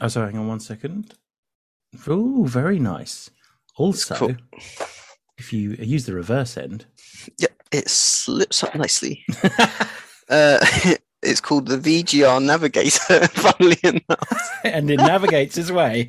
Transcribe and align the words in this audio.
Oh, 0.00 0.08
sorry, 0.08 0.30
hang 0.32 0.40
on 0.40 0.48
one 0.48 0.60
second. 0.60 1.14
Oh, 2.06 2.44
very 2.44 2.78
nice. 2.78 3.30
Also, 3.76 4.14
Cool. 4.14 4.36
if 5.38 5.52
you 5.52 5.70
use 5.80 6.06
the 6.06 6.14
reverse 6.14 6.56
end, 6.56 6.86
Yeah, 7.38 7.48
it 7.72 7.88
slips 7.88 8.62
up 8.62 8.74
nicely. 8.74 9.24
uh, 10.28 10.58
it's 11.22 11.40
called 11.40 11.66
the 11.66 11.78
VGR 11.78 12.42
Navigator. 12.44 13.26
Funnily 13.28 13.78
enough, 13.82 14.50
and 14.64 14.90
it 14.90 14.98
navigates 14.98 15.56
his 15.56 15.72
way. 15.72 16.08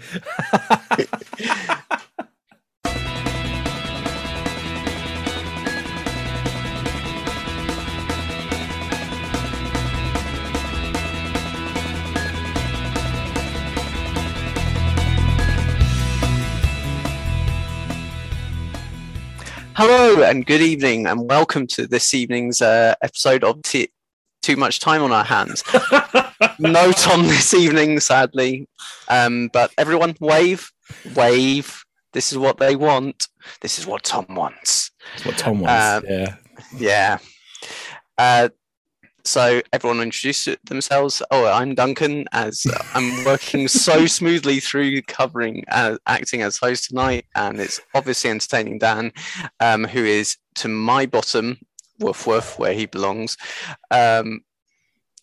Hello 19.79 20.23
and 20.23 20.45
good 20.45 20.59
evening, 20.59 21.05
and 21.05 21.29
welcome 21.29 21.65
to 21.65 21.87
this 21.87 22.13
evening's 22.13 22.61
uh, 22.61 22.93
episode 23.01 23.45
of 23.45 23.61
T- 23.61 23.87
Too 24.41 24.57
Much 24.57 24.81
Time 24.81 25.01
on 25.01 25.13
Our 25.13 25.23
Hands. 25.23 25.63
no 26.59 26.91
Tom 26.91 27.23
this 27.23 27.53
evening, 27.53 28.01
sadly, 28.01 28.67
um, 29.07 29.49
but 29.53 29.71
everyone 29.77 30.17
wave, 30.19 30.69
wave. 31.15 31.81
This 32.11 32.33
is 32.33 32.37
what 32.37 32.57
they 32.57 32.75
want. 32.75 33.29
This 33.61 33.79
is 33.79 33.87
what 33.87 34.03
Tom 34.03 34.25
wants. 34.27 34.91
That's 35.13 35.25
what 35.25 35.37
Tom 35.37 35.61
wants. 35.61 36.09
Um, 36.09 36.13
yeah. 36.13 36.35
Yeah. 36.77 37.17
Uh, 38.17 38.49
so 39.23 39.61
everyone 39.73 40.01
introduce 40.01 40.47
themselves. 40.63 41.21
Oh, 41.31 41.45
I'm 41.45 41.75
Duncan. 41.75 42.25
As 42.31 42.65
I'm 42.93 43.23
working 43.25 43.67
so 43.67 44.05
smoothly 44.07 44.59
through 44.59 45.01
covering, 45.03 45.63
uh, 45.69 45.97
acting 46.07 46.41
as 46.41 46.57
host 46.57 46.89
tonight, 46.89 47.25
and 47.35 47.59
it's 47.59 47.79
obviously 47.93 48.29
entertaining 48.29 48.79
Dan, 48.79 49.11
um, 49.59 49.85
who 49.85 50.03
is 50.03 50.37
to 50.55 50.67
my 50.67 51.05
bottom, 51.05 51.57
woof 51.99 52.25
woof, 52.27 52.57
where 52.59 52.73
he 52.73 52.85
belongs. 52.85 53.37
Um, 53.91 54.41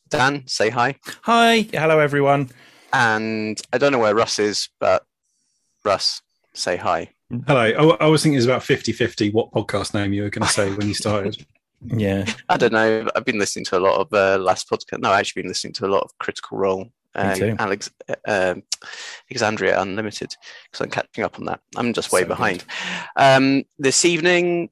Dan, 0.08 0.46
say 0.46 0.70
hi. 0.70 0.96
Hi. 1.22 1.68
Hello, 1.72 1.98
everyone. 1.98 2.50
And 2.92 3.60
I 3.72 3.78
don't 3.78 3.92
know 3.92 3.98
where 3.98 4.14
Russ 4.14 4.38
is, 4.38 4.68
but 4.78 5.04
Russ, 5.84 6.22
say 6.54 6.76
hi. 6.76 7.10
Hello. 7.46 7.60
I, 7.60 8.04
I 8.04 8.06
was 8.06 8.22
thinking 8.22 8.34
it 8.34 8.38
was 8.38 8.46
about 8.46 8.62
50 8.62 8.92
50 8.92 9.30
what 9.30 9.50
podcast 9.50 9.94
name 9.94 10.12
you 10.12 10.22
were 10.22 10.30
going 10.30 10.46
to 10.46 10.52
say 10.52 10.72
when 10.72 10.88
you 10.88 10.94
started. 10.94 11.44
Yeah. 11.86 12.26
I 12.48 12.56
don't 12.56 12.72
know. 12.72 13.08
I've 13.14 13.24
been 13.24 13.38
listening 13.38 13.64
to 13.66 13.78
a 13.78 13.80
lot 13.80 14.00
of 14.00 14.12
uh, 14.12 14.42
last 14.42 14.68
podcast. 14.70 15.00
No, 15.00 15.10
I've 15.10 15.20
actually 15.20 15.42
been 15.42 15.50
listening 15.50 15.74
to 15.74 15.86
a 15.86 15.88
lot 15.88 16.02
of 16.02 16.16
Critical 16.18 16.58
Role 16.58 16.90
and 17.16 17.38
too. 17.38 17.56
Alex, 17.58 17.90
uh, 18.26 18.54
Exandria 19.32 19.80
Unlimited 19.80 20.34
because 20.64 20.84
I'm 20.84 20.90
catching 20.90 21.24
up 21.24 21.38
on 21.38 21.46
that. 21.46 21.60
I'm 21.76 21.92
just 21.92 22.12
way 22.12 22.22
So 22.22 22.28
behind. 22.28 22.64
Um, 23.16 23.64
this 23.78 24.04
evening, 24.04 24.70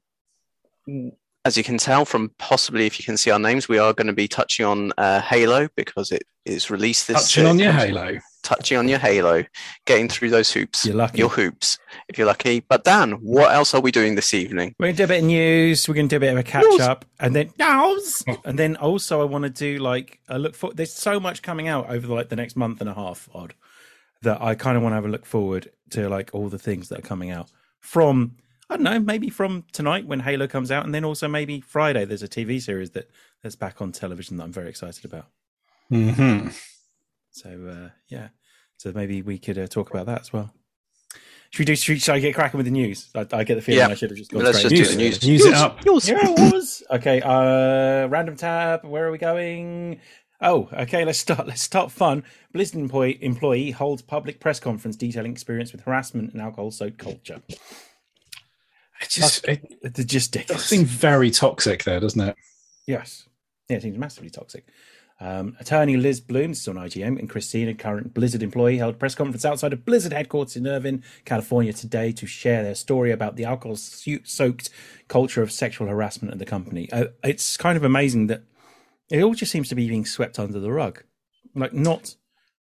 as 1.43 1.57
you 1.57 1.63
can 1.63 1.77
tell 1.77 2.05
from 2.05 2.31
possibly 2.37 2.85
if 2.85 2.99
you 2.99 3.05
can 3.05 3.17
see 3.17 3.31
our 3.31 3.39
names, 3.39 3.67
we 3.67 3.77
are 3.77 3.93
going 3.93 4.07
to 4.07 4.13
be 4.13 4.27
touching 4.27 4.65
on 4.65 4.91
uh, 4.97 5.21
Halo 5.21 5.67
because 5.75 6.11
it 6.11 6.23
is 6.45 6.69
released 6.69 7.07
this. 7.07 7.21
Touching 7.21 7.47
uh, 7.47 7.49
on 7.49 7.59
your 7.59 7.71
Halo. 7.71 8.19
Touching 8.45 8.77
on 8.77 8.87
your 8.87 8.99
Halo, 8.99 9.43
getting 9.85 10.07
through 10.07 10.29
those 10.29 10.51
hoops. 10.51 10.85
You're 10.85 10.95
lucky. 10.95 11.17
Your 11.17 11.29
hoops, 11.29 11.79
if 12.07 12.17
you're 12.17 12.27
lucky. 12.27 12.61
But 12.61 12.83
Dan, 12.83 13.13
what 13.13 13.51
else 13.51 13.73
are 13.73 13.81
we 13.81 13.91
doing 13.91 14.15
this 14.15 14.33
evening? 14.33 14.75
We're 14.79 14.87
gonna 14.87 14.97
do 14.97 15.03
a 15.03 15.07
bit 15.07 15.19
of 15.19 15.25
news. 15.25 15.89
We're 15.89 15.95
gonna 15.95 16.07
do 16.07 16.17
a 16.17 16.19
bit 16.21 16.31
of 16.31 16.37
a 16.37 16.43
catch 16.43 16.63
News. 16.63 16.79
up, 16.81 17.05
and 17.19 17.35
then 17.35 17.51
news, 17.59 18.23
and 18.45 18.57
then 18.57 18.75
also 18.77 19.19
I 19.21 19.25
want 19.25 19.43
to 19.43 19.49
do 19.49 19.79
like 19.79 20.19
a 20.29 20.37
look 20.39 20.55
for. 20.55 20.71
There's 20.73 20.93
so 20.93 21.19
much 21.19 21.41
coming 21.41 21.67
out 21.67 21.89
over 21.89 22.07
like 22.07 22.29
the 22.29 22.35
next 22.35 22.55
month 22.55 22.79
and 22.79 22.89
a 22.89 22.93
half, 22.93 23.27
odd, 23.33 23.55
that 24.21 24.41
I 24.41 24.55
kind 24.55 24.77
of 24.77 24.83
want 24.83 24.93
to 24.93 24.95
have 24.97 25.05
a 25.05 25.09
look 25.09 25.25
forward 25.25 25.71
to 25.89 26.07
like 26.07 26.29
all 26.33 26.47
the 26.47 26.59
things 26.59 26.87
that 26.89 26.99
are 26.99 27.07
coming 27.07 27.31
out 27.31 27.49
from. 27.79 28.35
I 28.69 28.77
don't 28.77 28.83
know, 28.83 28.99
maybe 28.99 29.29
from 29.29 29.63
tonight 29.73 30.07
when 30.07 30.21
Halo 30.21 30.47
comes 30.47 30.71
out, 30.71 30.85
and 30.85 30.93
then 30.93 31.05
also 31.05 31.27
maybe 31.27 31.61
Friday. 31.61 32.03
There's 32.05 32.23
a 32.23 32.27
TV 32.27 32.59
series 32.61 32.91
that 32.91 33.09
that's 33.43 33.55
back 33.55 33.79
on 33.81 33.91
television 33.91 34.37
that 34.37 34.43
I'm 34.43 34.51
very 34.53 34.69
excited 34.69 35.05
about. 35.05 35.27
hmm 35.89 36.47
So 37.35 37.49
uh, 37.49 37.89
yeah, 38.07 38.29
so 38.77 38.93
maybe 38.95 39.21
we 39.21 39.37
could 39.37 39.57
uh, 39.57 39.67
talk 39.67 39.89
about 39.89 40.05
that 40.05 40.21
as 40.21 40.31
well. 40.31 40.53
Should 41.49 41.59
we 41.59 41.65
do? 41.65 41.75
Should, 41.75 42.01
should 42.01 42.15
I 42.15 42.19
get 42.19 42.33
cracking 42.33 42.57
with 42.57 42.65
the 42.65 42.71
news? 42.71 43.09
I, 43.13 43.27
I 43.33 43.43
get 43.43 43.55
the 43.55 43.61
feeling 43.61 43.79
Yeah. 43.79 43.87
I 43.89 43.93
should 43.95 44.09
have 44.09 44.17
just 44.17 44.31
gone 44.31 44.43
Let's 44.43 44.59
straight 44.59 44.71
just 44.77 44.93
into 44.93 45.03
do 45.03 45.09
the 45.09 45.09
news. 45.09 45.23
Use 45.23 45.45
it 45.45 45.53
up. 45.53 45.83
Yours. 45.83 46.07
Yeah, 46.07 46.17
it 46.21 46.39
was. 46.53 46.81
Okay, 46.91 47.21
uh 47.21 48.07
random 48.07 48.37
tab. 48.37 48.85
Where 48.85 49.05
are 49.07 49.11
we 49.11 49.17
going? 49.17 49.99
Oh, 50.41 50.69
okay, 50.71 51.03
let's 51.03 51.19
start 51.19 51.45
let's 51.45 51.61
start 51.61 51.91
fun. 51.91 52.23
Blizzard 52.53 52.79
employee 52.79 53.17
employee 53.21 53.71
holds 53.71 54.01
public 54.01 54.39
press 54.39 54.59
conference 54.61 54.95
detailing 54.95 55.31
experience 55.33 55.73
with 55.73 55.81
harassment 55.81 56.31
and 56.31 56.41
alcohol 56.41 56.71
soaked 56.71 56.97
culture. 56.99 57.41
It 59.01 59.09
just 59.09 59.45
it 59.45 59.61
It's 59.81 60.05
just 60.05 60.31
does 60.31 60.39
ridiculous. 60.41 60.65
seem 60.65 60.85
very 60.85 61.31
toxic 61.31 61.83
there, 61.83 61.99
doesn't 61.99 62.21
it? 62.21 62.35
Yes. 62.87 63.27
Yeah, 63.69 63.77
it 63.77 63.81
seems 63.83 63.97
massively 63.97 64.29
toxic. 64.29 64.65
Um, 65.21 65.55
attorney 65.61 65.95
Liz 65.95 66.19
Bloom, 66.19 66.49
this 66.49 66.61
is 66.61 66.67
on 66.67 66.75
IGN, 66.75 67.19
and 67.19 67.29
Christina, 67.29 67.71
a 67.71 67.73
current 67.73 68.13
Blizzard 68.13 68.43
employee, 68.43 68.77
held 68.77 68.95
a 68.95 68.97
press 68.97 69.15
conference 69.15 69.45
outside 69.45 69.71
of 69.71 69.85
Blizzard 69.85 70.11
headquarters 70.11 70.57
in 70.57 70.67
Irvine, 70.67 71.03
California 71.23 71.71
today 71.71 72.11
to 72.11 72.27
share 72.27 72.63
their 72.63 72.75
story 72.75 73.11
about 73.11 73.37
the 73.37 73.45
alcohol 73.45 73.77
soaked 73.77 74.69
culture 75.07 75.41
of 75.41 75.51
sexual 75.51 75.87
harassment 75.87 76.33
at 76.33 76.39
the 76.39 76.45
company. 76.45 76.91
Uh, 76.91 77.05
it's 77.23 77.55
kind 77.55 77.77
of 77.77 77.83
amazing 77.83 78.27
that 78.27 78.43
it 79.09 79.23
all 79.23 79.33
just 79.33 79.51
seems 79.51 79.69
to 79.69 79.75
be 79.75 79.87
being 79.87 80.05
swept 80.05 80.37
under 80.37 80.59
the 80.59 80.71
rug. 80.71 81.03
Like, 81.53 81.73
not 81.73 82.15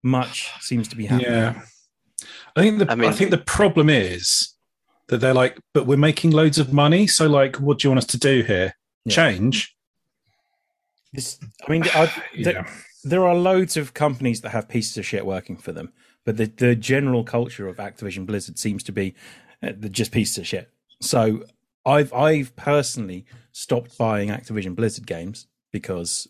much 0.03 0.51
seems 0.61 0.89
to 0.89 0.97
be 0.97 1.07
happening. 1.07 1.33
Yeah. 1.33 1.63
I 2.55 2.63
think 2.63 2.79
the 2.79 2.91
I 2.91 3.09
I, 3.09 3.13
think 3.13 3.31
the 3.31 3.39
problem 3.39 3.89
is 3.89 4.55
that 5.09 5.19
they're 5.19 5.35
like, 5.35 5.59
but 5.73 5.87
we're 5.87 5.97
making 5.97 6.33
loads 6.33 6.59
of 6.59 6.73
money. 6.73 7.07
So 7.07 7.27
like, 7.27 7.57
what 7.57 7.79
do 7.79 7.87
you 7.87 7.91
want 7.91 7.99
us 7.99 8.07
to 8.07 8.19
do 8.19 8.43
here? 8.43 8.75
Yeah. 9.05 9.15
Change? 9.15 9.75
This, 11.13 11.39
I 11.67 11.71
mean, 11.71 11.85
Yeah. 12.35 12.67
there 13.05 13.27
are 13.27 13.35
loads 13.35 13.77
of 13.77 13.95
companies 13.95 14.41
that 14.43 14.51
have 14.51 14.69
pieces 14.69 14.97
of 14.97 15.07
shit 15.07 15.27
working 15.27 15.57
for 15.57 15.73
them, 15.73 15.93
but 16.25 16.37
the, 16.37 16.47
the 16.47 16.75
general 16.75 17.25
culture 17.25 17.69
of 17.69 17.77
Activision 17.77 18.27
Blizzard 18.27 18.59
seems 18.59 18.83
to 18.85 18.93
be 18.93 19.15
uh, 19.63 19.73
just 19.91 20.13
pieces 20.13 20.39
of 20.39 20.47
shit. 20.47 20.71
So 21.01 21.45
I've 21.85 22.13
I've 22.13 22.55
personally 22.57 23.27
stopped 23.53 23.99
buying 23.99 24.29
Activision 24.29 24.75
Blizzard 24.77 25.07
games 25.07 25.47
because 25.73 26.29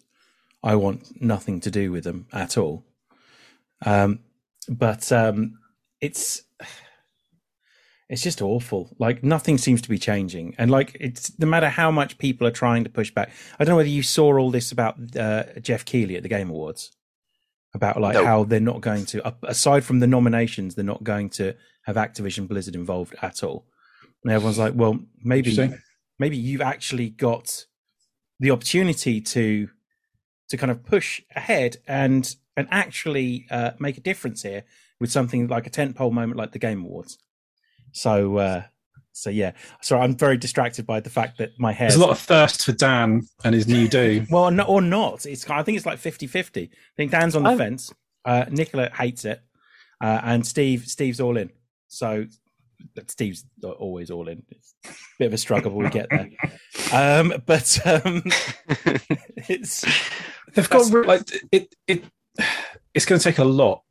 I 0.62 0.76
want 0.76 1.20
nothing 1.20 1.60
to 1.60 1.70
do 1.70 1.92
with 1.92 2.04
them 2.04 2.26
at 2.32 2.56
all. 2.56 2.84
Um, 3.84 4.20
but 4.68 5.10
um, 5.12 5.58
it's 6.00 6.42
it's 8.08 8.22
just 8.22 8.42
awful. 8.42 8.94
Like 8.98 9.22
nothing 9.24 9.58
seems 9.58 9.80
to 9.82 9.88
be 9.88 9.98
changing, 9.98 10.54
and 10.58 10.70
like 10.70 10.96
it's 11.00 11.38
no 11.38 11.46
matter 11.46 11.68
how 11.68 11.90
much 11.90 12.18
people 12.18 12.46
are 12.46 12.50
trying 12.52 12.84
to 12.84 12.90
push 12.90 13.10
back. 13.10 13.30
I 13.58 13.64
don't 13.64 13.72
know 13.72 13.76
whether 13.76 13.88
you 13.88 14.02
saw 14.02 14.36
all 14.38 14.50
this 14.50 14.72
about 14.72 15.16
uh, 15.16 15.44
Geoff 15.60 15.84
Keighley 15.84 16.16
at 16.16 16.22
the 16.22 16.28
Game 16.28 16.50
Awards 16.50 16.90
about 17.74 18.00
like 18.00 18.14
No. 18.14 18.24
how 18.24 18.44
they're 18.44 18.60
not 18.60 18.82
going 18.82 19.06
to, 19.06 19.34
aside 19.44 19.82
from 19.82 20.00
the 20.00 20.06
nominations, 20.06 20.74
they're 20.74 20.84
not 20.84 21.02
going 21.02 21.30
to 21.30 21.54
have 21.86 21.96
Activision 21.96 22.46
Blizzard 22.46 22.74
involved 22.74 23.14
at 23.22 23.42
all. 23.42 23.64
And 24.22 24.32
everyone's 24.32 24.58
like, 24.58 24.74
well, 24.76 24.98
maybe 25.24 25.50
maybe 26.18 26.36
you've 26.36 26.60
actually 26.60 27.08
got 27.10 27.64
the 28.40 28.50
opportunity 28.50 29.20
to 29.20 29.68
to 30.48 30.56
kind 30.58 30.70
of 30.70 30.84
push 30.84 31.22
ahead 31.34 31.78
and 31.88 32.36
and 32.56 32.68
actually 32.70 33.46
uh, 33.50 33.70
make 33.78 33.96
a 33.96 34.02
difference 34.02 34.42
here 34.42 34.64
with 35.00 35.10
something 35.10 35.46
like 35.48 35.66
a 35.66 35.70
tentpole 35.70 36.12
moment 36.12 36.36
like 36.36 36.52
the 36.52 36.58
Game 36.58 36.84
Awards. 36.84 37.18
So 37.92 38.38
uh, 38.38 38.62
so 39.12 39.30
yeah, 39.30 39.52
so 39.80 39.98
I'm 39.98 40.16
very 40.16 40.36
distracted 40.36 40.86
by 40.86 41.00
the 41.00 41.10
fact 41.10 41.38
that 41.38 41.50
my 41.58 41.72
hair. 41.72 41.88
There's 41.88 42.00
a 42.00 42.04
lot 42.04 42.10
of 42.10 42.18
thirst 42.18 42.64
for 42.64 42.72
Dan 42.72 43.22
and 43.44 43.54
his 43.54 43.68
new 43.68 43.86
do. 43.88 44.26
well, 44.30 44.50
no, 44.50 44.64
or 44.64 44.80
not. 44.80 45.26
It's 45.26 45.48
I 45.48 45.62
think 45.62 45.76
it's 45.76 45.86
like 45.86 45.98
50-50. 45.98 46.68
I 46.68 46.70
think 46.96 47.10
Dan's 47.10 47.36
on 47.36 47.42
the 47.42 47.50
I'm- 47.50 47.58
fence. 47.58 47.92
Uh, 48.24 48.44
Nicola 48.50 48.88
hates 48.90 49.24
it, 49.24 49.42
uh, 50.00 50.20
and 50.22 50.46
Steve 50.46 50.86
Steve's 50.86 51.20
all 51.20 51.36
in. 51.36 51.50
So 51.88 52.26
Steve's 53.08 53.44
always 53.64 54.10
all 54.10 54.28
in. 54.28 54.44
It's 54.48 54.74
a 54.84 54.90
bit 55.18 55.26
of 55.26 55.32
a 55.32 55.38
struggle, 55.38 55.72
but 55.72 55.78
we 55.78 55.90
get 55.90 56.08
there. 56.10 56.30
Um, 56.92 57.32
but 57.46 57.78
um, 57.86 58.22
it's 59.48 59.82
They've 60.52 60.68
got 60.68 60.90
like 61.06 61.22
it. 61.50 61.74
It 61.86 62.04
it's 62.92 63.06
going 63.06 63.18
to 63.18 63.24
take 63.24 63.38
a 63.38 63.44
lot 63.44 63.82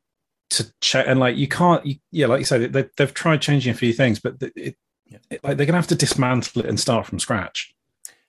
to 0.51 0.71
check, 0.81 1.05
and 1.07 1.19
like 1.19 1.35
you 1.35 1.47
can't. 1.47 1.85
You, 1.85 1.95
yeah, 2.11 2.27
like 2.27 2.39
you 2.39 2.45
said, 2.45 2.71
they, 2.73 2.87
they've 2.97 3.13
tried 3.13 3.41
changing 3.41 3.71
a 3.71 3.75
few 3.75 3.91
things, 3.93 4.19
but 4.19 4.35
it, 4.41 4.53
it, 4.55 4.75
Yeah. 5.07 5.17
it- 5.29 5.43
like 5.43 5.57
they're 5.57 5.65
going 5.65 5.73
to 5.73 5.83
have 5.83 5.87
to 5.87 5.95
dismantle 5.95 6.61
it 6.61 6.67
and 6.69 6.79
start 6.79 7.05
from 7.07 7.19
scratch. 7.19 7.73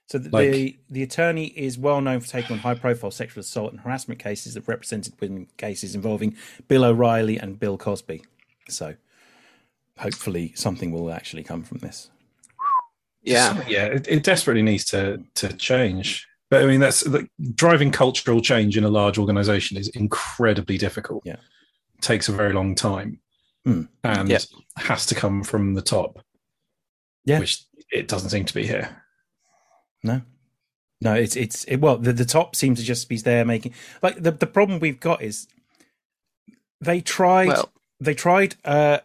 So 0.07 0.17
the, 0.17 0.29
Like- 0.29 0.51
the 0.51 0.77
the 0.89 1.03
attorney 1.03 1.45
is 1.47 1.77
well 1.77 2.01
known 2.01 2.19
for 2.19 2.27
taking 2.27 2.53
on 2.53 2.59
high 2.59 2.75
profile 2.75 3.11
sexual 3.11 3.41
assault 3.41 3.71
and 3.71 3.79
harassment 3.81 4.19
cases 4.19 4.53
that 4.55 4.67
represented 4.67 5.13
women 5.21 5.47
cases 5.57 5.95
involving 5.95 6.35
Bill 6.67 6.83
O'Reilly 6.83 7.37
and 7.37 7.59
Bill 7.59 7.77
Cosby. 7.77 8.23
So 8.69 8.95
hopefully 9.97 10.51
something 10.55 10.91
will 10.91 11.11
actually 11.11 11.43
come 11.43 11.63
from 11.63 11.77
this. 11.79 12.09
Yeah. 13.21 13.55
So, 13.55 13.69
yeah, 13.69 13.85
it, 13.85 14.07
it 14.07 14.23
desperately 14.23 14.61
needs 14.63 14.85
to 14.85 15.23
to 15.35 15.53
change. 15.53 16.27
But 16.49 16.63
I 16.63 16.65
mean, 16.67 16.79
that's 16.81 17.07
like, 17.07 17.29
driving 17.55 17.91
cultural 17.91 18.41
change 18.41 18.77
in 18.77 18.83
a 18.83 18.89
large 18.89 19.17
organization 19.17 19.77
is 19.77 19.87
incredibly 19.89 20.77
difficult. 20.77 21.23
Yeah. 21.25 21.37
Takes 22.03 22.29
a 22.29 22.33
very 22.33 22.53
long 22.53 22.75
time 22.75 23.19
Hmm. 23.65 23.83
and 24.03 24.29
Yeah. 24.29 24.39
has 24.77 25.05
to 25.07 25.15
come 25.15 25.43
from 25.43 25.73
the 25.73 25.81
top. 25.81 26.19
Yeah. 27.25 27.39
Which 27.39 27.63
it 27.91 28.07
doesn't 28.07 28.29
seem 28.31 28.45
to 28.45 28.53
be 28.53 28.67
here. 28.67 29.01
No, 30.03 30.21
no, 30.99 31.13
it's 31.13 31.35
it's 31.37 31.63
it, 31.65 31.77
well, 31.77 31.97
the, 31.97 32.11
the 32.11 32.25
top 32.25 32.55
seems 32.55 32.79
to 32.79 32.85
just 32.85 33.07
be 33.07 33.17
there 33.17 33.45
making 33.45 33.73
like 34.01 34.21
the 34.21 34.31
the 34.31 34.47
problem 34.47 34.79
we've 34.79 34.99
got 34.99 35.21
is 35.21 35.47
they 36.81 36.99
tried 36.99 37.47
Well, 37.47 37.71
they 38.01 38.13
tried 38.13 38.55
uh 38.65 38.99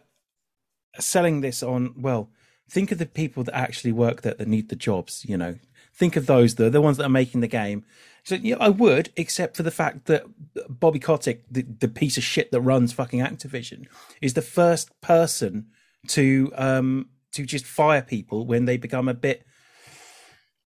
selling 0.99 1.39
this 1.39 1.63
on 1.63 1.93
well 2.01 2.29
think 2.69 2.91
of 2.91 2.97
the 2.97 3.05
people 3.05 3.43
that 3.45 3.55
actually 3.55 3.93
work 3.93 4.21
there 4.21 4.33
that 4.33 4.47
need 4.47 4.67
the 4.67 4.75
jobs 4.75 5.23
you 5.25 5.37
know 5.37 5.55
think 5.93 6.17
of 6.17 6.25
those 6.25 6.55
the 6.55 6.69
the 6.69 6.81
ones 6.81 6.97
that 6.97 7.05
are 7.05 7.09
making 7.09 7.39
the 7.39 7.47
game 7.47 7.85
so 8.23 8.35
yeah 8.35 8.55
i 8.59 8.69
would 8.69 9.11
except 9.15 9.55
for 9.57 9.63
the 9.63 9.71
fact 9.71 10.05
that 10.05 10.23
bobby 10.69 10.99
kotick 10.99 11.43
the, 11.51 11.61
the 11.79 11.87
piece 11.87 12.17
of 12.17 12.23
shit 12.23 12.51
that 12.51 12.61
runs 12.61 12.91
fucking 12.93 13.19
activision 13.19 13.85
is 14.21 14.33
the 14.33 14.41
first 14.41 14.89
person 15.01 15.67
to 16.07 16.51
um 16.55 17.09
to 17.31 17.45
just 17.45 17.65
fire 17.65 18.01
people 18.01 18.45
when 18.45 18.65
they 18.65 18.77
become 18.77 19.07
a 19.07 19.13
bit 19.13 19.45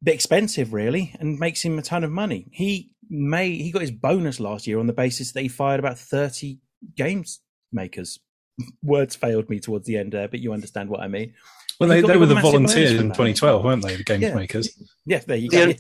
bit 0.04 0.16
expensive 0.16 0.74
really 0.74 1.16
and 1.20 1.40
makes 1.40 1.64
him 1.64 1.78
a 1.78 1.82
ton 1.82 2.04
of 2.04 2.12
money 2.12 2.48
he 2.52 2.92
may 3.10 3.52
he 3.56 3.72
got 3.72 3.82
his 3.82 3.92
bonus 3.92 4.40
last 4.40 4.66
year 4.68 4.80
on 4.80 4.88
the 4.88 4.94
basis 4.94 5.32
that 5.34 5.42
he 5.42 5.48
fired 5.48 5.80
about 5.80 5.98
30 6.00 6.60
games 6.96 7.42
makers 7.72 8.20
words 8.84 9.16
failed 9.16 9.50
me 9.50 9.60
towards 9.60 9.86
the 9.86 9.98
end 9.98 10.12
there 10.12 10.28
but 10.28 10.40
you 10.40 10.54
understand 10.54 10.90
what 10.90 11.02
i 11.02 11.08
mean 11.08 11.34
Well, 11.80 11.90
they, 11.90 12.02
they 12.02 12.18
were 12.18 12.26
the 12.26 12.36
volunteers 12.36 12.92
in 12.92 13.08
2012, 13.10 13.64
weren't 13.64 13.84
they? 13.84 13.96
The 13.96 14.04
games 14.04 14.24
Yeah. 14.24 14.36
makers. 14.36 14.70
yeah 15.06 15.20
there 15.26 15.38
you 15.38 15.50
go 15.50 15.66
Yeah. 15.66 15.74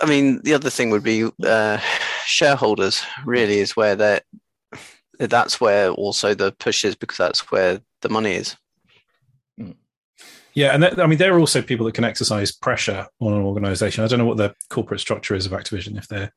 I 0.00 0.06
mean, 0.06 0.40
the 0.42 0.54
other 0.54 0.70
thing 0.70 0.90
would 0.90 1.02
be 1.02 1.28
uh, 1.44 1.78
shareholders. 2.24 3.02
Really, 3.24 3.58
is 3.58 3.76
where 3.76 3.96
they're. 3.96 4.20
That's 5.18 5.60
where 5.60 5.90
also 5.90 6.34
the 6.34 6.52
push 6.52 6.84
is 6.84 6.96
because 6.96 7.18
that's 7.18 7.50
where 7.50 7.80
the 8.00 8.08
money 8.08 8.32
is. 8.32 8.56
Yeah, 10.54 10.74
and 10.74 10.82
that, 10.82 10.98
I 10.98 11.06
mean, 11.06 11.18
there 11.18 11.34
are 11.34 11.38
also 11.38 11.62
people 11.62 11.86
that 11.86 11.94
can 11.94 12.04
exercise 12.04 12.50
pressure 12.50 13.06
on 13.20 13.32
an 13.34 13.42
organization. 13.42 14.02
I 14.02 14.08
don't 14.08 14.18
know 14.18 14.24
what 14.24 14.36
the 14.36 14.54
corporate 14.68 15.00
structure 15.00 15.34
is 15.34 15.46
of 15.46 15.52
Activision, 15.52 15.96
if 15.96 16.08
they're 16.08 16.32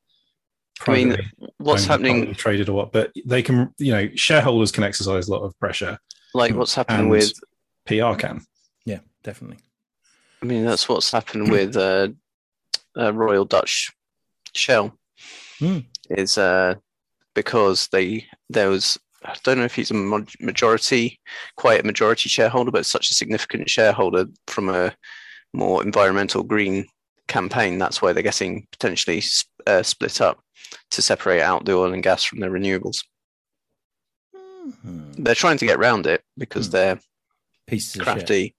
I 0.88 0.92
mean, 0.92 1.18
What's 1.58 1.84
owned, 1.84 2.06
happening? 2.06 2.34
traded 2.36 2.70
or 2.70 2.74
what, 2.74 2.92
but 2.92 3.12
they 3.26 3.42
can, 3.42 3.74
you 3.78 3.92
know, 3.92 4.10
shareholders 4.16 4.72
can 4.72 4.84
exercise 4.84 5.28
a 5.28 5.32
lot 5.32 5.44
of 5.44 5.58
pressure. 5.60 5.98
Like 6.34 6.56
what's 6.56 6.76
happening 6.76 7.10
with? 7.10 7.32
PR 7.86 8.14
can. 8.16 8.42
yeah 8.86 9.00
definitely 9.24 9.60
I 10.42 10.46
mean, 10.46 10.66
that's 10.66 10.90
what's 10.90 11.12
happened 11.12 11.52
with 11.52 11.78
uh, 11.78 12.10
uh, 12.98 13.14
Royal 13.14 13.46
Dutch 13.46 13.92
Shell. 14.54 14.98
Hmm. 15.60 15.80
Is 16.10 16.38
uh, 16.38 16.76
because 17.34 17.88
they 17.92 18.26
there 18.50 18.70
was 18.70 18.98
I 19.26 19.36
don't 19.44 19.58
know 19.58 19.64
if 19.64 19.76
he's 19.76 19.92
a 19.92 20.26
majority, 20.42 21.20
quite 21.56 21.80
a 21.80 21.86
majority 21.86 22.28
shareholder, 22.28 22.72
but 22.72 22.86
such 22.86 23.10
a 23.10 23.14
significant 23.14 23.70
shareholder 23.70 24.26
from 24.48 24.68
a 24.70 24.94
more 25.54 25.82
environmental 25.82 26.44
green 26.44 26.86
campaign. 27.30 27.78
That's 27.78 28.02
why 28.02 28.12
they're 28.12 28.22
getting 28.22 28.68
potentially 28.74 29.20
s- 29.20 29.46
uh, 29.66 29.82
split 29.84 30.20
up 30.20 30.42
to 30.92 31.02
separate 31.02 31.42
out 31.42 31.64
the 31.64 31.72
oil 31.74 31.94
and 31.94 32.04
gas 32.04 32.24
from 32.26 32.42
the 32.42 32.48
renewables. 32.48 33.06
Mhm. 34.36 35.24
They're 35.24 35.36
trying 35.36 35.58
to 35.58 35.66
get 35.66 35.78
around 35.78 36.06
it 36.08 36.22
because 36.38 36.68
Hmm. 36.68 36.72
they're 36.72 37.00
pieces 37.68 37.96
of 37.96 38.00
shit 38.00 38.04
crafty. 38.04 38.56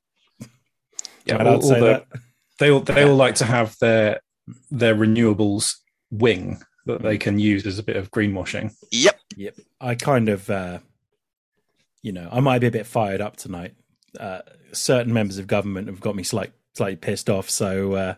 Yeah, 1.26 1.40
I'd 1.40 1.46
all- 1.46 1.54
all 1.56 1.62
say 1.62 1.80
the- 1.80 1.86
that. 1.86 2.06
they 2.58 2.70
all 2.70 2.80
they 2.80 3.04
all 3.04 3.16
like 3.16 3.34
to 3.36 3.44
have 3.44 3.76
their 3.80 4.20
their 4.70 4.94
renewables 4.94 5.76
wing 6.10 6.60
that 6.86 7.02
they 7.02 7.16
can 7.18 7.38
use 7.38 7.66
as 7.66 7.78
a 7.78 7.82
bit 7.82 7.96
of 7.96 8.10
greenwashing. 8.10 8.74
Yep. 8.90 9.18
Yep. 9.36 9.56
I 9.80 9.94
kind 9.94 10.28
of, 10.28 10.50
uh, 10.50 10.80
you 12.02 12.12
know, 12.12 12.28
I 12.30 12.40
might 12.40 12.58
be 12.60 12.66
a 12.66 12.70
bit 12.70 12.86
fired 12.86 13.20
up 13.20 13.36
tonight. 13.36 13.74
Uh, 14.20 14.40
certain 14.72 15.12
members 15.12 15.38
of 15.38 15.46
government 15.46 15.88
have 15.88 16.00
got 16.00 16.14
me 16.14 16.22
slight, 16.22 16.52
slightly 16.74 16.96
pissed 16.96 17.30
off. 17.30 17.48
So, 17.48 17.94
uh, 17.94 18.14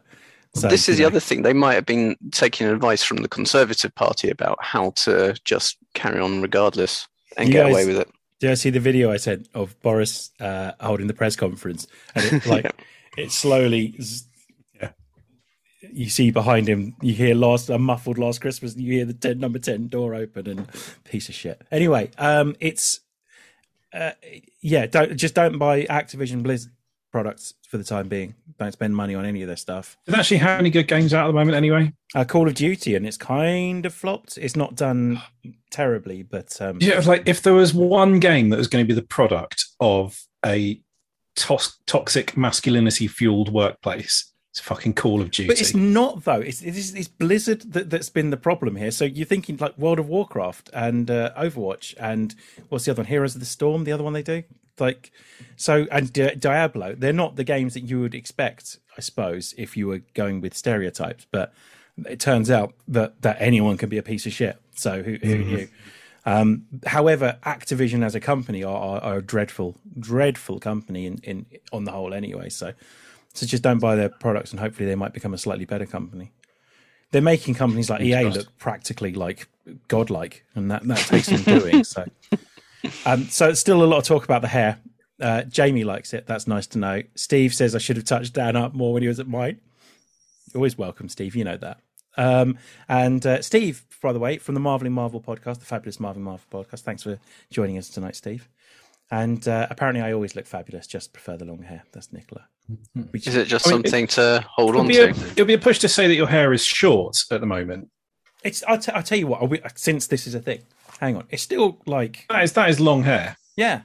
so 0.54 0.68
this 0.68 0.88
is 0.88 0.98
you 0.98 1.04
the 1.04 1.10
other 1.10 1.20
thing. 1.20 1.42
They 1.42 1.52
might 1.52 1.74
have 1.74 1.86
been 1.86 2.16
taking 2.32 2.66
advice 2.66 3.04
from 3.04 3.18
the 3.18 3.28
Conservative 3.28 3.94
Party 3.94 4.30
about 4.30 4.58
how 4.60 4.90
to 4.96 5.36
just 5.44 5.76
carry 5.94 6.18
on 6.20 6.42
regardless 6.42 7.06
and 7.36 7.48
You 7.48 7.52
get 7.52 7.64
guys- 7.64 7.72
away 7.72 7.86
with 7.86 7.96
it. 7.98 8.08
Did 8.38 8.50
I 8.50 8.54
see 8.54 8.68
the 8.68 8.80
video 8.80 9.10
I 9.10 9.16
sent 9.16 9.48
of 9.54 9.80
Boris 9.80 10.30
uh, 10.40 10.72
holding 10.80 11.06
the 11.06 11.14
press 11.14 11.36
conference? 11.36 11.86
And 12.14 12.24
it, 12.24 12.46
like, 12.48 12.70
it 13.16 13.32
slowly. 13.32 13.98
You 15.92 16.08
see 16.08 16.30
behind 16.30 16.68
him, 16.68 16.94
you 17.00 17.12
hear 17.14 17.34
last 17.34 17.70
a 17.70 17.78
muffled 17.78 18.18
last 18.18 18.40
Christmas, 18.40 18.74
and 18.74 18.82
you 18.82 18.92
hear 18.92 19.04
the 19.04 19.14
10, 19.14 19.38
number 19.38 19.58
10 19.58 19.88
door 19.88 20.14
open 20.14 20.46
and 20.48 20.68
piece 21.04 21.28
of 21.28 21.34
shit. 21.34 21.62
Anyway, 21.70 22.10
um, 22.18 22.56
it's 22.60 23.00
uh, 23.92 24.12
yeah, 24.60 24.86
don't 24.86 25.16
just 25.16 25.34
don't 25.34 25.58
buy 25.58 25.84
Activision 25.84 26.42
Blizzard 26.42 26.72
products 27.12 27.54
for 27.68 27.78
the 27.78 27.84
time 27.84 28.08
being. 28.08 28.34
Don't 28.58 28.72
spend 28.72 28.94
money 28.94 29.14
on 29.14 29.24
any 29.24 29.42
of 29.42 29.46
their 29.46 29.56
stuff. 29.56 29.96
Does 30.06 30.14
actually 30.14 30.36
have 30.38 30.60
any 30.60 30.70
good 30.70 30.86
games 30.86 31.14
out 31.14 31.24
at 31.24 31.28
the 31.28 31.32
moment 31.32 31.56
anyway? 31.56 31.92
Uh, 32.14 32.24
Call 32.24 32.46
of 32.46 32.54
Duty, 32.54 32.94
and 32.94 33.06
it's 33.06 33.16
kind 33.16 33.86
of 33.86 33.94
flopped. 33.94 34.36
It's 34.38 34.56
not 34.56 34.74
done 34.74 35.22
terribly, 35.70 36.22
but 36.22 36.60
um, 36.60 36.78
Yeah, 36.80 37.00
like 37.00 37.26
if 37.26 37.42
there 37.42 37.54
was 37.54 37.72
one 37.72 38.20
game 38.20 38.50
that 38.50 38.58
was 38.58 38.68
going 38.68 38.84
to 38.84 38.88
be 38.88 38.98
the 38.98 39.06
product 39.06 39.64
of 39.80 40.18
a 40.44 40.80
tos- 41.36 41.78
toxic 41.86 42.36
masculinity 42.36 43.06
fueled 43.06 43.52
workplace, 43.52 44.32
it's 44.56 44.66
fucking 44.66 44.94
Call 44.94 45.20
of 45.20 45.30
Duty. 45.30 45.48
But 45.48 45.60
it's 45.60 45.74
not 45.74 46.24
though. 46.24 46.40
It's 46.40 46.62
it's, 46.62 46.94
it's 46.94 47.08
Blizzard 47.08 47.60
that, 47.72 47.90
that's 47.90 48.08
been 48.08 48.30
the 48.30 48.38
problem 48.38 48.76
here. 48.76 48.90
So 48.90 49.04
you're 49.04 49.26
thinking 49.26 49.58
like 49.58 49.76
World 49.76 49.98
of 49.98 50.08
Warcraft 50.08 50.70
and 50.72 51.10
uh, 51.10 51.34
Overwatch 51.36 51.94
and 52.00 52.34
what's 52.70 52.86
the 52.86 52.92
other 52.92 53.02
one? 53.02 53.06
Heroes 53.06 53.34
of 53.34 53.40
the 53.40 53.46
Storm. 53.46 53.84
The 53.84 53.92
other 53.92 54.02
one 54.02 54.14
they 54.14 54.22
do 54.22 54.44
like 54.78 55.12
so 55.56 55.86
and 55.90 56.10
Di- 56.10 56.36
Diablo. 56.36 56.94
They're 56.94 57.12
not 57.12 57.36
the 57.36 57.44
games 57.44 57.74
that 57.74 57.80
you 57.80 58.00
would 58.00 58.14
expect, 58.14 58.78
I 58.96 59.02
suppose, 59.02 59.54
if 59.58 59.76
you 59.76 59.88
were 59.88 60.00
going 60.14 60.40
with 60.40 60.56
stereotypes. 60.56 61.26
But 61.30 61.52
it 62.08 62.18
turns 62.18 62.50
out 62.50 62.72
that 62.88 63.20
that 63.20 63.36
anyone 63.38 63.76
can 63.76 63.90
be 63.90 63.98
a 63.98 64.02
piece 64.02 64.24
of 64.24 64.32
shit. 64.32 64.58
So 64.74 65.02
who, 65.02 65.16
who 65.16 65.36
knew? 65.36 65.68
Um, 66.24 66.64
however, 66.86 67.38
Activision 67.44 68.02
as 68.02 68.14
a 68.14 68.20
company 68.20 68.64
are, 68.64 68.76
are, 68.76 69.00
are 69.00 69.16
a 69.18 69.22
dreadful, 69.22 69.76
dreadful 70.00 70.60
company 70.60 71.04
in, 71.04 71.18
in 71.22 71.46
on 71.72 71.84
the 71.84 71.92
whole. 71.92 72.14
Anyway, 72.14 72.48
so 72.48 72.72
so 73.36 73.46
just 73.46 73.62
don't 73.62 73.78
buy 73.78 73.96
their 73.96 74.08
products, 74.08 74.50
and 74.50 74.60
hopefully 74.60 74.88
they 74.88 74.94
might 74.94 75.12
become 75.12 75.34
a 75.34 75.38
slightly 75.38 75.64
better 75.64 75.86
company. 75.86 76.32
They're 77.12 77.22
making 77.22 77.54
companies 77.54 77.88
like 77.88 78.00
EA 78.00 78.24
look 78.24 78.56
practically 78.58 79.12
like 79.12 79.48
godlike, 79.88 80.44
and 80.54 80.70
that 80.70 80.82
that 80.84 80.98
takes 80.98 81.26
some 81.26 81.42
doing. 81.42 81.84
So, 81.84 82.06
um, 83.06 83.24
so 83.24 83.48
it's 83.48 83.60
still 83.60 83.82
a 83.82 83.86
lot 83.86 83.98
of 83.98 84.04
talk 84.04 84.24
about 84.24 84.42
the 84.42 84.48
hair. 84.48 84.78
Uh, 85.20 85.42
Jamie 85.42 85.84
likes 85.84 86.12
it. 86.12 86.26
That's 86.26 86.46
nice 86.46 86.66
to 86.68 86.78
know. 86.78 87.02
Steve 87.14 87.54
says 87.54 87.74
I 87.74 87.78
should 87.78 87.96
have 87.96 88.04
touched 88.04 88.34
Dan 88.34 88.56
up 88.56 88.74
more 88.74 88.92
when 88.92 89.02
he 89.02 89.08
was 89.08 89.20
at 89.20 89.28
mine. 89.28 89.60
Always 90.54 90.76
welcome, 90.76 91.08
Steve. 91.08 91.36
You 91.36 91.44
know 91.44 91.56
that. 91.56 91.80
Um, 92.16 92.58
and 92.88 93.24
uh, 93.26 93.42
Steve, 93.42 93.84
by 94.02 94.12
the 94.12 94.18
way, 94.18 94.38
from 94.38 94.54
the 94.54 94.60
Marveling 94.60 94.92
Marvel 94.92 95.20
podcast, 95.20 95.58
the 95.58 95.66
fabulous 95.66 96.00
Marveling 96.00 96.24
Marvel 96.24 96.46
podcast. 96.50 96.80
Thanks 96.80 97.02
for 97.02 97.18
joining 97.50 97.76
us 97.78 97.88
tonight, 97.88 98.16
Steve. 98.16 98.48
And 99.10 99.46
uh, 99.46 99.66
apparently, 99.70 100.02
I 100.02 100.12
always 100.12 100.34
look 100.34 100.46
fabulous. 100.46 100.86
Just 100.86 101.12
prefer 101.12 101.36
the 101.36 101.44
long 101.44 101.62
hair. 101.62 101.84
That's 101.92 102.12
Nicola. 102.12 102.48
Which- 103.10 103.26
Is 103.26 103.36
it 103.36 103.46
just 103.48 103.66
I 103.66 103.70
mean, 103.72 103.82
something 103.84 104.06
to 104.08 104.44
hold 104.48 104.76
on 104.76 104.88
to? 104.88 105.04
a, 105.06 105.08
it'll 105.10 105.44
be 105.46 105.54
a 105.54 105.58
push 105.58 105.78
to 105.80 105.88
say 105.88 106.06
that 106.08 106.14
your 106.14 106.26
hair 106.26 106.52
is 106.52 106.64
short 106.64 107.16
at 107.30 107.40
the 107.40 107.46
moment. 107.46 107.90
It's. 108.42 108.62
I'll, 108.66 108.78
t- 108.78 108.92
I'll 108.92 109.02
tell 109.02 109.18
you 109.18 109.26
what. 109.26 109.40
I'll 109.42 109.48
be- 109.48 109.60
Since 109.74 110.06
this 110.08 110.26
is 110.26 110.34
a 110.34 110.40
thing, 110.40 110.60
hang 111.00 111.16
on. 111.16 111.24
It's 111.30 111.42
still 111.42 111.78
like 111.86 112.26
That 112.28 112.44
is 112.44 112.52
that 112.52 112.68
is 112.70 112.80
long 112.80 113.02
hair, 113.02 113.36
yeah. 113.56 113.82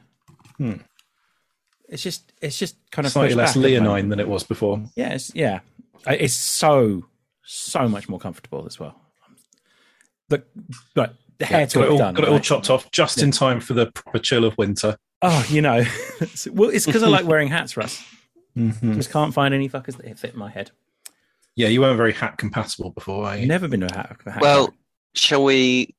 Hmm. 0.58 0.74
It's 1.90 2.04
just. 2.04 2.32
It's 2.42 2.58
just 2.58 2.76
kind 2.92 3.06
of 3.06 3.12
slightly 3.12 3.36
less 3.36 3.50
back 3.52 3.58
at 3.58 3.62
the 3.62 3.68
leonine 3.68 4.10
than 4.10 4.20
it 4.20 4.28
was 4.28 4.44
before. 4.44 4.84
Yeah. 4.96 5.14
It's, 5.14 5.34
yeah. 5.36 5.60
It's 6.08 6.34
so 6.34 7.06
so 7.44 7.88
much 7.88 8.08
more 8.10 8.20
comfortable 8.20 8.66
as 8.66 8.80
well. 8.80 8.96
The 10.30 10.44
like 10.96 11.12
the 11.38 11.46
hair 11.46 11.66
got 11.68 11.76
it 11.76 11.90
all, 11.90 11.98
done. 11.98 12.14
got 12.14 12.24
it 12.24 12.28
all 12.30 12.36
right? 12.36 12.44
chopped 12.44 12.70
off 12.70 12.90
just 12.92 13.22
in 13.22 13.32
time 13.32 13.60
for 13.60 13.74
the 13.74 13.88
proper 13.92 14.20
chill 14.20 14.46
of 14.46 14.58
winter. 14.58 14.98
Oh, 15.22 15.46
you 15.50 15.62
know. 15.62 15.84
well, 16.52 16.70
it's 16.70 16.86
because 16.86 17.04
I 17.04 17.08
like 17.08 17.26
wearing 17.26 17.48
hats, 17.50 17.76
Russ. 17.78 18.04
Mhm. 18.58 18.96
Just 18.96 19.12
can't 19.12 19.34
find 19.34 19.54
any 19.54 19.70
fuckers 19.70 19.98
that 19.98 20.20
fit 20.20 20.36
my 20.36 20.50
head. 20.50 20.72
Yeah, 21.56 21.68
you 21.68 21.82
weren't 21.82 21.98
very 21.98 22.14
hat 22.14 22.38
compatible 22.38 22.92
before, 22.92 23.26
are 23.28 23.38
you? 23.38 23.46
Never 23.46 23.68
been 23.68 23.82
to 23.82 23.88
a 23.94 23.94
hat. 23.98 24.18
a 24.26 24.32
hat 24.32 24.42
Well, 24.42 24.74
shall 25.14 25.44
we 25.44 25.96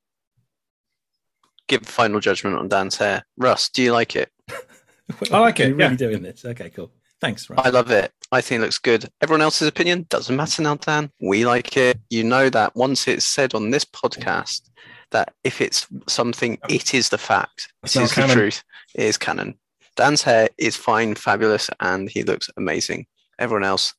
give 1.68 1.82
final 1.82 2.20
judgment 2.20 2.56
on 2.56 2.68
Dan's 2.68 2.96
hair? 2.96 3.24
Russ, 3.36 3.68
do 3.68 3.82
you 3.82 3.92
like 3.92 4.16
it? 4.16 4.30
I 5.30 5.38
like 5.38 5.60
it, 5.60 5.68
You're 5.68 5.76
really 5.76 5.96
doing 5.96 6.22
this. 6.22 6.44
Okay, 6.44 6.70
cool. 6.70 6.90
Thanks, 7.20 7.48
Russ. 7.48 7.60
I 7.64 7.70
love 7.70 7.90
it. 7.90 8.12
I 8.32 8.40
think 8.40 8.60
it 8.60 8.62
looks 8.64 8.78
good. 8.78 9.08
Everyone 9.20 9.42
else's 9.42 9.68
opinion 9.68 10.06
doesn't 10.08 10.34
matter 10.34 10.62
now, 10.62 10.74
Dan. 10.76 11.10
We 11.20 11.44
like 11.44 11.76
it. 11.76 12.00
You 12.10 12.24
know 12.24 12.48
that 12.50 12.74
once 12.74 13.06
it's 13.06 13.24
said 13.26 13.54
on 13.54 13.70
this 13.70 13.84
podcast 13.84 14.62
that 15.10 15.34
if 15.44 15.60
it's 15.60 15.86
something, 16.08 16.58
it 16.68 16.94
is 16.94 17.10
the 17.10 17.18
fact. 17.18 17.72
It's 17.84 17.94
It 17.94 18.00
now 18.00 18.04
is 18.06 18.14
the 18.14 18.26
truth. 18.28 18.64
It 18.94 19.04
is 19.04 19.18
canon. 19.18 19.56
Dan's 19.96 20.22
hair 20.22 20.48
is 20.58 20.76
fine, 20.76 21.14
fabulous, 21.14 21.68
and 21.80 22.08
he 22.08 22.22
looks 22.22 22.48
amazing. 22.56 23.06
Everyone 23.38 23.64
else, 23.64 23.94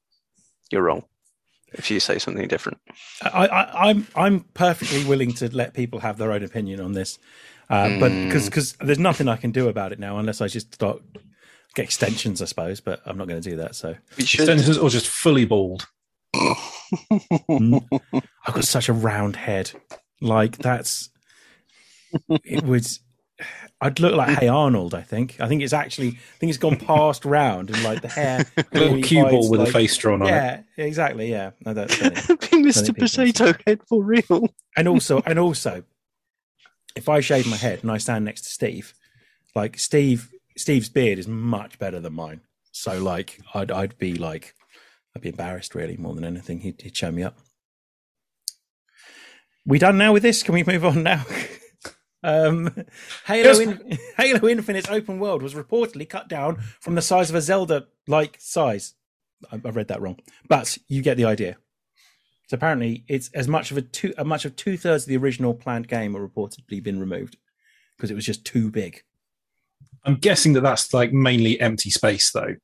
you're 0.72 0.84
wrong. 0.84 1.04
If 1.74 1.90
you 1.90 2.00
say 2.00 2.20
something 2.20 2.48
different, 2.48 2.80
I, 3.24 3.48
I, 3.48 3.90
I'm 3.90 4.08
I'm 4.16 4.42
perfectly 4.54 5.04
willing 5.06 5.34
to 5.34 5.56
let 5.56 5.74
people 5.74 6.00
have 6.02 6.18
their 6.18 6.32
own 6.32 6.44
opinion 6.44 6.80
on 6.80 6.92
this. 6.94 7.18
Uh, 7.70 7.98
But 8.00 8.12
Mm. 8.12 8.26
because 8.30 8.74
there's 8.74 9.00
nothing 9.00 9.28
I 9.28 9.38
can 9.38 9.52
do 9.52 9.68
about 9.70 9.92
it 9.92 10.00
now 10.00 10.18
unless 10.20 10.40
I 10.42 10.48
just 10.48 10.74
start 10.76 11.02
get 11.74 11.86
extensions, 11.86 12.42
I 12.42 12.46
suppose. 12.46 12.80
But 12.80 13.02
I'm 13.06 13.18
not 13.18 13.28
going 13.28 13.42
to 13.42 13.50
do 13.50 13.56
that. 13.58 13.74
So 13.76 13.96
We. 14.18 14.24
Extensions 14.24 14.78
or 14.78 14.90
just 14.92 15.08
fully 15.08 15.46
bald. 15.46 15.88
Mm. 16.36 17.84
I've 18.46 18.54
got 18.54 18.66
such 18.66 18.88
a 18.90 18.94
round 18.94 19.36
head. 19.36 19.72
Like 20.22 20.58
that's 20.58 21.10
it 22.44 22.64
would. 22.64 22.86
I'd 23.82 24.00
look 24.00 24.16
like 24.16 24.38
Hey 24.40 24.48
Arnold. 24.48 24.94
I 24.94 25.02
think. 25.02 25.38
I 25.40 25.48
think 25.48 25.62
it's 25.63 25.74
actually. 25.74 26.10
I 26.10 26.38
think 26.40 26.50
it's 26.50 26.58
gone 26.58 26.78
past 26.78 27.25
round 27.25 27.70
and 27.70 27.84
like 27.84 28.02
the 28.02 28.08
hair. 28.08 28.46
A 28.58 28.66
little 28.80 29.02
cue 29.02 29.24
ball 29.24 29.50
with 29.50 29.60
like- 29.60 29.70
a 29.70 29.74
face 29.74 29.98
drawn 29.98 30.22
on 30.22 30.28
it. 30.28 30.32
Yeah, 30.32 30.62
exactly. 30.86 31.30
Yeah, 31.32 31.52
no, 31.66 31.74
that's 31.74 31.96
funny. 31.96 32.16
Be 32.16 32.70
Mr. 32.70 32.98
Potato 32.98 33.54
Head 33.66 33.82
for 33.88 34.04
real. 34.04 34.54
and 34.78 34.88
also 34.88 35.22
and 35.25 35.38
also 35.40 35.84
if 36.96 37.10
i 37.10 37.20
shave 37.20 37.48
my 37.48 37.56
head 37.58 37.80
and 37.82 37.92
i 37.92 37.98
stand 37.98 38.24
next 38.24 38.42
to 38.44 38.50
steve 38.52 38.94
like 39.56 39.80
steve 39.80 40.30
steve's 40.56 40.90
beard 40.90 41.18
is 41.18 41.28
much 41.28 41.80
better 41.80 42.00
than 42.00 42.13
mine 42.13 42.40
so 42.72 43.02
like 43.02 43.40
i'd 43.56 43.72
i'd 43.72 43.98
be 43.98 44.13
like 44.13 44.54
i'd 45.16 45.22
be 45.24 45.30
embarrassed 45.30 45.74
really 45.74 45.98
more 45.98 46.13
than 46.13 46.24
anything 46.24 46.60
he'd, 46.60 46.80
he'd 46.84 46.96
show 46.96 47.12
me 47.12 47.24
up 47.24 47.36
we 49.66 49.80
done 49.80 49.98
now 49.98 50.13
with 50.13 50.22
this 50.22 50.44
can 50.44 50.54
we 50.54 50.63
move 50.63 50.86
on 50.86 51.02
now 51.02 51.25
um 52.24 52.74
halo. 53.25 53.60
In- 53.60 53.98
halo 54.18 54.48
infinite's 54.48 54.89
open 54.89 55.20
world 55.20 55.42
was 55.42 55.53
reportedly 55.53 56.08
cut 56.08 56.27
down 56.27 56.58
from 56.80 56.96
the 56.96 57.01
size 57.01 57.30
of 57.30 57.36
a 57.36 57.42
zelda 57.42 57.88
like 58.08 58.38
size 58.39 58.94
I, 59.51 59.56
I 59.63 59.70
read 59.70 59.89
that 59.89 60.01
wrong 60.01 60.20
but 60.48 60.77
you 60.88 61.01
get 61.01 61.18
the 61.18 61.25
idea 61.25 61.58
so 62.48 62.56
apparently, 62.56 63.03
it's 63.08 63.32
as 63.34 63.48
much 63.48 63.72
of 63.72 63.77
a 63.77 63.82
two, 63.82 64.13
as 64.18 64.25
much 64.25 64.46
of 64.46 64.56
two 64.56 64.77
thirds 64.77 65.06
of 65.06 65.10
the 65.10 65.18
original 65.18 65.53
planned 65.53 65.88
game 65.88 66.15
are 66.15 66.27
reportedly 66.27 66.84
been 66.84 67.00
removed 67.00 67.38
because 67.98 68.12
it 68.12 68.15
was 68.15 68.25
just 68.25 68.46
too 68.46 68.70
big. 68.70 69.01
I'm 70.03 70.18
guessing 70.18 70.53
that 70.53 70.62
that's 70.62 70.94
like 70.94 71.13
mainly 71.13 71.60
empty 71.60 71.89
space 71.89 72.32
though 72.32 72.56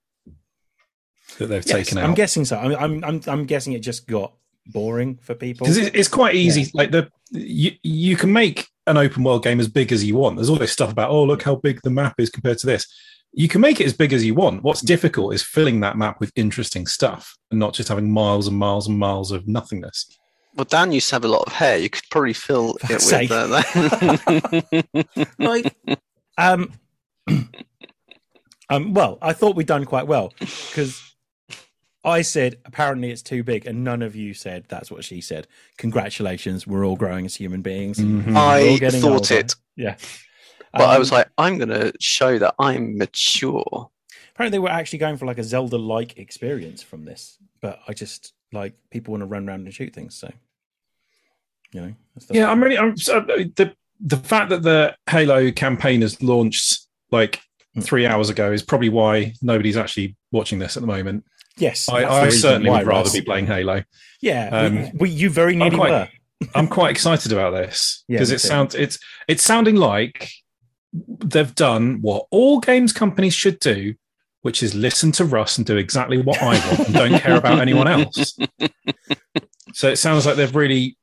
that 1.38 1.48
they've 1.48 1.66
Yes, 1.66 1.72
taken 1.72 1.98
out. 1.98 2.04
I'm 2.04 2.14
guessing 2.14 2.44
so. 2.44 2.58
I'm, 2.60 2.76
I'm, 2.76 3.04
I'm, 3.04 3.22
I'm 3.28 3.46
guessing 3.46 3.74
it 3.74 3.80
just 3.80 4.06
got 4.06 4.34
boring 4.72 5.18
for 5.22 5.36
people. 5.36 5.66
Because 5.66 5.78
it's, 5.78 5.96
it's 5.96 6.08
quite 6.08 6.36
easy. 6.36 6.62
Yeah. 6.62 6.70
Like 6.74 6.92
the 6.92 7.10
you 7.32 7.72
you 7.84 8.16
can 8.16 8.34
make 8.34 8.68
an 8.88 8.98
open 8.98 9.24
world 9.24 9.44
game 9.44 9.60
as 9.60 9.68
big 9.68 9.92
as 9.92 10.04
you 10.04 10.16
want. 10.16 10.36
There's 10.36 10.50
all 10.50 10.56
this 10.56 10.72
stuff 10.72 10.92
about 10.92 11.12
oh 11.12 11.24
look 11.24 11.44
how 11.44 11.56
big 11.56 11.82
the 11.84 11.90
map 11.90 12.16
is 12.20 12.30
compared 12.30 12.58
to 12.60 12.68
this. 12.68 12.88
You 13.32 13.48
can 13.48 13.62
make 13.62 13.80
it 13.80 13.86
as 13.86 13.94
big 13.94 14.12
as 14.12 14.26
you 14.26 14.34
want. 14.34 14.64
What's 14.64 14.82
difficult 14.82 15.36
is 15.36 15.44
filling 15.44 15.82
that 15.82 15.98
map 15.98 16.20
with 16.20 16.32
interesting 16.36 16.88
stuff 16.88 17.38
and 17.52 17.60
not 17.60 17.74
just 17.74 17.90
having 17.90 18.12
miles 18.12 18.48
and 18.48 18.58
miles 18.58 18.88
and 18.88 18.98
miles 18.98 19.32
of 19.32 19.48
nothingness. 19.48 20.18
Well, 20.56 20.66
Dan 20.66 20.92
used 20.92 21.10
to 21.10 21.16
have 21.16 21.26
a 21.26 21.28
lot 21.28 21.44
of 21.46 21.54
hair. 21.54 21.78
You 21.78 21.90
could 21.90 22.04
probably 22.10 22.34
fill 22.34 22.76
it 22.90 23.00
Fuck's 23.00 23.12
with. 23.12 23.30
sake. 23.30 23.32
Uh, 25.06 25.24
like, 25.40 25.76
um, 26.38 26.74
um, 28.70 28.94
well, 28.94 29.20
I 29.22 29.34
thought 29.34 29.56
we'd 29.56 29.68
done 29.68 29.86
quite 29.86 30.08
well 30.08 30.34
because 30.40 31.09
I 32.04 32.22
said 32.22 32.58
apparently 32.66 33.12
it's 33.12 33.22
too 33.22 33.44
big, 33.44 33.66
and 33.66 33.84
none 33.84 34.02
of 34.02 34.16
you 34.16 34.34
said 34.34 34.66
that's 34.70 34.90
what 34.90 35.04
she 35.04 35.20
said. 35.22 35.48
Congratulations, 35.78 36.66
we're 36.66 36.86
all 36.86 36.96
growing 36.96 37.26
as 37.26 37.36
human 37.36 37.62
beings. 37.62 37.98
Mhm. 38.00 38.36
I 38.38 38.78
thought 38.90 39.04
older. 39.32 39.34
it, 39.36 39.56
Yeah, 39.76 39.96
but 40.74 40.84
I 40.84 40.94
Um, 40.96 41.00
was 41.00 41.12
like, 41.12 41.28
I'm 41.38 41.58
going 41.58 41.70
to 41.70 41.92
show 42.00 42.38
that 42.40 42.56
I'm 42.60 42.98
mature. 42.98 43.90
apparently 44.34 44.56
they 44.56 44.60
were 44.60 44.70
actually 44.70 45.00
going 45.00 45.18
for 45.18 45.26
like 45.26 45.38
a 45.40 45.44
Zelda-like 45.44 46.18
experience 46.18 46.82
from 46.82 47.04
this, 47.04 47.38
but 47.62 47.80
I 47.88 47.94
just 47.94 48.34
like 48.54 48.74
people 48.90 49.12
want 49.12 49.22
to 49.22 49.26
run 49.28 49.48
around 49.50 49.66
and 49.66 49.74
shoot 49.74 49.94
things, 49.94 50.16
so 50.16 50.32
you 51.74 51.82
know. 51.82 51.96
That's 52.16 52.28
the- 52.28 52.36
Yeah, 52.36 52.50
I'm 52.50 52.64
really. 52.64 52.78
I'm 52.78 52.96
so, 52.98 53.20
the 53.22 53.74
the 54.02 54.16
fact 54.18 54.50
that 54.52 54.64
the 54.64 54.96
Halo 55.10 55.52
campaign 55.52 56.02
has 56.02 56.22
launched 56.24 56.88
like 57.12 57.42
Hmm. 57.74 57.82
three 57.82 58.06
hours 58.08 58.30
ago 58.30 58.52
is 58.54 58.64
probably 58.64 58.88
why 58.90 59.34
nobody's 59.42 59.76
actually 59.78 60.16
watching 60.32 60.58
this 60.58 60.78
at 60.78 60.82
the 60.82 60.88
moment. 60.88 61.26
Yes, 61.60 61.88
I, 61.90 62.06
I 62.06 62.30
certainly 62.30 62.70
would 62.70 62.86
rather 62.88 63.10
be 63.12 63.22
playing 63.22 63.48
Halo. 63.48 63.84
Yeah, 64.22 64.50
Um, 64.52 64.76
we, 64.84 64.92
we, 65.00 65.10
you 65.10 65.30
very 65.30 65.56
nearly 65.56 65.76
quite- 65.78 65.92
were. 65.92 66.10
I'm 66.56 66.68
quite 66.70 66.92
excited 66.92 67.34
about 67.34 67.52
this 67.52 68.04
because 68.08 68.30
me 68.30 68.36
it 68.36 68.40
sounds 68.40 68.74
it's 68.74 68.98
it's 69.28 69.44
sounding 69.44 69.76
like 69.76 70.32
they've 70.94 71.54
done 71.54 72.00
what 72.02 72.28
all 72.32 72.62
games 72.62 72.94
companies 72.94 73.34
should 73.34 73.60
do, 73.60 73.94
which 74.42 74.64
is 74.64 74.74
listen 74.74 75.12
to 75.14 75.26
Russ 75.26 75.58
and 75.58 75.68
do 75.68 75.76
exactly 75.76 76.18
what 76.22 76.42
I 76.42 76.58
want 76.68 76.80
and 76.80 76.94
don't 76.94 77.20
care 77.22 77.36
about 77.38 77.60
anyone 77.60 77.88
else. 77.88 78.38
So 79.74 79.88
it 79.90 79.98
sounds 79.98 80.26
like 80.26 80.36
they've 80.36 80.56
really 80.56 80.98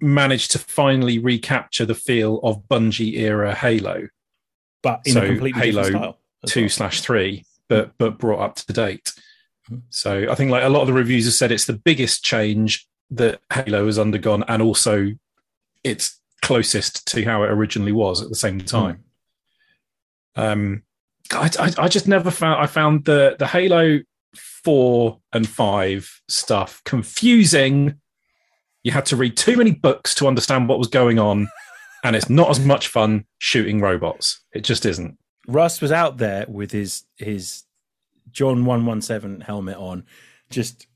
managed 0.00 0.52
to 0.52 0.58
finally 0.58 1.18
recapture 1.18 1.84
the 1.84 1.94
feel 1.94 2.38
of 2.42 2.62
Bungie 2.68 3.16
era 3.18 3.54
Halo 3.54 4.08
but 4.82 5.00
in 5.06 5.14
So, 5.14 5.22
a 5.22 5.26
completely 5.26 5.60
Halo 5.60 5.82
style. 5.84 6.18
two 6.46 6.62
well. 6.62 6.68
slash 6.68 7.00
three, 7.00 7.44
but 7.68 7.92
but 7.98 8.18
brought 8.18 8.40
up 8.40 8.56
to 8.56 8.72
date. 8.72 9.10
So 9.90 10.26
I 10.30 10.34
think 10.34 10.50
like 10.50 10.64
a 10.64 10.68
lot 10.68 10.82
of 10.82 10.86
the 10.86 10.92
reviews 10.92 11.24
have 11.24 11.34
said 11.34 11.52
it's 11.52 11.66
the 11.66 11.72
biggest 11.72 12.22
change 12.22 12.86
that 13.10 13.40
Halo 13.52 13.86
has 13.86 13.98
undergone, 13.98 14.44
and 14.48 14.62
also 14.62 15.12
it's 15.82 16.20
closest 16.42 17.06
to 17.08 17.24
how 17.24 17.42
it 17.42 17.50
originally 17.50 17.92
was 17.92 18.22
at 18.22 18.28
the 18.28 18.34
same 18.34 18.60
time. 18.60 19.04
Um, 20.36 20.82
I, 21.32 21.50
I, 21.58 21.72
I 21.78 21.88
just 21.88 22.08
never 22.08 22.30
found 22.30 22.62
I 22.62 22.66
found 22.66 23.04
the 23.04 23.36
the 23.38 23.46
Halo 23.46 24.00
four 24.36 25.20
and 25.32 25.48
five 25.48 26.20
stuff 26.28 26.82
confusing. 26.84 28.00
You 28.82 28.92
had 28.92 29.06
to 29.06 29.16
read 29.16 29.36
too 29.36 29.56
many 29.56 29.72
books 29.72 30.14
to 30.16 30.26
understand 30.26 30.68
what 30.68 30.78
was 30.78 30.88
going 30.88 31.18
on, 31.18 31.48
and 32.04 32.14
it's 32.16 32.28
not 32.28 32.50
as 32.50 32.60
much 32.60 32.88
fun 32.88 33.24
shooting 33.38 33.80
robots. 33.80 34.40
It 34.52 34.64
just 34.64 34.84
isn't. 34.84 35.18
Russ 35.46 35.80
was 35.80 35.92
out 35.92 36.18
there 36.18 36.46
with 36.48 36.72
his 36.72 37.04
his 37.16 37.64
John 38.34 38.64
one 38.66 38.84
one 38.84 39.00
seven 39.00 39.40
helmet 39.40 39.76
on, 39.78 40.04
just 40.50 40.86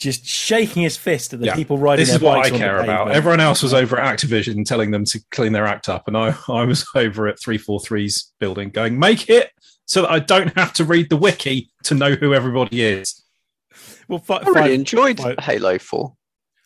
just 0.00 0.26
shaking 0.26 0.82
his 0.82 0.96
fist 0.96 1.32
at 1.32 1.38
the 1.38 1.46
Yeah. 1.46 1.54
people 1.54 1.78
riding. 1.78 2.02
this 2.02 2.08
their 2.08 2.16
is 2.16 2.22
what 2.22 2.32
I 2.38 2.40
bikes 2.40 2.46
on 2.48 2.52
the 2.54 2.58
care 2.58 2.80
about. 2.80 3.10
Everyone 3.12 3.38
else 3.38 3.62
was 3.62 3.72
over 3.72 3.96
at 4.00 4.18
Activision 4.18 4.64
telling 4.64 4.90
them 4.90 5.04
to 5.04 5.20
clean 5.30 5.52
their 5.52 5.66
act 5.66 5.88
up, 5.88 6.08
and 6.08 6.16
I, 6.16 6.34
I 6.48 6.64
was 6.64 6.84
over 6.96 7.28
at 7.28 7.38
343's 7.38 8.32
building 8.40 8.70
going, 8.70 8.98
make 8.98 9.30
it 9.30 9.52
so 9.86 10.02
that 10.02 10.10
I 10.10 10.18
don't 10.18 10.52
have 10.58 10.72
to 10.74 10.84
read 10.84 11.10
the 11.10 11.16
wiki 11.16 11.70
to 11.84 11.94
know 11.94 12.14
who 12.14 12.34
everybody 12.34 12.82
is. 12.82 13.22
Well, 14.08 14.18
fi- 14.18 14.38
I 14.38 14.40
really 14.48 14.54
five- 14.60 14.70
enjoyed 14.72 15.18
five- 15.20 15.38
Halo 15.38 15.78
4. 15.78 16.16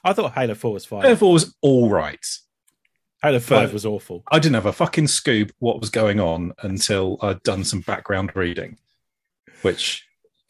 I 0.05 0.13
thought 0.15 0.33
Halo 0.33 0.55
Four 0.55 0.73
was 0.73 0.85
fine. 0.87 1.03
Halo 1.03 1.17
Four 1.17 1.33
was 1.33 1.55
all 1.61 1.91
right. 1.91 2.25
Halo 3.23 3.41
Five 3.41 3.73
was 3.73 3.85
awful. 3.85 4.23
I 4.31 4.39
didn't 4.39 4.55
have 4.55 4.65
a 4.67 4.73
fucking 4.73 5.09
scoop 5.09 5.51
what 5.59 5.81
was 5.81 5.91
going 5.91 6.21
on 6.21 6.53
until 6.63 7.19
I'd 7.21 7.43
done 7.43 7.65
some 7.65 7.81
background 7.81 8.31
reading, 8.37 8.79
which 9.63 10.07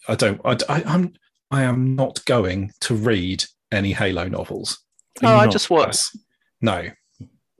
I 0.08 0.14
don't. 0.14 0.40
I, 0.44 0.56
I, 0.68 0.82
I'm. 0.86 1.14
I 1.50 1.62
am 1.62 1.96
not 1.96 2.22
going 2.26 2.72
to 2.80 2.94
read 2.94 3.44
any 3.72 3.92
Halo 3.92 4.28
novels. 4.28 4.78
Oh, 5.22 5.26
Are 5.26 5.34
you 5.34 5.40
I 5.40 5.44
not? 5.46 5.52
just 5.52 5.70
was. 5.70 6.10
No, 6.60 6.88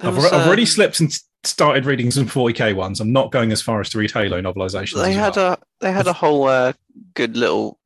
I've, 0.01 0.17
was, 0.17 0.27
I've 0.27 0.33
uh, 0.43 0.47
already 0.47 0.67
slipped 0.67 1.01
and 1.01 1.13
started 1.45 1.87
reading 1.87 2.11
some 2.11 2.27
40k 2.27 2.75
ones. 2.75 3.01
I'm 3.01 3.13
not 3.13 3.33
going 3.33 3.53
as 3.53 3.63
far 3.63 3.81
as 3.81 3.89
to 3.91 3.99
read 3.99 4.11
Halo 4.11 4.41
novelizations. 4.41 5.03
They 5.03 5.13
had 5.13 5.37
well. 5.37 5.55
a 5.55 5.59
they 5.81 5.93
had 5.93 6.07
a 6.07 6.13
whole 6.13 6.45
uh, 6.45 6.73
good 7.15 7.37
little 7.37 7.79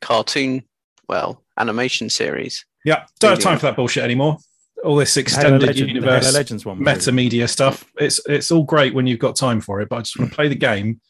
cartoon, 0.00 0.64
well, 1.08 1.42
animation 1.58 2.10
series. 2.10 2.64
yeah. 2.84 3.04
Don't 3.20 3.32
have 3.32 3.40
time 3.40 3.58
for 3.58 3.66
that 3.66 3.76
bullshit 3.76 4.04
anymore. 4.04 4.38
All 4.84 4.96
this 4.96 5.14
Halo, 5.14 5.22
extended 5.22 5.62
Legend, 5.66 5.88
universe, 5.88 6.24
Halo 6.24 6.36
Legends 6.36 6.66
one. 6.66 6.78
was 6.78 6.86
meta 6.86 7.12
media 7.12 7.46
stuff. 7.46 7.84
It's 7.98 8.20
it's 8.26 8.50
all 8.50 8.64
great 8.64 8.94
when 8.94 9.06
you've 9.06 9.20
got 9.20 9.36
time 9.36 9.60
for 9.60 9.80
it, 9.80 9.88
but 9.88 9.96
I 9.96 10.00
just 10.00 10.18
want 10.18 10.30
to 10.32 10.34
play 10.34 10.48
the 10.48 10.54
game. 10.54 11.00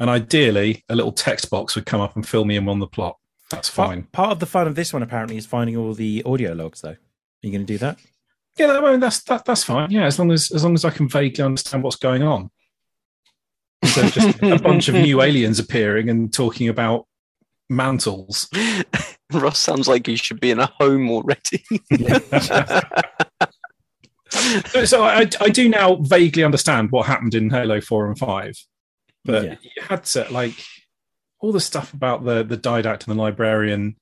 And 0.00 0.10
ideally, 0.10 0.82
a 0.88 0.96
little 0.96 1.12
text 1.12 1.50
box 1.50 1.76
would 1.76 1.86
come 1.86 2.00
up 2.00 2.16
and 2.16 2.26
fill 2.26 2.44
me 2.44 2.56
in 2.56 2.68
on 2.68 2.78
the 2.80 2.86
plot. 2.86 3.16
That's 3.50 3.68
fine. 3.68 4.02
Part, 4.04 4.12
part 4.12 4.32
of 4.32 4.38
the 4.40 4.46
fun 4.46 4.66
of 4.66 4.74
this 4.74 4.92
one 4.92 5.02
apparently 5.02 5.36
is 5.36 5.46
finding 5.46 5.76
all 5.76 5.92
the 5.94 6.22
audio 6.24 6.52
logs. 6.54 6.80
Though, 6.80 6.90
are 6.90 6.98
you 7.42 7.52
going 7.52 7.66
to 7.66 7.72
do 7.72 7.78
that? 7.78 7.98
Yeah, 8.56 8.68
that- 8.68 8.82
I 8.82 8.90
mean, 8.92 9.00
that's 9.00 9.22
that, 9.24 9.44
that's 9.44 9.64
fine. 9.64 9.90
Yeah, 9.90 10.06
as 10.06 10.18
long 10.18 10.32
as 10.32 10.50
as 10.50 10.64
long 10.64 10.74
as 10.74 10.84
I 10.84 10.90
can 10.90 11.08
vaguely 11.08 11.44
understand 11.44 11.82
what's 11.84 11.96
going 11.96 12.22
on. 12.22 12.50
So 13.84 14.08
just 14.08 14.42
a 14.42 14.58
bunch 14.58 14.88
of 14.88 14.94
new 14.94 15.22
aliens 15.22 15.58
appearing 15.58 16.10
and 16.10 16.32
talking 16.32 16.68
about 16.68 17.06
mantles. 17.68 18.48
Ross 19.32 19.58
sounds 19.58 19.88
like 19.88 20.06
he 20.06 20.16
should 20.16 20.40
be 20.40 20.50
in 20.50 20.58
a 20.58 20.66
home 20.78 21.10
already. 21.10 21.64
so 24.84 25.04
I, 25.04 25.28
I 25.40 25.48
do 25.48 25.68
now 25.68 25.96
vaguely 25.96 26.44
understand 26.44 26.90
what 26.90 27.06
happened 27.06 27.34
in 27.34 27.50
Halo 27.50 27.80
Four 27.80 28.08
and 28.08 28.18
Five, 28.18 28.54
but 29.24 29.44
Yeah. 29.44 29.56
you 29.62 29.82
had 29.82 30.04
to 30.04 30.26
like 30.30 30.54
all 31.40 31.52
the 31.52 31.60
stuff 31.60 31.92
about 31.94 32.24
the 32.24 32.42
the 32.42 32.56
didact 32.58 33.06
and 33.06 33.16
the 33.18 33.22
librarian 33.22 33.96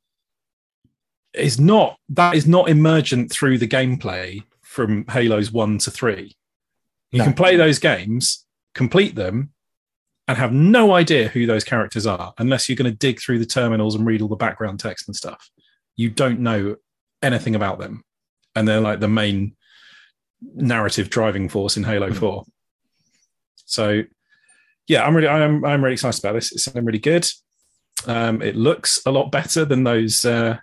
is 1.34 1.58
not 1.60 1.98
that 2.08 2.34
is 2.34 2.46
not 2.46 2.68
emergent 2.68 3.30
through 3.30 3.58
the 3.58 3.68
gameplay 3.68 4.42
from 4.62 5.04
Halos 5.06 5.52
One 5.52 5.78
to 5.78 5.90
Three. 5.90 6.36
You 7.10 7.18
No. 7.18 7.24
can 7.24 7.34
play 7.34 7.56
those 7.56 7.78
games, 7.78 8.44
complete 8.74 9.14
them, 9.14 9.52
and 10.26 10.36
have 10.36 10.52
no 10.52 10.92
idea 10.94 11.28
who 11.28 11.46
those 11.46 11.64
characters 11.64 12.06
are 12.06 12.34
unless 12.38 12.68
you're 12.68 12.76
going 12.76 12.90
to 12.90 12.96
dig 12.96 13.20
through 13.20 13.38
the 13.38 13.46
terminals 13.46 13.94
and 13.94 14.06
read 14.06 14.20
all 14.20 14.28
the 14.28 14.36
background 14.36 14.78
text 14.80 15.08
and 15.08 15.16
stuff. 15.16 15.48
You 15.96 16.10
don't 16.10 16.40
know 16.40 16.76
anything 17.22 17.54
about 17.54 17.78
them, 17.78 18.04
and 18.54 18.66
they're 18.68 18.80
like 18.80 19.00
the 19.00 19.08
main 19.08 19.56
narrative 20.54 21.08
driving 21.10 21.48
force 21.48 21.76
in 21.76 21.84
Halo 21.84 22.08
Hmm. 22.10 22.18
4. 22.18 22.44
So 23.64 24.02
yeah, 24.88 25.04
I'm 25.04 25.14
really 25.14 25.28
I'm 25.28 25.64
I'm 25.64 25.82
really 25.84 25.94
excited 25.94 26.22
about 26.24 26.32
this. 26.34 26.50
It's 26.50 26.64
something 26.64 26.84
really 26.84 26.98
good. 26.98 27.26
Um, 28.06 28.42
it 28.42 28.56
looks 28.56 29.00
a 29.06 29.10
lot 29.10 29.30
better 29.30 29.64
than 29.64 29.84
those 29.84 30.24
uh, 30.24 30.58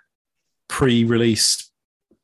pre-release 0.68 1.70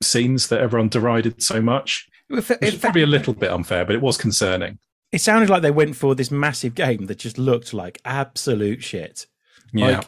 scenes 0.03 0.49
that 0.49 0.61
everyone 0.61 0.89
derided 0.89 1.43
so 1.43 1.61
much. 1.63 2.09
Is 2.31 2.51
if- 2.51 2.81
probably 2.81 3.03
a 3.03 3.07
little 3.07 3.35
bit 3.35 3.51
unfair, 3.51 3.85
but 3.85 3.95
it 3.95 4.01
was 4.01 4.17
concerning. 4.17 4.79
it 5.13 5.21
sounded 5.21 5.51
like 5.51 5.63
they 5.63 5.71
went 5.71 5.97
for 5.97 6.15
this 6.15 6.31
massive 6.31 6.75
game 6.75 7.07
that 7.07 7.19
just 7.19 7.39
looked 7.39 7.73
like 7.75 8.01
absolute 8.05 8.83
shit. 8.83 9.27
Yeah, 9.73 9.99
Like, 9.99 10.07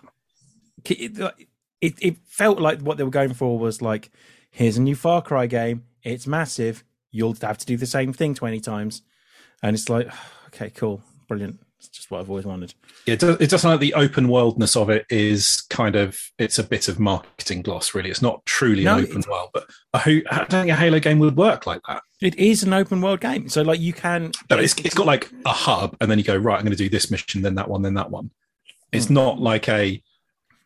it, 0.87 1.35
it, 1.81 1.95
it 2.01 2.17
felt 2.27 2.59
like 2.61 2.81
what 2.81 2.97
they 2.97 3.05
were 3.05 3.11
going 3.11 3.35
for 3.35 3.59
was 3.59 3.83
like, 3.83 4.11
here's 4.51 4.77
a 4.79 4.83
new 4.83 4.95
Far 4.97 5.23
Cry 5.23 5.47
game. 5.47 5.85
It's 6.03 6.27
massive. 6.27 6.83
You'll 7.11 7.37
have 7.43 7.59
to 7.59 7.67
do 7.67 7.77
the 7.77 7.87
same 7.87 8.13
thing 8.13 8.35
20 8.35 8.61
times. 8.61 9.03
And 9.63 9.75
it's 9.75 9.89
like, 9.89 10.09
okay, 10.49 10.71
cool. 10.71 11.03
Brilliant. 11.29 11.61
It's 11.87 11.97
just 11.97 12.11
what 12.11 12.21
I've 12.21 12.31
always 12.31 12.45
wanted. 12.45 12.75
it 13.07 13.19
does, 13.19 13.41
it 13.41 13.51
doesn't 13.51 13.69
like 13.71 13.81
the 13.81 13.95
open 13.95 14.29
worldness 14.29 14.77
of 14.77 14.91
it 14.91 15.07
is 15.11 15.63
kind 15.71 15.97
of 15.97 16.19
it's 16.39 16.59
a 16.59 16.65
bit 16.65 16.89
of 16.89 16.99
marketing 16.99 17.63
gloss. 17.63 17.95
Really, 17.95 18.11
it's 18.11 18.23
not 18.23 18.45
truly 18.47 18.85
No, 18.85 18.99
an 18.99 19.05
open 19.05 19.23
world. 19.29 19.51
But 19.53 19.67
I 19.93 20.23
don't 20.31 20.49
think 20.49 20.71
a 20.71 20.77
Halo 20.77 21.01
game 21.01 21.19
would 21.19 21.37
work 21.37 21.67
like 21.67 21.81
that. 21.89 22.03
It 22.21 22.37
is 22.39 22.63
an 22.63 22.73
open 22.73 23.01
world 23.01 23.21
game. 23.21 23.49
So, 23.49 23.63
like, 23.63 23.81
you 23.81 23.93
can. 23.93 24.33
No, 24.51 24.59
it's, 24.59 24.75
it's 24.81 24.95
got 24.95 25.07
like 25.07 25.31
a 25.45 25.53
hub, 25.53 25.97
and 26.01 26.11
then 26.11 26.19
you 26.19 26.25
go 26.25 26.37
right. 26.37 26.57
I'm 26.57 26.65
going 26.65 26.77
to 26.77 26.77
do 26.77 26.89
this 26.89 27.11
mission, 27.11 27.43
then 27.43 27.55
that 27.57 27.69
one, 27.69 27.83
then 27.83 27.95
that 27.95 28.11
one. 28.11 28.31
It's 28.93 29.07
hmm. 29.07 29.15
not 29.15 29.41
like 29.41 29.69
a 29.69 30.03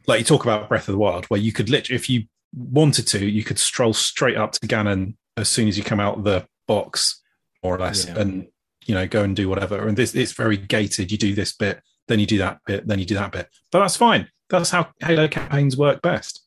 like 0.09 0.21
you 0.21 0.25
talk 0.25 0.43
about 0.45 0.69
Breath 0.69 0.89
of 0.89 0.93
the 0.93 0.99
Wild, 0.99 1.27
where 1.27 1.39
you 1.39 1.53
could 1.53 1.69
literally, 1.69 1.97
if 1.97 2.09
you 2.09 2.25
wanted 2.57 3.07
to, 3.09 3.25
you 3.25 3.45
could 3.45 3.59
stroll 3.59 3.93
straight 3.93 4.37
up 4.37 4.53
to 4.53 4.67
Ganon 4.67 5.15
as 5.37 5.49
soon 5.49 5.69
as 5.69 5.77
you 5.77 5.85
come 5.85 6.01
out 6.01 6.19
of 6.19 6.25
the 6.25 6.47
box, 6.67 7.23
more 7.63 7.77
or 7.77 7.79
less, 7.79 8.07
Yeah. 8.07 8.19
and 8.19 8.49
you 8.89 8.95
know 8.95 9.07
go 9.07 9.23
and 9.23 9.37
do 9.37 9.49
whatever. 9.49 9.87
And 9.87 9.97
this 9.97 10.15
it's 10.15 10.33
very 10.33 10.57
gated. 10.57 11.13
You 11.13 11.19
do 11.19 11.35
this 11.35 11.53
bit, 11.53 11.81
then 12.09 12.19
you 12.19 12.27
do 12.27 12.39
that 12.39 12.61
bit, 12.67 12.89
then 12.89 12.99
you 12.99 13.05
do 13.05 13.15
that 13.15 13.31
bit. 13.31 13.49
But 13.71 13.81
that's 13.81 13.97
fine. 13.97 14.29
That's 14.49 14.71
how 14.71 14.89
Halo 15.01 15.29
campaigns 15.29 15.77
work 15.77 16.03
best. 16.03 16.43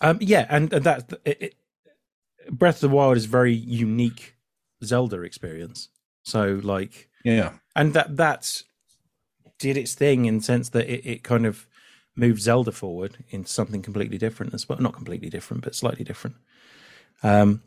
Um, 0.00 0.18
yeah, 0.20 0.46
and, 0.50 0.72
and 0.72 0.84
that 0.84 1.12
it, 1.24 1.42
it, 1.42 1.54
Breath 2.50 2.76
of 2.76 2.90
the 2.90 2.96
Wild 2.96 3.16
is 3.16 3.24
very 3.24 3.54
unique 3.54 4.36
Zelda 4.84 5.22
experience. 5.22 5.88
So, 6.22 6.60
like, 6.62 7.08
Yeah, 7.24 7.54
and 7.74 7.94
that 7.94 8.16
that 8.18 8.62
did 9.58 9.76
its 9.78 9.94
thing 9.94 10.26
in 10.26 10.38
the 10.38 10.44
sense 10.44 10.68
that 10.70 10.86
it, 10.86 11.08
it 11.08 11.22
kind 11.24 11.46
of 11.46 11.66
moved 12.14 12.42
Zelda 12.42 12.72
forward 12.72 13.24
into 13.30 13.50
something 13.50 13.80
completely 13.82 14.18
different 14.18 14.52
as 14.52 14.68
well. 14.68 14.78
Not 14.78 14.94
completely 14.94 15.30
different, 15.30 15.64
but 15.64 15.74
slightly 15.74 16.04
different. 16.04 16.36
Um, 17.22 17.62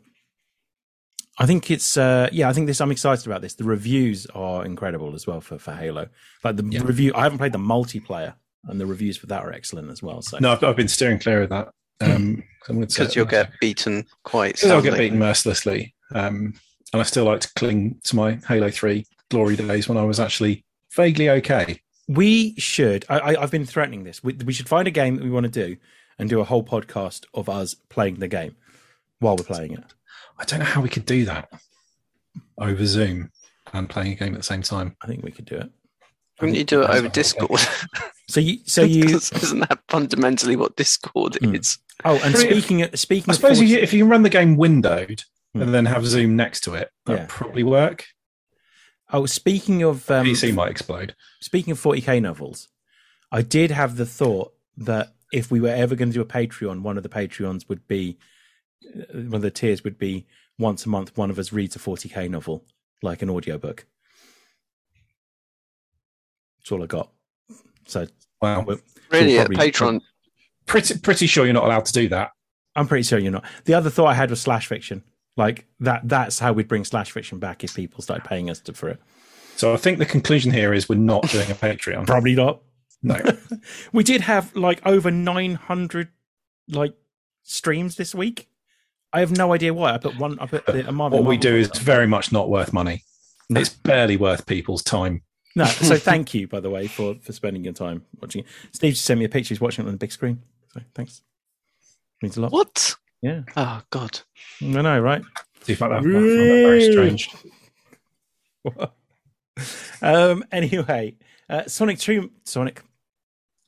I 1.38 1.46
think 1.46 1.70
it's 1.70 1.96
uh, 1.96 2.28
yeah. 2.32 2.48
I 2.48 2.52
think 2.52 2.66
this. 2.66 2.80
I'm 2.80 2.90
excited 2.90 3.26
about 3.26 3.42
this. 3.42 3.54
The 3.54 3.64
reviews 3.64 4.26
are 4.34 4.64
incredible 4.64 5.14
as 5.14 5.26
well 5.26 5.40
for 5.40 5.58
for 5.58 5.72
Halo. 5.72 6.08
Like 6.44 6.56
the 6.56 6.64
Yeah. 6.68 6.82
review. 6.82 7.12
I 7.14 7.22
haven't 7.22 7.38
played 7.38 7.52
the 7.52 7.58
multiplayer, 7.58 8.34
and 8.64 8.80
the 8.80 8.86
reviews 8.86 9.16
for 9.16 9.26
that 9.26 9.42
are 9.44 9.52
excellent 9.52 9.90
as 9.90 10.02
well. 10.02 10.20
So 10.22 10.38
no, 10.40 10.52
I've, 10.52 10.64
I've 10.64 10.76
been 10.76 10.88
steering 10.88 11.18
clear 11.18 11.42
of 11.42 11.50
that. 11.50 11.68
Um, 12.00 12.44
because 12.68 13.16
you'll 13.16 13.24
get 13.26 13.50
beaten 13.60 14.04
quite. 14.24 14.62
I'll 14.64 14.82
get 14.82 14.96
beaten 14.98 15.18
mercilessly. 15.18 15.94
Um, 16.14 16.54
and 16.92 17.00
I 17.00 17.02
still 17.02 17.24
like 17.24 17.40
to 17.40 17.52
cling 17.54 18.00
to 18.04 18.16
my 18.16 18.38
Halo 18.48 18.70
Three 18.70 19.06
glory 19.30 19.56
days 19.56 19.88
when 19.88 19.98
I 19.98 20.04
was 20.04 20.18
actually 20.20 20.64
vaguely 20.94 21.28
okay. 21.30 21.80
We 22.08 22.54
should. 22.56 23.04
I, 23.08 23.18
I, 23.18 23.42
I've 23.42 23.50
been 23.50 23.66
threatening 23.66 24.04
this. 24.04 24.24
We, 24.24 24.32
we 24.34 24.52
should 24.52 24.68
find 24.68 24.88
a 24.88 24.90
game 24.90 25.16
that 25.16 25.24
we 25.24 25.30
want 25.30 25.44
to 25.44 25.50
do 25.50 25.76
and 26.18 26.28
do 26.30 26.40
a 26.40 26.44
whole 26.44 26.64
podcast 26.64 27.24
of 27.34 27.48
us 27.48 27.74
playing 27.74 28.16
the 28.16 28.28
game 28.28 28.56
while 29.20 29.36
we're 29.36 29.44
playing 29.44 29.72
it. 29.72 29.84
I 30.38 30.44
don't 30.44 30.60
know 30.60 30.64
how 30.64 30.80
we 30.80 30.88
could 30.88 31.06
do 31.06 31.24
that 31.26 31.48
over 32.58 32.84
Zoom 32.86 33.30
and 33.72 33.88
playing 33.88 34.12
a 34.12 34.14
game 34.16 34.34
at 34.34 34.38
the 34.40 34.44
same 34.44 34.62
time. 34.62 34.96
I 35.02 35.06
think 35.06 35.24
we 35.24 35.30
could 35.32 35.44
do 35.44 35.56
it. 35.56 35.70
Couldn't 36.38 36.54
you 36.54 36.64
do 36.64 36.82
it 36.82 36.90
over 36.90 37.08
Discord? 37.08 37.60
So 38.30 38.40
you, 38.40 38.58
so 38.66 38.82
you. 38.82 39.04
'Cause 39.08 39.32
isn't 39.42 39.60
that 39.60 39.78
fundamentally 39.88 40.54
what 40.54 40.76
Discord 40.76 41.36
Hmm. 41.40 41.54
is? 41.54 41.78
Oh, 42.04 42.20
and 42.22 42.34
Pretty- 42.34 42.50
speaking 42.60 42.82
of, 42.82 42.98
speaking 42.98 43.30
I 43.30 43.34
suppose 43.34 43.56
Forza- 43.56 43.64
you, 43.64 43.78
if 43.78 43.94
you 43.94 44.00
can 44.02 44.10
run 44.10 44.22
the 44.22 44.28
game 44.28 44.58
windowed 44.58 45.22
Hmm. 45.54 45.62
and 45.62 45.72
then 45.72 45.86
have 45.86 46.04
Zoom 46.06 46.36
next 46.36 46.60
to 46.64 46.74
it, 46.74 46.90
that 47.06 47.20
Yeah. 47.20 47.26
probably 47.26 47.62
work. 47.62 48.04
oh, 49.10 49.24
speaking 49.24 49.82
of 49.82 50.10
um, 50.10 50.26
PC 50.26 50.52
might 50.52 50.70
explode. 50.70 51.14
speaking 51.40 51.70
of 51.72 51.80
40k 51.80 52.20
novels, 52.20 52.68
I 53.32 53.40
did 53.40 53.70
have 53.70 53.96
the 53.96 54.04
thought 54.04 54.52
that 54.76 55.14
if 55.32 55.50
we 55.50 55.58
were 55.60 55.70
ever 55.70 55.94
going 55.96 56.10
to 56.10 56.14
do 56.14 56.20
a 56.20 56.26
Patreon, 56.26 56.82
one 56.82 56.98
of 56.98 57.02
the 57.02 57.08
Patreons 57.08 57.66
would 57.70 57.88
be 57.88 58.18
one 59.12 59.34
of 59.34 59.42
the 59.42 59.50
tiers 59.50 59.84
would 59.84 59.98
be 59.98 60.26
once 60.58 60.86
a 60.86 60.88
month. 60.88 61.16
One 61.16 61.30
of 61.30 61.38
us 61.38 61.52
reads 61.52 61.76
a 61.76 61.78
40k 61.78 62.28
novel, 62.30 62.64
like 63.02 63.22
an 63.22 63.30
audiobook. 63.30 63.86
That's 66.60 66.72
all 66.72 66.82
I 66.82 66.86
got. 66.86 67.10
So 67.86 68.06
Wow, 68.40 68.62
we're- 68.62 68.80
Really, 69.10 69.32
We'll 69.32 69.40
at 69.40 69.46
probably- 69.48 69.72
Patreon, 69.72 70.00
pretty 70.66 70.98
pretty 70.98 71.26
sure 71.26 71.44
you're 71.46 71.54
not 71.54 71.64
allowed 71.64 71.86
to 71.86 71.92
do 71.92 72.08
that. 72.10 72.30
I'm 72.76 72.86
pretty 72.86 73.02
sure 73.04 73.18
you're 73.18 73.32
not. 73.32 73.44
The 73.64 73.74
other 73.74 73.88
thought 73.90 74.06
I 74.08 74.14
had 74.14 74.28
was 74.30 74.40
slash 74.40 74.66
fiction. 74.68 75.02
Like 75.36 75.66
that. 75.80 76.02
That's 76.04 76.38
how 76.40 76.52
we'd 76.52 76.68
bring 76.68 76.84
slash 76.84 77.10
fiction 77.10 77.38
back 77.38 77.64
if 77.64 77.74
people 77.74 78.02
started 78.02 78.24
paying 78.24 78.50
us 78.50 78.60
to, 78.60 78.74
for 78.74 78.88
it. 78.90 79.00
So 79.56 79.72
I 79.72 79.76
think 79.76 79.98
the 79.98 80.04
conclusion 80.06 80.52
here 80.52 80.72
is 80.74 80.88
we're 80.88 80.96
not 80.96 81.28
doing 81.30 81.50
a 81.50 81.54
Patreon. 81.54 82.06
Probably 82.06 82.34
not. 82.34 82.60
No, 83.02 83.18
We 83.92 84.04
did 84.04 84.20
have 84.22 84.54
like 84.54 84.84
over 84.86 85.10
900 85.10 86.08
like 86.68 86.94
streams 87.44 87.96
this 87.96 88.14
week. 88.14 88.48
I 89.12 89.20
have 89.20 89.30
no 89.36 89.52
idea 89.52 89.72
why. 89.72 89.94
I 89.94 89.98
put 89.98 90.18
one. 90.18 90.38
I 90.38 90.46
put 90.46 90.66
the, 90.66 90.88
a 90.88 90.92
Marvel. 90.92 91.20
what 91.20 91.28
we 91.28 91.36
do 91.36 91.54
is 91.54 91.70
one. 91.70 91.80
very 91.80 92.06
much 92.06 92.30
not 92.32 92.50
worth 92.50 92.72
money. 92.72 93.04
No. 93.48 93.60
It's 93.60 93.70
barely 93.70 94.16
worth 94.16 94.46
people's 94.46 94.82
time. 94.82 95.22
no. 95.56 95.64
So 95.64 95.96
thank 96.10 96.34
you, 96.34 96.46
by 96.46 96.60
the 96.60 96.70
way, 96.70 96.86
for 96.86 97.14
for 97.22 97.32
spending 97.32 97.64
your 97.64 97.72
time 97.72 98.04
watching. 98.20 98.42
it. 98.42 98.46
Steve 98.72 98.94
just 98.94 99.04
sent 99.04 99.18
me 99.18 99.24
a 99.24 99.28
picture. 99.28 99.54
He's 99.54 99.60
watching 99.60 99.84
it 99.84 99.88
on 99.88 99.94
the 99.94 99.98
big 99.98 100.12
screen. 100.12 100.42
So 100.74 100.80
thanks. 100.94 101.22
Means 102.22 102.36
a 102.36 102.42
lot. 102.42 102.52
what? 102.52 102.96
Yeah, 103.22 103.42
Oh 103.56 103.82
God! 103.90 104.20
I 104.62 104.66
know, 104.66 105.00
right? 105.00 105.22
Do 105.64 105.72
you 105.72 105.76
find 105.76 105.92
that, 105.92 105.98
I 105.98 106.02
find 106.02 106.14
that 106.14 106.20
very 106.20 106.92
strange? 106.92 107.30
um. 110.02 110.44
Anyway, 110.52 111.16
uh, 111.48 111.64
Sonic 111.66 111.98
Two, 111.98 112.30
Sonic 112.44 112.82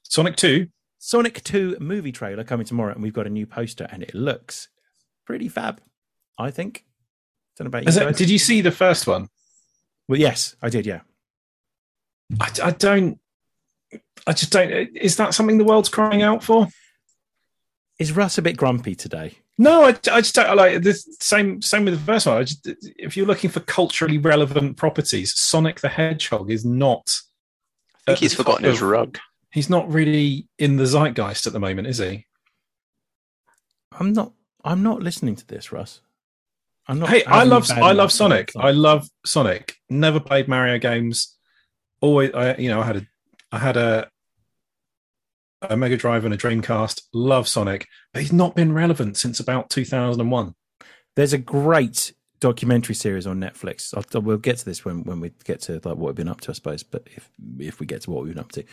Sonic 0.05 0.37
Two. 0.37 0.68
Sonic 1.03 1.42
2 1.44 1.79
movie 1.81 2.12
trailer 2.12 2.44
coming 2.44 2.66
tomorrow, 2.66 2.92
and 2.92 3.03
we've 3.03 3.14
got 3.14 3.26
a 3.26 3.31
new 3.31 3.46
poster, 3.46 3.88
and 3.90 4.03
it 4.03 4.14
looks 4.14 4.68
pretty 5.26 5.48
fab, 5.48 5.80
I 6.38 6.50
think. 6.50 6.85
Don't 7.56 7.66
know 7.66 7.68
about 7.68 7.83
you 7.85 7.88
Is 7.88 7.96
it, 7.96 8.00
guys. 8.00 8.16
did 8.16 8.30
you 8.30 8.38
see 8.38 8.61
the 8.61 8.70
first 8.70 9.06
one? 9.06 9.28
well, 10.09 10.18
yes, 10.18 10.56
I 10.61 10.70
did, 10.70 10.87
yeah. 10.87 11.00
I, 12.40 12.50
I 12.64 12.70
don't. 12.72 13.18
I 14.26 14.33
just 14.33 14.52
don't. 14.52 14.70
Is 14.96 15.16
that 15.16 15.35
something 15.35 15.59
the 15.59 15.64
world's 15.64 15.88
crying 15.88 16.22
out 16.22 16.44
for? 16.44 16.68
Is 17.98 18.12
Russ 18.12 18.38
a 18.38 18.42
bit 18.42 18.56
grumpy 18.56 18.94
today? 18.94 19.35
No, 19.59 19.85
I, 19.85 19.88
I 19.88 20.20
just 20.20 20.35
don't 20.35 20.48
I 20.48 20.54
like 20.54 20.83
the 20.83 20.94
same. 21.20 21.61
Same 21.61 21.85
with 21.85 21.94
the 21.94 22.00
first 22.00 22.26
one. 22.26 22.38
I 22.38 22.44
just, 22.44 22.66
if 22.96 23.16
you're 23.16 23.26
looking 23.26 23.50
for 23.50 23.61
culturally 23.61 24.18
relevant 24.18 24.76
properties, 24.76 25.38
Sonic 25.38 25.80
the 25.80 25.88
Hedgehog 25.88 26.50
is 26.50 26.64
not. 26.64 27.14
I 28.06 28.12
think 28.12 28.20
he's 28.20 28.35
forgotten 28.35 28.62
top 28.62 28.70
his 28.70 28.80
rug. 28.80 29.18
He's 29.52 29.68
not 29.68 29.92
really 29.92 30.48
in 30.59 30.76
the 30.76 30.87
zeitgeist 30.87 31.46
at 31.46 31.52
the 31.52 31.61
moment, 31.61 31.88
is 31.88 31.98
he? 31.98 32.26
I'm 33.92 34.12
not. 34.12 34.33
I'm 34.64 34.83
not 34.83 35.03
listening 35.03 35.37
to 35.37 35.46
this, 35.46 35.73
Russ. 35.73 36.01
I'm 36.87 36.99
not. 36.99 37.09
Hey, 37.09 37.25
I 37.25 37.44
love 37.44 37.70
I 37.70 37.81
love 37.81 37.92
enough 37.92 38.12
Sonic. 38.12 38.53
I 38.57 38.73
love 38.73 39.09
Sonic. 39.25 39.77
Never 39.88 40.20
played 40.20 40.49
Mario 40.49 40.79
games. 40.79 41.37
Always, 42.01 42.33
I 42.35 42.57
you 42.57 42.68
know, 42.68 42.81
I 42.81 42.85
had 42.85 42.96
a 42.96 43.07
I 43.53 43.59
had 43.59 43.77
a 43.77 44.11
a 45.62 45.77
Mega 45.77 45.96
Drive 45.96 46.25
and 46.25 46.35
a 46.35 46.38
Dreamcast. 46.38 47.03
Love 47.12 47.46
Sonic, 47.46 47.87
but 48.12 48.23
he's 48.23 48.33
not 48.33 48.55
been 48.55 48.73
relevant 48.73 49.16
since 49.16 49.40
about 49.40 49.70
2001. 49.70 50.55
There's 51.16 51.33
a 51.33 51.38
great 51.38 52.12
documentary 52.40 52.94
series 52.94 53.27
on 53.27 53.38
Netflix. 53.38 53.94
I'll, 53.94 54.23
we'll 54.23 54.38
get 54.38 54.57
to 54.59 54.64
this 54.64 54.85
when, 54.85 55.05
when 55.05 55.20
we 55.20 55.31
get 55.44 55.61
to 55.62 55.75
like 55.75 55.85
what 55.85 55.99
we've 55.99 56.14
been 56.14 56.29
up 56.29 56.40
to, 56.42 56.51
I 56.51 56.55
suppose. 56.55 56.83
But 56.83 57.07
if 57.14 57.31
if 57.59 57.79
we 57.79 57.87
get 57.87 58.03
to 58.03 58.11
what 58.11 58.25
we've 58.25 58.35
been 58.35 58.42
up 58.42 58.53
to, 58.53 58.64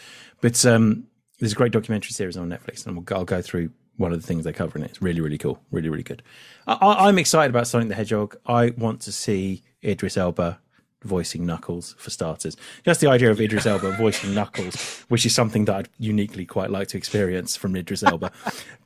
but 0.41 0.65
um, 0.65 1.05
there's 1.39 1.51
a 1.51 1.55
great 1.55 1.71
documentary 1.71 2.11
series 2.11 2.37
on 2.37 2.49
Netflix, 2.49 2.87
and 2.87 2.95
we'll, 2.95 3.17
I'll 3.17 3.25
go 3.25 3.41
through 3.41 3.69
one 3.97 4.13
of 4.13 4.21
the 4.21 4.27
things 4.27 4.43
they 4.43 4.53
cover 4.53 4.77
in 4.77 4.83
it. 4.83 4.91
It's 4.91 5.01
really 5.01 5.21
really 5.21 5.37
cool, 5.37 5.59
really 5.71 5.89
really 5.89 6.03
good. 6.03 6.23
I, 6.65 7.07
I'm 7.07 7.17
excited 7.17 7.49
about 7.49 7.67
Sonic 7.67 7.89
the 7.89 7.95
Hedgehog. 7.95 8.37
I 8.45 8.73
want 8.77 9.01
to 9.01 9.11
see 9.11 9.63
Idris 9.83 10.17
Elba 10.17 10.59
voicing 11.03 11.45
Knuckles 11.45 11.95
for 11.97 12.09
starters. 12.09 12.57
Just 12.83 13.01
the 13.01 13.07
idea 13.07 13.31
of 13.31 13.39
Idris 13.39 13.65
Elba 13.65 13.91
voicing 13.97 14.33
Knuckles, 14.33 15.03
which 15.09 15.25
is 15.25 15.33
something 15.33 15.65
that 15.65 15.75
I'd 15.75 15.89
uniquely 15.97 16.45
quite 16.45 16.69
like 16.69 16.87
to 16.89 16.97
experience 16.97 17.55
from 17.55 17.75
Idris 17.75 18.03
Elba. 18.03 18.31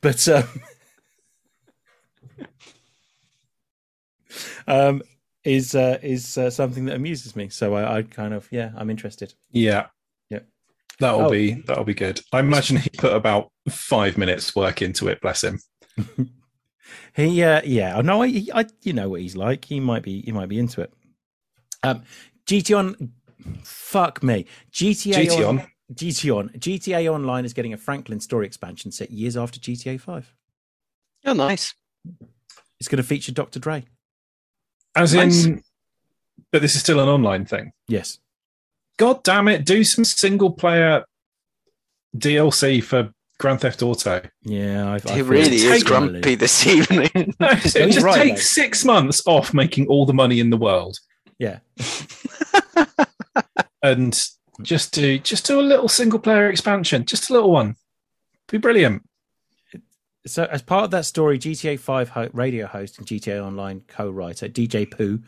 but 0.00 0.28
um, 0.28 0.44
um, 4.66 5.02
is 5.44 5.74
uh, 5.74 5.98
is 6.02 6.38
uh, 6.38 6.50
something 6.50 6.84
that 6.86 6.96
amuses 6.96 7.34
me. 7.36 7.48
So 7.48 7.74
I, 7.74 7.98
I 7.98 8.02
kind 8.02 8.34
of 8.34 8.48
yeah, 8.50 8.72
I'm 8.76 8.90
interested. 8.90 9.34
Yeah. 9.50 9.86
That'll 10.98 11.26
Oh. 11.26 11.30
be 11.30 11.54
that'll 11.66 11.84
be 11.84 11.94
good. 11.94 12.20
I 12.32 12.40
imagine 12.40 12.76
he 12.78 12.90
put 12.90 13.12
about 13.12 13.50
five 13.68 14.16
minutes 14.18 14.54
work 14.56 14.82
into 14.82 15.08
it. 15.08 15.20
Bless 15.20 15.44
him. 15.44 15.60
He 17.14 17.42
uh, 17.42 17.60
yeah, 17.64 17.96
I 17.96 18.02
know 18.02 18.22
I, 18.22 18.44
I 18.54 18.66
you 18.82 18.92
know 18.94 19.08
what 19.10 19.20
he's 19.20 19.36
like. 19.36 19.64
He 19.66 19.80
might 19.80 20.02
be 20.02 20.22
he 20.22 20.32
might 20.32 20.48
be 20.48 20.58
into 20.58 20.80
it. 20.80 20.92
Um, 21.82 22.02
GT 22.46 22.76
on 22.76 23.12
Fuck 23.64 24.22
me. 24.22 24.46
GTA, 24.72 25.26
GT 25.26 25.48
on, 25.48 25.58
on. 25.60 25.66
GT 25.94 26.34
on. 26.36 26.48
GTA 26.50 27.12
Online 27.12 27.44
is 27.44 27.52
getting 27.52 27.72
a 27.72 27.76
Franklin 27.76 28.20
story 28.20 28.46
expansion 28.46 28.90
set 28.92 29.10
years 29.10 29.36
after 29.36 29.58
GTA 29.60 30.00
5. 30.00 30.34
Oh, 31.26 31.32
nice. 31.34 31.74
It's 32.80 32.88
going 32.88 32.96
to 32.98 33.02
feature 33.02 33.32
Dr. 33.32 33.58
Dre. 33.58 33.84
As 34.94 35.12
Nice. 35.14 35.44
in, 35.44 35.62
but 36.50 36.62
this 36.62 36.74
is 36.76 36.80
still 36.82 37.00
an 37.00 37.08
online 37.08 37.44
thing. 37.46 37.72
Yes. 37.88 38.18
God 38.98 39.22
damn 39.22 39.48
it! 39.48 39.64
Do 39.64 39.84
some 39.84 40.04
single 40.04 40.52
player 40.52 41.04
DLC 42.16 42.82
for 42.82 43.10
Grand 43.38 43.60
Theft 43.60 43.82
Auto. 43.82 44.22
Yeah, 44.42 44.92
I've, 44.92 45.06
I 45.06 45.14
He 45.14 45.22
really 45.22 45.56
is 45.56 45.64
it's 45.64 45.82
grumpy 45.82 46.34
this 46.36 46.66
evening. 46.66 47.10
No, 47.40 47.48
he's 47.48 47.74
just 47.74 48.00
right, 48.02 48.22
take 48.22 48.34
though. 48.34 48.40
six 48.40 48.84
months 48.84 49.22
off 49.26 49.52
making 49.52 49.88
all 49.88 50.06
the 50.06 50.14
money 50.14 50.38
in 50.38 50.50
the 50.50 50.56
world 50.56 50.98
Yeah. 51.38 51.58
and 53.82 54.28
just 54.62 54.94
do 54.94 55.18
just 55.18 55.46
do 55.46 55.58
a 55.58 55.62
little 55.62 55.88
single 55.88 56.18
player 56.18 56.48
expansion, 56.48 57.04
just 57.04 57.30
a 57.30 57.32
little 57.32 57.50
one. 57.50 57.74
Be 58.48 58.58
brilliant. 58.58 59.02
So, 60.24 60.44
as 60.44 60.62
part 60.62 60.84
of 60.84 60.90
that 60.92 61.04
story, 61.04 61.36
GTA 61.38 61.80
5 61.80 62.08
ho- 62.10 62.30
radio 62.32 62.66
host 62.66 62.98
and 62.98 63.06
GTA 63.08 63.44
Online 63.44 63.82
co 63.88 64.08
writer 64.08 64.48
DJ 64.48 64.88
Pooh 64.88 65.18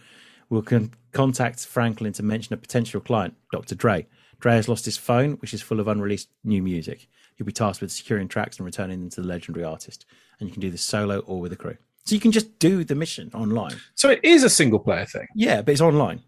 will 0.54 0.62
con- 0.62 0.92
contact 1.12 1.66
Franklin 1.66 2.12
to 2.14 2.22
mention 2.22 2.54
a 2.54 2.56
potential 2.56 3.00
client, 3.00 3.34
Dr. 3.52 3.74
Dre. 3.74 4.06
Dre 4.40 4.54
has 4.54 4.68
lost 4.68 4.84
his 4.84 4.96
phone, 4.96 5.32
which 5.34 5.54
is 5.54 5.62
full 5.62 5.80
of 5.80 5.88
unreleased 5.88 6.28
new 6.44 6.62
music. 6.62 7.08
He'll 7.36 7.46
be 7.46 7.52
tasked 7.52 7.82
with 7.82 7.92
securing 7.92 8.28
tracks 8.28 8.58
and 8.58 8.66
returning 8.66 9.00
them 9.00 9.10
to 9.10 9.20
the 9.20 9.26
legendary 9.26 9.64
artist. 9.64 10.06
And 10.38 10.48
you 10.48 10.52
can 10.52 10.60
do 10.60 10.70
this 10.70 10.82
solo 10.82 11.18
or 11.20 11.40
with 11.40 11.52
a 11.52 11.56
crew. 11.56 11.76
So, 12.06 12.14
you 12.14 12.20
can 12.20 12.32
just 12.32 12.58
do 12.58 12.84
the 12.84 12.94
mission 12.94 13.30
online. 13.32 13.76
So 13.94 14.10
it 14.10 14.20
is 14.22 14.44
a 14.44 14.50
single 14.50 14.78
player 14.78 15.06
thing. 15.06 15.26
Yeah, 15.34 15.62
but 15.62 15.72
it's 15.72 15.80
online. 15.80 16.20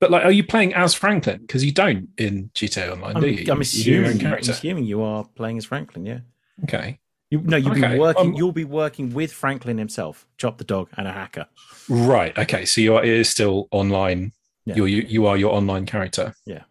But 0.00 0.10
like, 0.10 0.24
are 0.24 0.32
you 0.32 0.44
playing 0.44 0.74
as 0.74 0.92
Franklin? 0.92 1.38
Because 1.40 1.64
you 1.64 1.72
don't 1.72 2.08
in 2.18 2.50
GTA 2.54 2.92
Online, 2.92 3.16
I'm, 3.16 3.22
do 3.22 3.28
you? 3.28 3.50
I'm 3.50 3.62
You 3.62 3.64
do 3.64 3.90
your 3.90 4.04
own 4.04 4.10
assuming, 4.10 4.26
I'm 4.26 4.38
assuming 4.40 4.84
you 4.84 5.02
are 5.02 5.24
playing 5.24 5.56
as 5.56 5.64
Franklin, 5.64 6.04
yeah. 6.04 6.18
Okay, 6.64 6.98
You, 7.36 7.42
no, 7.44 7.56
you'll 7.56 7.72
Okay, 7.72 7.92
be 7.94 7.98
working. 7.98 8.26
um, 8.30 8.34
you'll 8.34 8.52
be 8.52 8.64
working 8.64 9.12
with 9.12 9.32
Franklin 9.32 9.78
himself, 9.78 10.26
Chop 10.38 10.58
the 10.58 10.64
dog, 10.64 10.88
and 10.96 11.06
a 11.08 11.12
hacker. 11.12 11.46
right. 11.88 12.36
Okay, 12.38 12.64
so 12.64 12.80
you 12.80 12.94
are, 12.96 13.04
it 13.04 13.10
is 13.12 13.28
still 13.28 13.68
online. 13.70 14.32
Yeah. 14.64 14.76
You're, 14.76 14.88
you 14.88 15.02
you 15.02 15.26
are 15.26 15.36
your 15.36 15.52
online 15.54 15.86
character. 15.86 16.34
Yeah. 16.44 16.62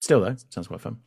Still, 0.00 0.20
though, 0.20 0.36
sounds 0.50 0.68
quite 0.68 0.80
fun. 0.80 0.98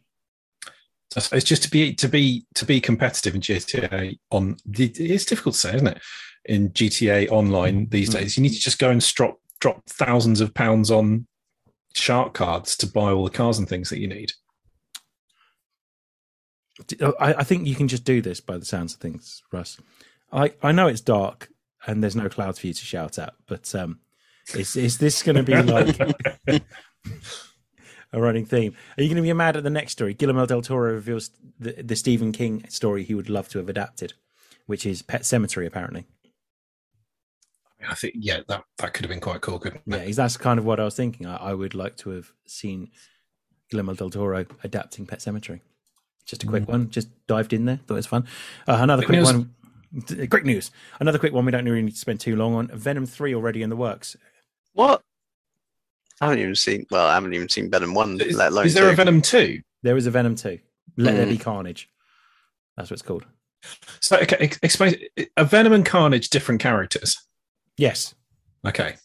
So 1.12 1.36
It's 1.36 1.46
just 1.46 1.64
to 1.64 1.70
be 1.70 1.94
to 1.96 2.08
be 2.08 2.46
to 2.56 2.66
be 2.66 2.80
competitive 2.80 3.36
in 3.36 3.42
GTA 3.42 4.18
on. 4.32 4.56
It's 4.74 5.26
difficult 5.26 5.56
to 5.56 5.60
say, 5.62 5.76
isn't 5.76 5.88
it? 5.88 6.02
In 6.46 6.70
GTA 6.70 7.30
Online 7.32 7.88
these 7.90 8.10
Mm. 8.10 8.14
days, 8.14 8.38
you 8.38 8.44
need 8.44 8.54
to 8.54 8.60
just 8.60 8.80
go 8.80 8.90
and 8.90 9.02
drop 9.14 9.38
drop 9.60 9.82
thousands 9.88 10.42
of 10.42 10.54
pounds 10.54 10.90
on 10.90 11.28
shark 11.94 12.34
cards 12.34 12.76
to 12.78 12.88
buy 12.88 13.12
all 13.12 13.24
the 13.26 13.30
cars 13.30 13.60
and 13.60 13.68
things 13.68 13.90
that 13.90 14.00
you 14.00 14.08
need. 14.08 14.32
Oh, 17.02 17.14
I, 17.20 17.34
I 17.36 17.44
think 17.44 17.68
you 17.68 17.76
can 17.76 17.88
just 17.88 18.04
do 18.04 18.22
this 18.22 18.40
by 18.42 18.58
the 18.58 18.66
sounds 18.66 18.94
of 18.94 19.00
things, 19.00 19.42
Russ. 19.52 19.80
I, 20.32 20.54
I 20.64 20.72
know 20.72 20.88
it's 20.88 21.02
dark 21.02 21.50
and 21.86 22.02
there's 22.04 22.16
no 22.16 22.30
clouds 22.30 22.60
for 22.60 22.68
you 22.68 22.74
to 22.74 22.86
shout 22.86 23.18
at, 23.20 23.34
but 23.48 23.74
um, 23.76 24.00
is 24.56 24.76
is 24.76 24.98
this 24.98 25.24
going 25.24 25.36
to 25.38 25.44
be 25.44 25.62
like 25.62 26.00
a 28.14 28.20
running 28.22 28.46
theme? 28.46 28.76
Are 28.98 29.04
you 29.04 29.10
going 29.10 29.16
to 29.18 29.22
be 29.22 29.34
mad 29.34 29.58
at 29.58 29.64
the 29.64 29.70
next 29.70 29.94
story? 29.94 30.14
Guillermo 30.14 30.46
del 30.46 30.62
Toro 30.62 30.94
reveals 30.94 31.32
the, 31.60 31.74
the 31.84 31.96
Stephen 31.96 32.32
King 32.32 32.66
story 32.70 33.04
he 33.04 33.16
would 33.16 33.30
love 33.30 33.50
to 33.50 33.58
have 33.60 33.70
adapted, 33.70 34.14
which 34.66 34.86
is 34.86 35.02
Pet 35.02 35.22
Sematary, 35.22 35.66
apparently. 35.66 36.06
I 37.88 37.96
think 37.96 38.14
yeah, 38.18 38.42
that 38.48 38.64
that 38.78 38.94
could 38.94 39.06
have 39.06 39.10
been 39.10 39.20
quite 39.20 39.42
cool, 39.42 39.58
couldn't 39.60 39.82
Yeah, 39.88 39.98
it? 39.98 40.04
he's- 40.06 40.16
that's 40.18 40.38
kind 40.38 40.60
of 40.60 40.66
what 40.66 40.80
I 40.80 40.84
was 40.86 40.96
thinking. 40.96 41.26
I, 41.26 41.36
I 41.38 41.54
would 41.54 41.74
like 41.74 41.98
to 41.98 42.12
have 42.12 42.32
seen 42.46 42.92
Guillermo 43.70 43.96
del 43.96 44.12
Toro 44.12 44.46
adapting 44.64 45.08
Pet 45.08 45.20
Sematary. 45.20 45.62
Just 46.26 46.44
a 46.44 46.48
quick 46.48 46.68
one, 46.68 46.90
just 46.90 47.10
dived 47.28 47.52
in 47.54 47.66
there, 47.66 47.78
thought 47.88 47.96
it 47.96 47.98
was 47.98 48.06
fun. 48.06 48.26
Uh, 48.68 48.78
another 48.80 49.04
Quick 49.04 49.22
quick 49.24 49.36
one, 49.36 50.28
quick 50.30 50.46
news. 50.46 50.72
Another 51.00 51.20
quick 51.20 51.34
one. 51.34 51.46
We 51.46 51.52
don't 51.52 51.66
really 51.66 51.82
need 51.82 51.92
to 51.92 51.98
spend 51.98 52.20
too 52.20 52.36
long 52.36 52.54
on. 52.56 52.68
Venom 52.68 53.06
three 53.06 53.34
already 53.36 53.62
in 53.64 53.70
the 53.70 53.76
works. 53.76 54.16
what? 54.74 55.02
I 56.22 56.26
haven't 56.26 56.40
even 56.40 56.56
seen. 56.56 56.86
Well, 56.92 57.08
I 57.08 57.16
haven't 57.16 57.34
even 57.34 57.50
seen 57.50 57.70
Venom 57.72 57.94
one, 57.96 58.22
Is, 58.22 58.36
let 58.38 58.52
alone 58.52 58.68
is 58.68 58.74
there 58.76 58.90
a. 58.90 58.96
Venom 58.96 59.22
two? 59.22 59.62
There 59.82 59.98
is 59.98 60.06
a 60.06 60.12
Venom 60.12 60.36
two. 60.36 60.60
Let 60.98 61.16
there 61.16 61.26
Mm. 61.26 61.30
be 61.30 61.38
carnage. 61.40 61.90
That's 62.78 62.90
what 62.92 62.96
it's 62.96 63.02
called. 63.02 63.26
So 64.00 64.18
okay, 64.18 64.52
explain. 64.62 64.96
A 65.38 65.44
Venom 65.46 65.74
and 65.74 65.86
Carnage 65.86 66.30
different 66.30 66.62
characters. 66.62 67.18
Yes, 67.78 68.14
Okay, 68.66 68.96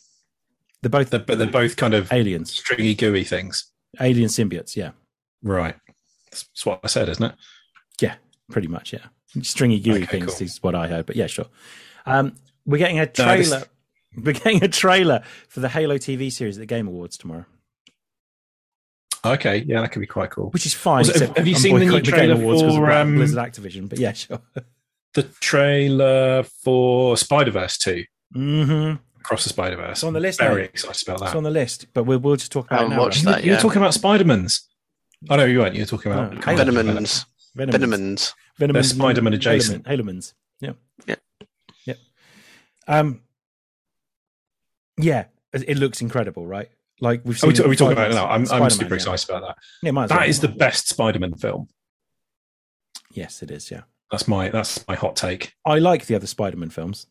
they're 0.83 0.91
both 0.91 1.09
they're, 1.11 1.21
but 1.21 1.39
they're 1.39 1.47
both 1.47 1.77
kind 1.77 1.95
of 1.95 2.13
aliens, 2.13 2.53
stringy, 2.53 2.95
gooey 2.95 3.25
things. 3.25 3.71
alien 4.01 4.29
symbiotes. 4.29 4.77
Yeah, 4.77 4.91
Right. 5.43 5.77
That's, 6.31 6.45
that's 6.45 6.67
what 6.67 6.81
I 6.85 6.89
said, 6.89 7.09
isn't 7.09 7.25
it? 7.25 7.35
yeah, 8.01 8.17
pretty 8.51 8.69
much. 8.69 8.93
Yeah, 8.93 9.07
stringy 9.43 9.81
gooey 9.81 10.03
Okay, 10.03 10.07
things 10.07 10.35
cool. 10.37 10.45
is 10.45 10.63
what 10.63 10.75
I 10.75 10.87
heard. 10.89 11.07
But 11.07 11.17
yeah, 11.17 11.27
sure. 11.27 11.47
Um, 12.07 12.35
we're 12.65 12.79
getting 12.79 12.99
a 12.99 13.07
No, 13.19 13.37
this- 13.37 13.49
trailer. 13.51 13.65
We're 14.17 14.33
getting 14.33 14.65
a 14.65 14.69
trailer 14.69 15.23
for 15.49 15.61
the 15.61 15.69
Halo 15.69 15.99
TV 15.99 16.33
series 16.33 16.57
at 16.57 16.61
the 16.61 16.67
Game 16.67 16.89
Awards 16.89 17.19
tomorrow. 17.19 17.45
Okay, 19.25 19.65
yeah, 19.67 19.81
that 19.81 19.91
could 19.93 20.01
be 20.01 20.07
quite 20.07 20.31
cool. 20.31 20.51
which 20.51 20.67
is 20.67 20.75
fine. 20.75 20.99
Was 20.99 21.09
it- 21.11 21.17
except 21.17 21.37
have 21.39 21.47
you 21.47 21.55
I'm 21.55 21.61
seen 21.61 21.79
the 21.79 21.85
new 21.87 22.01
trailer 22.01 22.35
Game 22.35 22.43
Awards 22.45 22.63
'cause 22.63 22.75
of 22.77 22.79
for, 22.79 22.91
um, 22.93 23.17
Blizzard 23.17 23.39
Activision? 23.39 23.89
But 23.89 23.99
yeah, 23.99 24.13
sure. 24.13 24.41
The 25.15 25.25
trailer 25.41 26.43
for 26.45 27.17
Spider 27.17 27.51
Verse 27.51 27.77
two, 27.79 28.05
hmm 28.33 28.95
Across 29.19 29.45
the 29.45 29.49
Spider 29.51 29.77
Verse. 29.77 29.91
It's 29.99 30.05
on 30.05 30.13
the 30.13 30.21
list. 30.21 30.39
Very 30.39 30.63
mate. 30.63 30.71
excited 30.71 31.09
about 31.09 31.19
that. 31.21 31.27
It's 31.27 31.35
on 31.35 31.43
the 31.43 31.51
list, 31.51 31.87
but 31.93 32.05
we'll, 32.05 32.19
we'll 32.21 32.37
just 32.37 32.53
talk 32.53 32.67
about 32.67 32.77
I 32.79 32.83
it 32.83 32.83
haven't 32.85 32.97
now. 32.99 33.03
watched 33.03 33.25
right? 33.25 33.33
that 33.37 33.45
You're 33.45 33.55
yet. 33.55 33.63
talking 33.63 33.79
about 33.79 33.95
Spider-Mans. 33.95 34.69
Oh 35.31 35.37
no, 35.37 35.45
you 35.45 35.59
weren't. 35.61 35.75
You're 35.75 35.87
talking 35.87 36.13
about 36.13 36.35
No, 36.35 36.41
Carnage. 36.41 36.67
Venomans. 36.69 37.25
Venomans. 37.57 37.73
Venomans. 37.73 38.33
Venomans. 38.61 38.73
They're 38.73 38.83
Spider-Man 38.83 39.33
adjacent. 39.35 39.85
Halomans. 39.87 40.35
Yeah. 40.61 40.73
Yeah. 41.07 41.15
Yeah. 41.85 41.95
Um. 42.87 43.21
Yeah, 44.99 45.25
it 45.53 45.65
it 45.69 45.77
looks 45.79 46.01
incredible, 46.01 46.47
right? 46.47 46.71
Like 47.01 47.21
we've 47.25 47.43
Are 47.45 47.49
we, 47.49 47.53
ta- 47.53 47.65
are 47.65 47.69
we 47.69 47.77
talking 47.77 47.93
about 47.93 48.11
it 48.11 48.15
now? 48.15 48.27
I'm, 48.27 48.51
I'm 48.51 48.71
super 48.71 48.91
yeah. 48.91 48.95
excited 48.95 49.29
about 49.29 49.43
that. 49.43 49.57
Yeah, 49.83 49.91
might 49.91 50.05
as 50.05 50.11
well. 50.11 50.21
That 50.21 50.29
is 50.29 50.41
the 50.41 50.49
best 50.49 50.89
Spider-Man 50.89 51.35
film. 51.35 51.69
Yes, 53.11 53.43
it 53.43 53.51
is. 53.51 53.71
Yeah, 53.71 53.83
That's 54.11 54.27
my 54.27 54.49
that's 54.49 54.87
my 54.89 54.95
hot 54.95 55.17
take. 55.17 55.55
I 55.67 55.79
like 55.79 56.07
the 56.07 56.15
other 56.15 56.27
Spider-Man 56.27 56.71
films, 56.71 57.07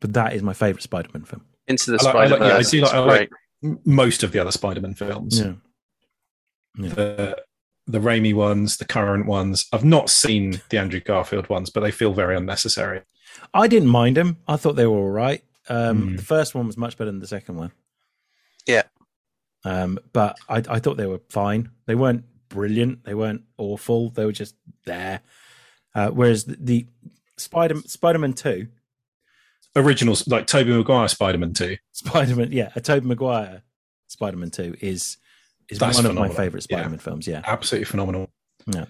but 0.00 0.12
that 0.12 0.34
is 0.34 0.42
my 0.42 0.52
favorite 0.52 0.82
Spider-Man 0.82 1.24
film. 1.24 1.44
Into 1.66 1.92
the 1.92 1.98
I 2.00 2.04
like- 2.04 2.14
I 2.14 2.26
Spider 2.26 2.30
like- 2.44 2.50
yeah, 2.50 2.56
I 2.58 2.62
do 2.62 2.80
like- 2.82 2.94
I 2.94 2.98
like- 2.98 3.30
Most 3.86 4.22
of 4.22 4.32
the 4.32 4.38
other 4.38 4.50
Spider-Man 4.50 4.92
films, 4.92 5.40
Yeah. 5.40 5.54
The 6.76 7.42
the 7.86 7.98
Raimi 7.98 8.34
ones, 8.34 8.78
the 8.78 8.84
current 8.86 9.26
ones. 9.26 9.66
I've 9.72 9.84
not 9.84 10.08
seen 10.08 10.60
the 10.70 10.78
Andrew 10.78 11.00
Garfield 11.00 11.48
ones, 11.48 11.68
but 11.70 11.80
they 11.80 11.90
feel 11.90 12.12
very 12.14 12.36
unnecessary. 12.36 13.02
I 13.52 13.68
didn't 13.68 13.88
mind 13.90 14.16
them. 14.16 14.38
I 14.48 14.56
thought 14.56 14.76
they 14.76 14.86
were 14.86 14.96
all 14.96 15.10
right. 15.10 15.44
Um, 15.68 16.10
Mm. 16.10 16.16
The 16.16 16.22
first 16.22 16.54
one 16.54 16.66
was 16.66 16.76
much 16.76 16.96
better 16.96 17.10
than 17.10 17.20
the 17.20 17.26
second 17.26 17.56
one. 17.56 17.72
Yeah. 18.66 18.84
Um, 19.64 19.98
but 20.12 20.38
I, 20.48 20.62
I 20.68 20.78
thought 20.78 20.96
they 20.96 21.06
were 21.06 21.20
fine. 21.30 21.70
They 21.86 21.94
weren't 21.94 22.24
brilliant. 22.48 23.04
They 23.04 23.14
weren't 23.14 23.42
awful. 23.58 24.10
They 24.10 24.24
were 24.24 24.32
just 24.32 24.54
there. 24.84 25.20
Uh, 25.94 26.08
whereas 26.10 26.44
the, 26.44 26.56
the 26.60 26.86
Spider 27.36 27.76
Spider-Man 27.86 28.32
Two, 28.34 28.68
Originals 29.76 30.26
like 30.28 30.46
Tobey 30.46 30.70
Maguire 30.70 31.08
Spider-Man 31.08 31.52
two. 31.52 31.76
Spider-Man, 31.92 32.52
yeah, 32.52 32.70
a 32.76 32.80
Tobey 32.80 33.06
Maguire 33.06 33.62
Spider-Man 34.08 34.50
Two 34.50 34.76
is 34.80 35.16
is 35.70 35.78
That's 35.78 35.96
one 35.96 36.06
of 36.06 36.14
my 36.14 36.28
favorite 36.28 36.66
Yeah. 36.68 36.78
Spider-Man 36.78 36.98
films. 36.98 37.26
Yeah. 37.26 37.42
Absolutely 37.44 37.86
phenomenal. 37.86 38.30
Yeah, 38.66 38.84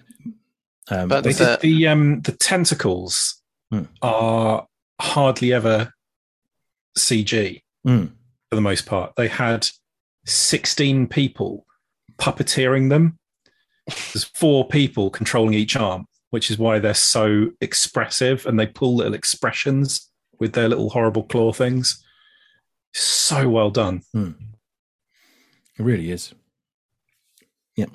um, 0.89 1.07
But 1.09 1.23
They 1.23 1.33
The- 1.33 1.45
did 1.45 1.59
the 1.61 1.87
um 1.87 2.21
the 2.21 2.31
tentacles 2.33 3.41
Hmm. 3.71 3.83
are 4.01 4.67
hardly 5.01 5.51
ever 5.53 5.93
CG 6.97 7.63
mm, 7.85 8.09
for 8.49 8.55
the 8.55 8.61
most 8.61 8.85
part. 8.85 9.15
They 9.15 9.27
had 9.27 9.67
16 10.25 11.07
people 11.07 11.65
puppeteering 12.17 12.89
them. 12.89 13.19
There's 13.87 14.23
four 14.23 14.67
people 14.67 15.09
controlling 15.09 15.53
each 15.53 15.75
arm, 15.75 16.07
which 16.29 16.49
is 16.49 16.57
why 16.57 16.79
they're 16.79 16.93
so 16.93 17.51
expressive 17.61 18.45
and 18.45 18.59
they 18.59 18.65
pull 18.67 18.95
little 18.95 19.13
expressions 19.13 20.09
with 20.39 20.53
their 20.53 20.69
little 20.69 20.89
horrible 20.91 21.23
claw 21.23 21.51
things. 21.51 22.03
So 22.93 23.49
well 23.49 23.71
done. 23.71 24.03
it 24.13 25.83
really 25.83 26.11
is. 26.11 26.33
Yeah. 27.75 27.87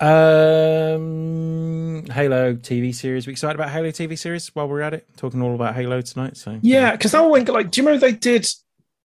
Um, 0.00 2.04
Halo 2.10 2.54
TV 2.54 2.94
series. 2.94 3.26
We 3.26 3.32
excited 3.32 3.54
about 3.54 3.70
Halo 3.70 3.88
TV 3.88 4.18
series 4.18 4.48
while 4.54 4.68
we're 4.68 4.82
at 4.82 4.94
it? 4.94 5.06
Talking 5.16 5.42
all 5.42 5.54
about 5.54 5.74
Halo 5.74 6.00
tonight. 6.00 6.36
So 6.36 6.58
Yeah, 6.62 6.92
because 6.92 7.12
that 7.12 7.28
went 7.28 7.48
like, 7.48 7.70
do 7.70 7.80
you 7.80 7.86
remember 7.86 8.06
they 8.06 8.16
did? 8.16 8.46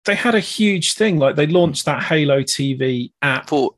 They 0.06 0.16
had 0.16 0.36
a 0.36 0.40
huge 0.40 0.94
thing. 0.94 1.20
Like 1.20 1.36
they 1.36 1.48
launched 1.48 1.86
that 1.86 2.04
Halo 2.04 2.42
TV 2.42 3.12
app. 3.22 3.50
For, 3.50 3.76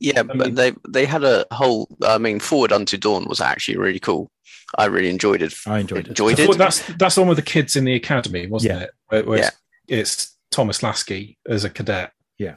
yeah, 0.00 0.22
mean- 0.22 0.38
but 0.38 0.54
they 0.56 0.72
they 0.88 1.06
had 1.06 1.24
a 1.24 1.46
whole. 1.52 1.88
I 2.02 2.18
mean, 2.18 2.40
Forward 2.40 2.72
Unto 2.72 2.96
Dawn 2.96 3.26
was 3.28 3.40
actually 3.40 3.76
really 3.78 4.00
cool. 4.00 4.30
I 4.76 4.86
really 4.86 5.08
enjoyed 5.10 5.42
it. 5.42 5.54
I 5.66 5.78
enjoyed 5.80 6.06
it. 6.06 6.08
Enjoyed 6.08 6.38
I 6.38 6.42
it. 6.42 6.46
thought 6.46 6.58
that's 6.58 6.86
that's 6.98 7.14
the 7.14 7.20
one 7.22 7.28
with 7.28 7.38
the 7.38 7.42
kids 7.42 7.76
in 7.76 7.84
the 7.84 7.94
academy, 7.94 8.46
wasn't 8.46 8.74
Yeah. 8.74 8.82
it? 8.84 8.90
Where, 9.08 9.24
where 9.24 9.38
it's, 9.38 9.50
it's 9.88 10.36
Thomas 10.50 10.82
Lasky 10.82 11.38
as 11.48 11.64
a 11.64 11.70
cadet. 11.70 12.12
Yeah. 12.38 12.56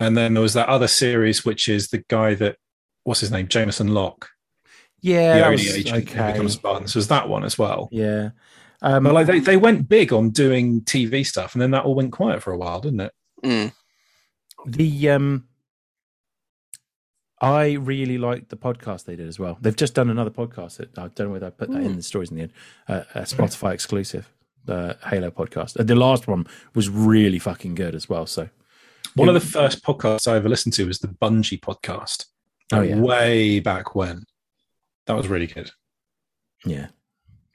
And 0.00 0.16
then 0.16 0.34
there 0.34 0.42
was 0.42 0.54
that 0.54 0.68
other 0.68 0.88
series, 0.88 1.44
which 1.44 1.68
is 1.68 1.88
the 1.88 2.04
guy 2.08 2.34
that 2.34 2.56
what's 3.08 3.20
his 3.20 3.30
name, 3.32 3.48
Jameson 3.48 3.88
Locke, 3.94 4.28
Yeah, 5.00 5.34
the 5.34 5.38
that 5.40 5.44
only 5.46 5.56
was 5.64 5.76
agent 5.76 6.08
who 6.10 6.32
becomes 6.32 6.52
Spartan. 6.52 6.86
So 6.88 6.98
there's 6.98 7.08
that 7.08 7.28
one 7.28 7.44
as 7.44 7.58
well. 7.58 7.88
Yeah. 7.90 8.30
Um, 8.82 9.04
But 9.04 9.14
like 9.14 9.26
they, 9.26 9.40
they 9.40 9.56
went 9.56 9.88
big 9.88 10.12
on 10.12 10.30
doing 10.30 10.82
TV 10.82 11.26
stuff, 11.26 11.54
and 11.54 11.62
then 11.62 11.72
that 11.72 11.84
all 11.84 11.94
went 11.96 12.12
quiet 12.12 12.42
for 12.42 12.52
a 12.52 12.58
while, 12.58 12.80
didn't 12.80 13.00
it? 13.00 13.12
Mm. 13.44 13.72
the 14.66 15.10
um 15.10 15.44
I 17.40 17.72
really 17.74 18.18
liked 18.18 18.48
the 18.50 18.56
podcast 18.56 19.04
they 19.04 19.14
did 19.14 19.28
as 19.28 19.38
well. 19.38 19.58
They've 19.60 19.76
just 19.76 19.94
done 19.94 20.10
another 20.10 20.30
podcast. 20.30 20.78
That, 20.78 20.98
I 20.98 21.08
don't 21.08 21.28
know 21.28 21.32
whether 21.32 21.46
I 21.46 21.50
put 21.50 21.70
that 21.70 21.82
in 21.82 21.94
the 21.96 22.02
stories 22.02 22.30
in 22.30 22.36
the 22.36 22.42
end. 22.42 22.52
Uh, 22.88 23.02
a 23.14 23.20
Spotify 23.22 23.72
exclusive, 23.74 24.28
the 24.64 24.98
Halo 25.06 25.30
podcast. 25.30 25.78
Uh, 25.78 25.84
the 25.84 25.94
last 25.94 26.26
one 26.26 26.46
was 26.74 26.88
really 26.88 27.38
fucking 27.38 27.76
good 27.76 27.94
as 27.94 28.08
well. 28.08 28.26
So 28.26 28.48
One 29.14 29.28
It- 29.28 29.36
of 29.36 29.40
the 29.42 29.48
first 29.48 29.84
podcasts 29.84 30.26
I 30.26 30.34
ever 30.36 30.48
listened 30.48 30.72
to 30.74 30.86
was 30.86 30.98
the 30.98 31.08
Bungie 31.08 31.60
podcast. 31.60 32.24
Oh, 32.72 32.82
yeah. 32.82 32.98
way 33.00 33.60
back 33.60 33.94
when. 33.94 34.24
That 35.06 35.16
was 35.16 35.28
really 35.28 35.46
good. 35.46 35.70
yeah, 36.66 36.88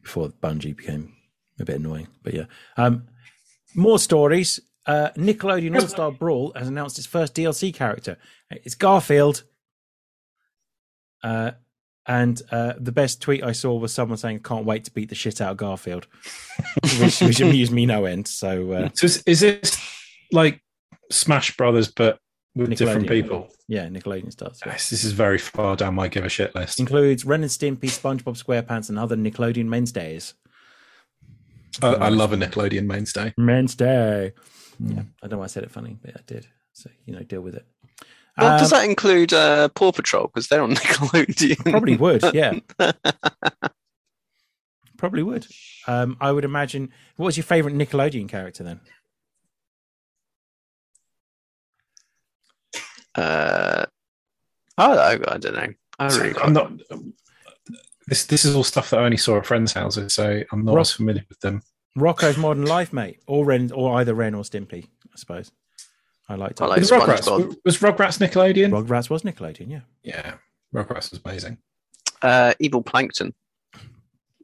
before 0.01 0.29
Bungie 0.29 0.75
became 0.75 1.13
a 1.59 1.65
bit 1.65 1.75
annoying. 1.75 2.07
But 2.23 2.33
yeah, 2.33 2.45
um, 2.77 3.07
more 3.75 3.99
stories. 3.99 4.59
Uh, 4.85 5.09
Nickelodeon 5.15 5.75
All 5.81 5.87
Star 5.87 6.11
Brawl 6.11 6.51
has 6.55 6.67
announced 6.67 6.97
its 6.97 7.07
first 7.07 7.35
DLC 7.35 7.73
character. 7.73 8.17
It's 8.49 8.75
Garfield. 8.75 9.43
Uh, 11.23 11.51
and 12.05 12.41
uh, 12.51 12.73
the 12.77 12.91
best 12.91 13.21
tweet 13.21 13.43
I 13.43 13.53
saw 13.53 13.75
was 13.77 13.93
someone 13.93 14.17
saying, 14.17 14.39
"Can't 14.41 14.65
wait 14.65 14.83
to 14.85 14.91
beat 14.91 15.09
the 15.09 15.15
shit 15.15 15.39
out 15.39 15.51
of 15.51 15.57
Garfield," 15.57 16.07
which, 16.99 17.21
which 17.21 17.39
amused 17.39 17.71
me 17.71 17.85
no 17.85 18.05
end. 18.05 18.27
So 18.27 18.71
uh, 18.71 18.89
So 18.93 19.05
is, 19.05 19.23
is 19.25 19.39
this 19.39 19.77
like 20.31 20.61
Smash 21.11 21.55
Brothers, 21.55 21.89
but 21.89 22.19
with 22.55 22.75
different 22.77 23.07
people? 23.07 23.49
yeah, 23.67 23.87
Nickelodeon 23.87 24.31
starts. 24.31 24.61
yeah. 24.65 24.73
Yes, 24.73 24.89
this 24.89 25.03
is 25.03 25.11
very 25.13 25.37
far 25.37 25.75
down 25.75 25.95
my 25.95 26.07
give 26.07 26.25
a 26.25 26.29
shit 26.29 26.53
list. 26.55 26.79
Includes 26.79 27.25
Ren 27.25 27.41
and 27.41 27.49
Stimpy, 27.51 27.85
SpongeBob 27.89 28.41
SquarePants, 28.41 28.89
and 28.89 28.97
other 28.99 29.15
Nickelodeon 29.15 29.65
mainstays. 29.65 30.33
I, 31.81 31.87
I 31.95 32.09
love 32.09 32.33
a 32.33 32.37
Nickelodeon 32.37 32.85
mainstay. 32.85 33.33
Mainstay. 33.37 34.33
Hmm. 34.77 34.91
Yeah, 34.91 35.01
I 35.21 35.27
don't 35.27 35.31
know 35.31 35.37
why 35.39 35.43
I 35.45 35.47
said 35.47 35.63
it 35.63 35.71
funny, 35.71 35.97
but 36.01 36.15
I 36.15 36.21
did. 36.27 36.47
So 36.73 36.89
you 37.05 37.13
know, 37.15 37.23
deal 37.23 37.41
with 37.41 37.55
it. 37.55 37.65
Well, 38.37 38.57
does 38.59 38.73
Um, 38.73 38.79
that 38.79 38.85
include 38.89 39.31
uh, 39.33 39.69
Paw 39.69 39.91
Patrol? 39.91 40.27
Because 40.27 40.47
they're 40.47 40.61
on 40.63 40.73
Nickelodeon. 40.75 41.71
Probably 41.71 41.95
would, 41.97 42.23
yeah. 42.33 42.53
Probably 44.97 45.23
would. 45.23 45.45
Um, 45.87 46.17
I 46.21 46.31
would 46.31 46.45
imagine. 46.45 46.89
What 47.17 47.25
was 47.27 47.37
your 47.37 47.43
favorite 47.43 47.75
Nickelodeon 47.75 48.29
character 48.29 48.63
then? 48.63 48.79
Uh, 53.15 53.85
oh, 54.77 54.97
I, 54.97 55.13
I 55.13 55.37
don't 55.37 55.53
know. 55.55 55.67
I 55.99 56.07
So 56.09 56.21
really 56.21 56.39
I'm 56.39 56.53
not. 56.53 56.71
This 58.07 58.25
this 58.25 58.43
is 58.45 58.55
all 58.55 58.63
stuff 58.63 58.89
that 58.89 58.99
I 58.99 59.03
only 59.05 59.17
saw 59.17 59.37
at 59.37 59.45
friends' 59.45 59.73
houses, 59.73 60.13
so 60.13 60.41
I'm 60.51 60.65
not 60.65 60.75
Rock- 60.75 60.81
as 60.81 60.91
familiar 60.93 61.23
with 61.29 61.39
them. 61.39 61.61
Rocko's 61.97 62.37
Modern 62.37 62.65
Life, 62.65 62.91
mate, 62.91 63.19
or 63.27 63.45
Ren, 63.45 63.71
or 63.71 63.99
either 63.99 64.13
Ren 64.15 64.33
or 64.33 64.43
Stimpy, 64.43 64.85
I 64.85 65.15
suppose. 65.15 65.51
I 66.27 66.35
liked 66.35 66.59
it. 66.59 66.63
I 66.63 66.67
like 66.67 66.79
Was 66.79 66.89
Rugrats, 66.91 67.21
SpongeBob. 67.27 67.55
was 67.63 67.77
Rugrats 67.77 68.17
Nickelodeon? 68.27 68.71
Rugrats 68.71 69.09
was 69.09 69.21
Nickelodeon, 69.21 69.69
yeah. 69.69 69.81
yeah, 70.03 70.33
Rugrats 70.73 71.11
was 71.11 71.21
amazing. 71.23 71.59
Uh, 72.21 72.53
Evil 72.59 72.81
Plankton 72.81 73.33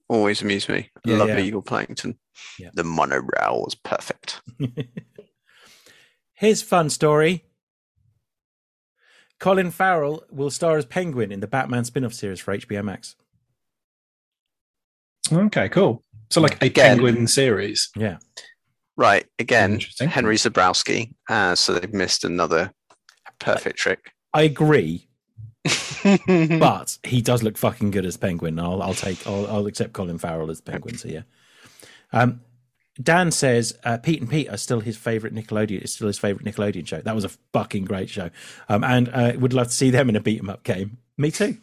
always 0.09 0.41
amused 0.41 0.69
me. 0.69 0.89
I 1.05 1.09
Yeah, 1.09 1.17
love 1.17 1.29
yeah. 1.29 1.39
Evil 1.39 1.61
Plankton. 1.63 2.19
Yeah. 2.59 2.69
The 2.73 2.83
monorail 2.83 3.63
was 3.63 3.75
perfect. 3.75 4.41
Here's 6.35 6.61
fun 6.61 6.89
story. 6.89 7.45
Colin 9.39 9.71
Farrell 9.71 10.23
will 10.29 10.49
star 10.49 10.77
as 10.77 10.85
Penguin 10.85 11.31
in 11.31 11.39
the 11.39 11.47
Batman 11.47 11.85
spin-off 11.85 12.13
series 12.13 12.39
for 12.39 12.55
HBO 12.55 12.83
Max. 12.83 13.15
Okay, 15.31 15.69
cool. 15.69 16.03
So 16.29 16.41
like 16.41 16.61
a 16.61 16.65
Again. 16.65 16.97
penguin 16.97 17.27
series. 17.27 17.89
Yeah. 17.95 18.17
Right. 18.97 19.25
Again, 19.39 19.73
Interesting. 19.73 20.09
Henry 20.09 20.35
Zebrowski. 20.35 21.13
Uh, 21.29 21.55
so 21.55 21.73
they've 21.73 21.93
missed 21.93 22.23
another 22.23 22.71
perfect 23.39 23.77
trick. 23.77 24.11
I 24.33 24.43
agree, 24.43 25.07
but 26.03 26.19
but 26.59 26.97
he 27.03 27.21
does 27.21 27.41
look 27.41 27.57
fucking 27.57 27.91
good 27.91 28.05
as 28.05 28.17
Penguin. 28.17 28.59
I'll, 28.59 28.81
I'll 28.83 28.93
take, 28.93 29.25
I'll, 29.25 29.47
I'll 29.47 29.65
accept 29.67 29.93
Colin 29.93 30.17
Farrell 30.19 30.51
as 30.51 30.61
Penguin. 30.61 30.97
So 30.97 31.07
yeah. 31.07 31.21
Um, 32.11 32.41
Dan 33.01 33.31
says 33.31 33.77
uh, 33.83 33.97
Pete 33.97 34.19
and 34.21 34.29
Pete 34.29 34.49
are 34.49 34.57
still 34.57 34.81
his 34.81 34.97
favorite 34.97 35.33
Nickelodeon. 35.33 35.81
It's 35.81 35.93
still 35.93 36.07
his 36.07 36.19
favorite 36.19 36.45
Nickelodeon 36.45 36.85
show. 36.87 37.01
That 37.01 37.15
was 37.15 37.23
a 37.25 37.29
fucking 37.53 37.85
great 37.85 38.09
show, 38.09 38.29
um, 38.67 38.83
and 38.83 39.09
uh, 39.09 39.33
would 39.37 39.53
love 39.53 39.67
to 39.67 39.73
see 39.73 39.89
them 39.89 40.09
in 40.09 40.15
a 40.15 40.19
beat 40.21 40.39
'em 40.39 40.49
up 40.49 40.63
game. 40.63 40.97
Me 41.17 41.31
too. 41.31 41.57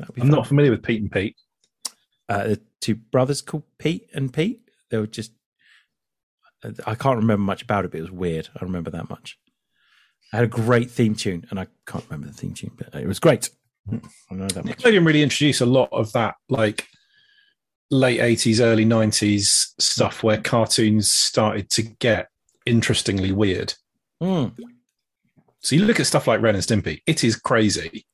I'm 0.00 0.06
fun. 0.16 0.28
not 0.28 0.46
familiar 0.46 0.70
with 0.70 0.82
Pete 0.82 1.00
and 1.00 1.10
Pete. 1.10 1.36
uh, 2.28 2.44
the 2.48 2.60
two 2.80 2.94
brothers 2.94 3.40
called 3.42 3.62
Pete 3.78 4.08
and 4.14 4.32
Pete. 4.32 4.60
They 4.90 4.98
were 4.98 5.06
just, 5.06 5.32
I 6.86 6.94
can't 6.94 7.16
remember 7.16 7.42
much 7.42 7.62
about 7.62 7.84
it, 7.84 7.90
but 7.90 7.98
it 7.98 8.02
was 8.02 8.10
weird. 8.10 8.48
I 8.60 8.64
remember 8.64 8.90
that 8.90 9.08
much. 9.08 9.38
I 10.32 10.36
had 10.36 10.44
a 10.44 10.48
great 10.48 10.90
theme 10.90 11.14
tune, 11.14 11.46
and 11.50 11.58
I 11.60 11.66
can't 11.86 12.04
remember 12.10 12.26
the 12.26 12.32
theme 12.34 12.52
tune, 12.54 12.72
but 12.76 12.94
it 12.94 13.06
was 13.06 13.18
great. 13.20 13.48
I 13.90 14.34
know 14.34 14.48
that 14.48 14.64
much. 14.64 14.78
Nickelodeon 14.78 15.06
really 15.06 15.22
introduced 15.22 15.60
a 15.60 15.66
lot 15.66 15.88
of 15.92 16.12
that, 16.12 16.34
like 16.48 16.86
late 17.90 18.20
80s, 18.20 18.60
early 18.60 18.84
90s 18.84 19.72
stuff 19.78 20.22
where 20.22 20.38
cartoons 20.40 21.10
started 21.10 21.70
to 21.70 21.82
get 21.82 22.28
interestingly 22.64 23.32
weird. 23.32 23.74
Mm. 24.22 24.56
So 25.60 25.76
you 25.76 25.84
look 25.84 26.00
at 26.00 26.06
stuff 26.06 26.26
like 26.26 26.40
Ren 26.40 26.54
and 26.54 26.64
Stimpy, 26.64 27.02
it 27.06 27.22
is 27.24 27.36
crazy. 27.36 28.06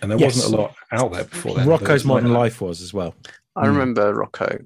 And 0.00 0.10
there 0.10 0.18
Yes. 0.18 0.36
wasn't 0.36 0.54
a 0.54 0.56
lot 0.60 0.74
out 0.90 1.12
there 1.12 1.24
before 1.24 1.54
then. 1.54 1.66
Rocko's 1.66 2.04
Modern 2.04 2.32
like- 2.32 2.38
Life 2.52 2.60
was 2.60 2.80
as 2.82 2.92
well. 2.92 3.14
I 3.56 3.62
Hmm. 3.66 3.72
remember 3.72 4.12
Rocco. 4.14 4.58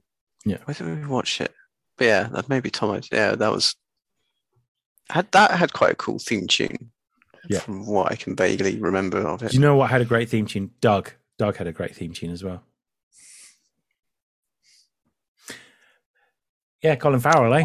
Yeah. 0.45 0.59
Where 0.65 0.75
did 0.75 0.87
we 1.01 1.07
watch 1.07 1.41
it? 1.41 1.53
But 1.99 2.05
yeah, 2.07 2.23
that 2.33 2.49
maybe 2.49 2.71
Tom. 2.71 3.01
Yeah, 3.13 3.35
that 3.35 3.53
was 3.53 3.75
had 5.11 5.31
that 5.33 5.53
had 5.53 5.73
quite 5.73 5.93
a 5.93 5.97
cool 5.97 6.19
theme 6.19 6.47
tune. 6.47 6.91
Yeah. 7.49 7.61
From 7.61 7.87
what 7.87 8.11
I 8.11 8.17
can 8.17 8.35
vaguely 8.35 8.79
remember 8.79 9.19
of 9.27 9.43
it. 9.43 9.51
Do 9.51 9.55
you 9.57 9.61
know 9.61 9.77
what 9.77 9.91
had 9.91 10.01
a 10.01 10.05
great 10.05 10.29
theme 10.29 10.47
tune? 10.47 10.73
Doug. 10.81 11.13
Doug 11.39 11.57
had 11.57 11.67
a 11.69 11.73
great 11.73 11.95
theme 11.95 12.13
tune 12.13 12.31
as 12.33 12.43
well. 12.43 12.65
Yeah, 16.87 16.97
Colin 16.97 17.21
Farrell, 17.21 17.53
eh? 17.55 17.65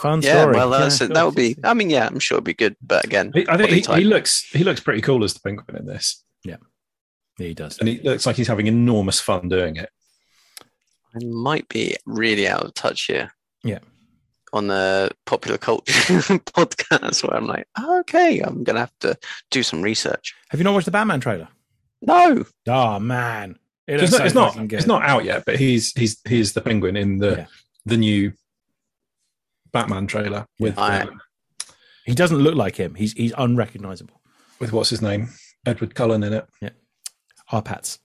Fun 0.00 0.22
yeah, 0.22 0.40
story. 0.42 0.54
well, 0.56 0.70
that's 0.70 1.00
Yeah, 1.00 1.06
it. 1.08 1.14
that 1.14 1.24
would 1.24 1.34
be. 1.34 1.56
I 1.64 1.74
mean, 1.74 1.90
yeah, 1.90 2.06
I'm 2.06 2.18
sure 2.18 2.36
it'd 2.36 2.44
be 2.44 2.54
good. 2.54 2.76
But 2.82 3.04
again, 3.04 3.32
I 3.48 3.56
think 3.56 3.70
he, 3.70 3.80
he 3.94 4.04
looks 4.04 4.42
he 4.52 4.64
looks 4.64 4.80
pretty 4.80 5.00
cool 5.00 5.24
as 5.24 5.34
the 5.34 5.40
penguin 5.40 5.76
in 5.76 5.86
this, 5.86 6.22
Yeah, 6.44 6.56
he 7.38 7.54
does. 7.54 7.78
and 7.78 7.88
he 7.88 7.98
looks 8.00 8.26
like 8.26 8.36
he's 8.36 8.48
having 8.48 8.66
enormous 8.66 9.20
fun 9.20 9.48
doing 9.48 9.76
it. 9.76 9.90
I 11.14 11.24
might 11.24 11.68
be 11.68 11.96
really 12.06 12.48
out 12.48 12.62
of 12.64 12.74
touch 12.74 13.04
here. 13.04 13.32
Yeah. 13.64 13.80
On 14.54 14.66
the 14.66 15.10
popular 15.26 15.58
culture 15.58 15.92
podcast, 16.38 17.26
where 17.26 17.36
I'm 17.36 17.46
like, 17.46 17.66
okay, 18.00 18.40
I'm 18.40 18.64
gonna 18.64 18.80
have 18.80 18.98
to 19.00 19.16
do 19.50 19.62
some 19.62 19.82
research. 19.82 20.34
Have 20.50 20.60
you 20.60 20.64
not 20.64 20.74
watched 20.74 20.84
the 20.86 20.90
Batman 20.90 21.20
trailer? 21.20 21.48
No, 22.02 22.44
Oh 22.68 22.98
man, 22.98 23.56
it 23.86 24.02
it's 24.02 24.12
not, 24.12 24.18
so 24.18 24.24
it's 24.24 24.34
not 24.34 24.54
good. 24.56 24.72
it's 24.74 24.86
not 24.86 25.02
out 25.04 25.24
yet, 25.24 25.44
but 25.46 25.56
he's 25.58 25.92
he's 25.92 26.20
he's 26.28 26.52
the 26.52 26.60
penguin 26.60 26.96
in 26.96 27.18
the 27.18 27.30
Yeah. 27.30 27.46
the 27.86 27.96
new 27.96 28.32
Batman 29.72 30.06
trailer 30.06 30.46
with 30.58 30.78
I- 30.78 31.00
uh, 31.02 31.06
He 32.04 32.14
doesn't 32.14 32.38
look 32.38 32.54
like 32.54 32.76
him. 32.76 32.94
He's 32.94 33.12
he's 33.12 33.32
unrecognizable. 33.38 34.20
with 34.60 34.72
what's 34.72 34.90
his 34.90 35.02
name 35.02 35.28
Edward 35.66 35.94
Cullen 35.94 36.22
in 36.22 36.32
it. 36.32 36.46
Yeah, 36.60 36.70
our 37.50 37.62
Pats. 37.62 37.98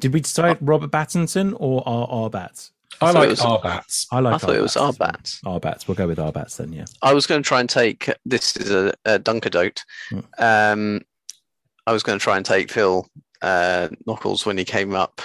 Did 0.00 0.12
we 0.12 0.20
decide 0.20 0.58
Robert 0.60 0.90
Pattinson 0.90 1.54
or 1.58 1.82
our 1.88 2.06
our 2.08 2.30
bats? 2.30 2.72
I, 3.00 3.08
I 3.08 3.12
thought 3.12 3.18
like 3.18 3.26
it 3.26 3.30
was- 3.30 3.40
our 3.40 3.60
bats. 3.60 4.06
I 4.12 4.20
like. 4.20 4.34
I 4.34 4.38
thought 4.38 4.54
it 4.56 4.60
was 4.60 4.74
Bats. 4.74 4.76
our 4.84 4.92
bats. 4.92 5.40
Our 5.44 5.60
bats. 5.60 5.88
We'll 5.88 5.94
go 5.96 6.06
with 6.06 6.18
our 6.18 6.32
bats 6.32 6.56
then. 6.56 6.72
Yeah. 6.72 6.84
I 7.02 7.12
was 7.14 7.26
going 7.26 7.42
to 7.42 7.46
try 7.46 7.60
and 7.60 7.68
take 7.68 8.10
this 8.24 8.56
is 8.56 8.70
a, 8.70 8.92
a 9.04 9.18
Dunkerdote. 9.18 9.82
Hmm. 10.10 10.20
Um, 10.38 11.00
I 11.86 11.92
was 11.92 12.02
going 12.02 12.18
to 12.18 12.22
try 12.22 12.36
and 12.36 12.46
take 12.46 12.70
Phil 12.70 13.06
uh, 13.42 13.88
Knuckles 14.06 14.46
when 14.46 14.56
he 14.58 14.64
came 14.64 14.94
up 14.94 15.20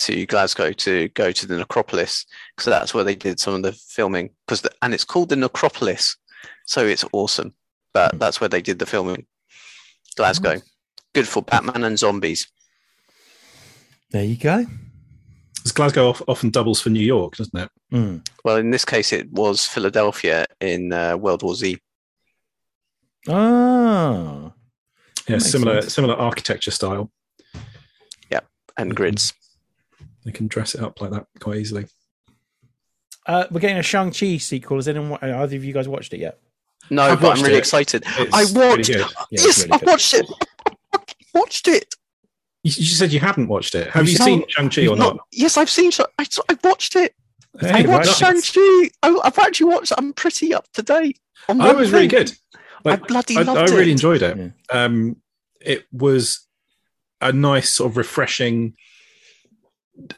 to 0.00 0.26
Glasgow 0.26 0.72
to 0.72 1.08
go 1.10 1.32
to 1.32 1.46
the 1.46 1.56
necropolis 1.56 2.26
because 2.56 2.70
that's 2.70 2.94
where 2.94 3.04
they 3.04 3.14
did 3.14 3.38
some 3.40 3.54
of 3.54 3.62
the 3.62 3.72
filming. 3.72 4.30
Because 4.46 4.66
and 4.82 4.94
it's 4.94 5.04
called 5.04 5.28
the 5.30 5.36
necropolis, 5.36 6.16
so 6.66 6.84
it's 6.86 7.04
awesome. 7.12 7.54
But 7.92 8.12
Hmm. 8.12 8.18
that's 8.18 8.40
where 8.40 8.48
they 8.48 8.62
did 8.62 8.78
the 8.78 8.86
filming. 8.86 9.26
Glasgow, 10.16 10.60
good 11.12 11.26
for 11.28 11.42
Batman 11.42 11.84
and 11.84 11.98
zombies. 11.98 12.48
There 14.10 14.24
you 14.24 14.36
go. 14.36 14.66
Because 15.56 15.72
Glasgow 15.72 16.10
of- 16.10 16.22
often 16.28 16.50
doubles 16.50 16.80
for 16.80 16.90
New 16.90 17.00
York, 17.04 17.36
doesn't 17.36 17.58
it? 17.58 17.70
Mm. 17.92 18.26
Well, 18.44 18.56
in 18.56 18.70
this 18.70 18.84
case, 18.84 19.12
it 19.12 19.32
was 19.32 19.66
Philadelphia 19.66 20.46
in 20.60 20.92
uh, 20.92 21.16
World 21.16 21.42
War 21.42 21.54
Z. 21.54 21.78
Ah. 23.28 24.52
Yeah, 25.28 25.38
similar 25.38 25.80
sense. 25.80 25.94
similar 25.94 26.14
architecture 26.16 26.70
style. 26.70 27.10
Yeah, 28.30 28.40
and 28.76 28.92
Mhm. 28.92 28.96
grids. 28.96 29.32
They 30.24 30.32
can 30.32 30.46
dress 30.48 30.74
it 30.74 30.80
up 30.82 31.00
like 31.00 31.10
that 31.10 31.26
quite 31.40 31.58
easily. 31.58 31.86
Uh, 33.26 33.44
we're 33.50 33.60
getting 33.60 33.78
a 33.78 33.82
Shang 33.82 34.10
Chi 34.10 34.36
sequel. 34.38 34.76
Has 34.78 34.88
anyone? 34.88 35.18
Either 35.22 35.56
of 35.56 35.64
you 35.64 35.72
guys 35.72 35.88
watched 35.88 36.12
it 36.12 36.20
yet? 36.20 36.38
No, 36.90 37.02
I've 37.02 37.20
but 37.20 37.36
I'm 37.38 37.42
really 37.42 37.56
it. 37.56 37.58
excited. 37.58 38.04
It's 38.18 38.34
I 38.34 38.42
watched. 38.58 38.88
good. 38.88 38.98
Yeah, 39.00 39.08
yes, 39.30 39.58
really 39.60 39.72
I 39.72 39.78
good. 39.78 39.86
watched 39.88 40.14
it. 40.14 40.26
I 40.94 40.98
watched 41.34 41.68
it. 41.68 41.94
You, 42.62 42.68
you 42.76 42.84
said 42.86 43.12
you 43.12 43.20
hadn't 43.20 43.48
watched 43.48 43.74
it. 43.74 43.84
Have 43.86 43.94
Have 43.94 44.06
you 44.06 44.12
you 44.12 44.18
seen 44.18 44.38
not? 44.40 44.50
Shang 44.50 44.70
Chi 44.70 44.86
or 44.86 44.96
not? 44.96 45.18
Yes, 45.32 45.56
I've 45.56 45.70
seen. 45.70 45.90
Sha- 45.90 46.06
I, 46.18 46.26
I 46.50 46.56
watched 46.62 46.96
it. 46.96 47.14
Hey, 47.60 47.84
I 47.84 47.86
watched 47.86 48.20
right. 48.20 48.42
Shang 48.42 48.42
Chi. 48.42 48.90
I, 49.02 49.18
I've 49.24 49.38
actually 49.38 49.72
watched. 49.72 49.92
I'm 49.96 50.12
pretty 50.12 50.52
up 50.52 50.70
to 50.72 50.82
date. 50.82 51.18
on 51.48 51.60
Oh, 51.60 51.64
it 51.64 51.68
one 51.68 51.76
was 51.78 51.92
really 51.92 52.08
thing. 52.08 52.26
good. 52.26 52.32
I 52.86 52.96
bloody 52.96 53.38
I, 53.38 53.42
loved 53.42 53.58
I 53.60 53.64
it. 53.64 53.70
really 53.78 53.92
enjoyed 53.92 54.20
it. 54.22 54.36
Yeah. 54.36 54.48
Um, 54.70 55.16
it 55.60 55.86
was 55.92 56.46
a 57.22 57.32
nice 57.32 57.70
sort 57.74 57.90
of 57.90 57.96
refreshing, 57.96 58.74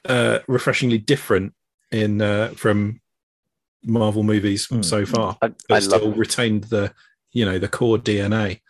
uh, 0.04 0.38
refreshingly 0.48 0.98
different 0.98 1.54
in 1.92 2.20
uh, 2.22 2.48
from 2.56 3.00
Marvel 3.84 4.22
movies 4.22 4.66
Mm. 4.68 4.84
so 4.84 5.06
far, 5.06 5.36
I, 5.42 5.48
but 5.68 5.74
I 5.76 5.78
still 5.80 6.08
love. 6.08 6.18
retained 6.18 6.64
the 6.64 6.92
you 7.32 7.44
know 7.44 7.58
the 7.58 7.68
core 7.68 7.98
DNA. 7.98 8.60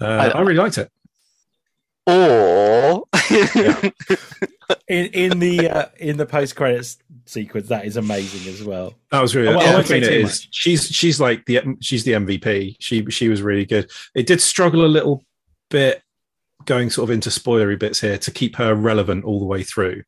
Uh, 0.00 0.04
I- 0.06 0.28
I, 0.28 0.40
really 0.42 0.54
liked 0.54 0.78
it. 0.78 0.90
Or 2.06 3.04
In 4.86 5.06
in 5.06 5.38
the 5.38 5.68
uh, 5.68 5.86
in 5.98 6.16
the 6.16 6.26
post 6.26 6.56
credits 6.56 6.98
sequence, 7.26 7.68
that 7.68 7.84
is 7.86 7.96
amazing 7.96 8.52
as 8.52 8.62
well. 8.62 8.94
That 9.10 9.20
was 9.22 9.34
really. 9.34 9.48
Oh, 9.48 9.56
well, 9.56 9.60
the 9.60 9.64
I 9.64 9.68
other 9.68 9.76
won't 9.78 9.86
say 9.88 10.00
thing 10.00 10.08
too 10.22 10.26
is, 10.26 10.46
she's 10.50 10.86
she's 10.88 11.20
like 11.20 11.44
the 11.46 11.60
she's 11.80 12.04
the 12.04 12.12
MVP. 12.12 12.76
She 12.80 13.04
she 13.10 13.28
was 13.28 13.42
really 13.42 13.64
good. 13.66 13.90
It 14.14 14.26
did 14.26 14.40
struggle 14.40 14.84
a 14.84 14.88
little 14.88 15.24
bit 15.70 16.02
going 16.64 16.90
sort 16.90 17.08
of 17.08 17.14
into 17.14 17.30
spoilery 17.30 17.78
bits 17.78 18.00
here 18.00 18.18
to 18.18 18.30
keep 18.30 18.56
her 18.56 18.74
relevant 18.74 19.24
all 19.24 19.38
the 19.38 19.46
way 19.46 19.62
through, 19.62 20.02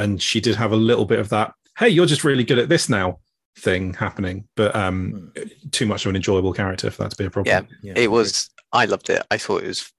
and 0.00 0.20
she 0.20 0.40
did 0.40 0.56
have 0.56 0.72
a 0.72 0.76
little 0.76 1.04
bit 1.04 1.18
of 1.18 1.28
that. 1.30 1.52
Hey, 1.78 1.88
you're 1.88 2.06
just 2.06 2.24
really 2.24 2.44
good 2.44 2.58
at 2.58 2.68
this 2.68 2.88
now 2.88 3.20
thing 3.58 3.94
happening, 3.94 4.46
but 4.56 4.74
um, 4.76 5.32
too 5.70 5.86
much 5.86 6.04
of 6.04 6.10
an 6.10 6.16
enjoyable 6.16 6.52
character 6.52 6.90
for 6.90 7.02
that 7.02 7.10
to 7.12 7.16
be 7.16 7.24
a 7.24 7.30
problem. 7.30 7.68
Yeah. 7.82 7.92
Yeah, 7.94 8.02
it 8.02 8.10
was. 8.10 8.50
I 8.72 8.84
loved 8.86 9.10
it. 9.10 9.22
I 9.30 9.38
thought 9.38 9.62
it 9.64 9.68
was. 9.68 9.90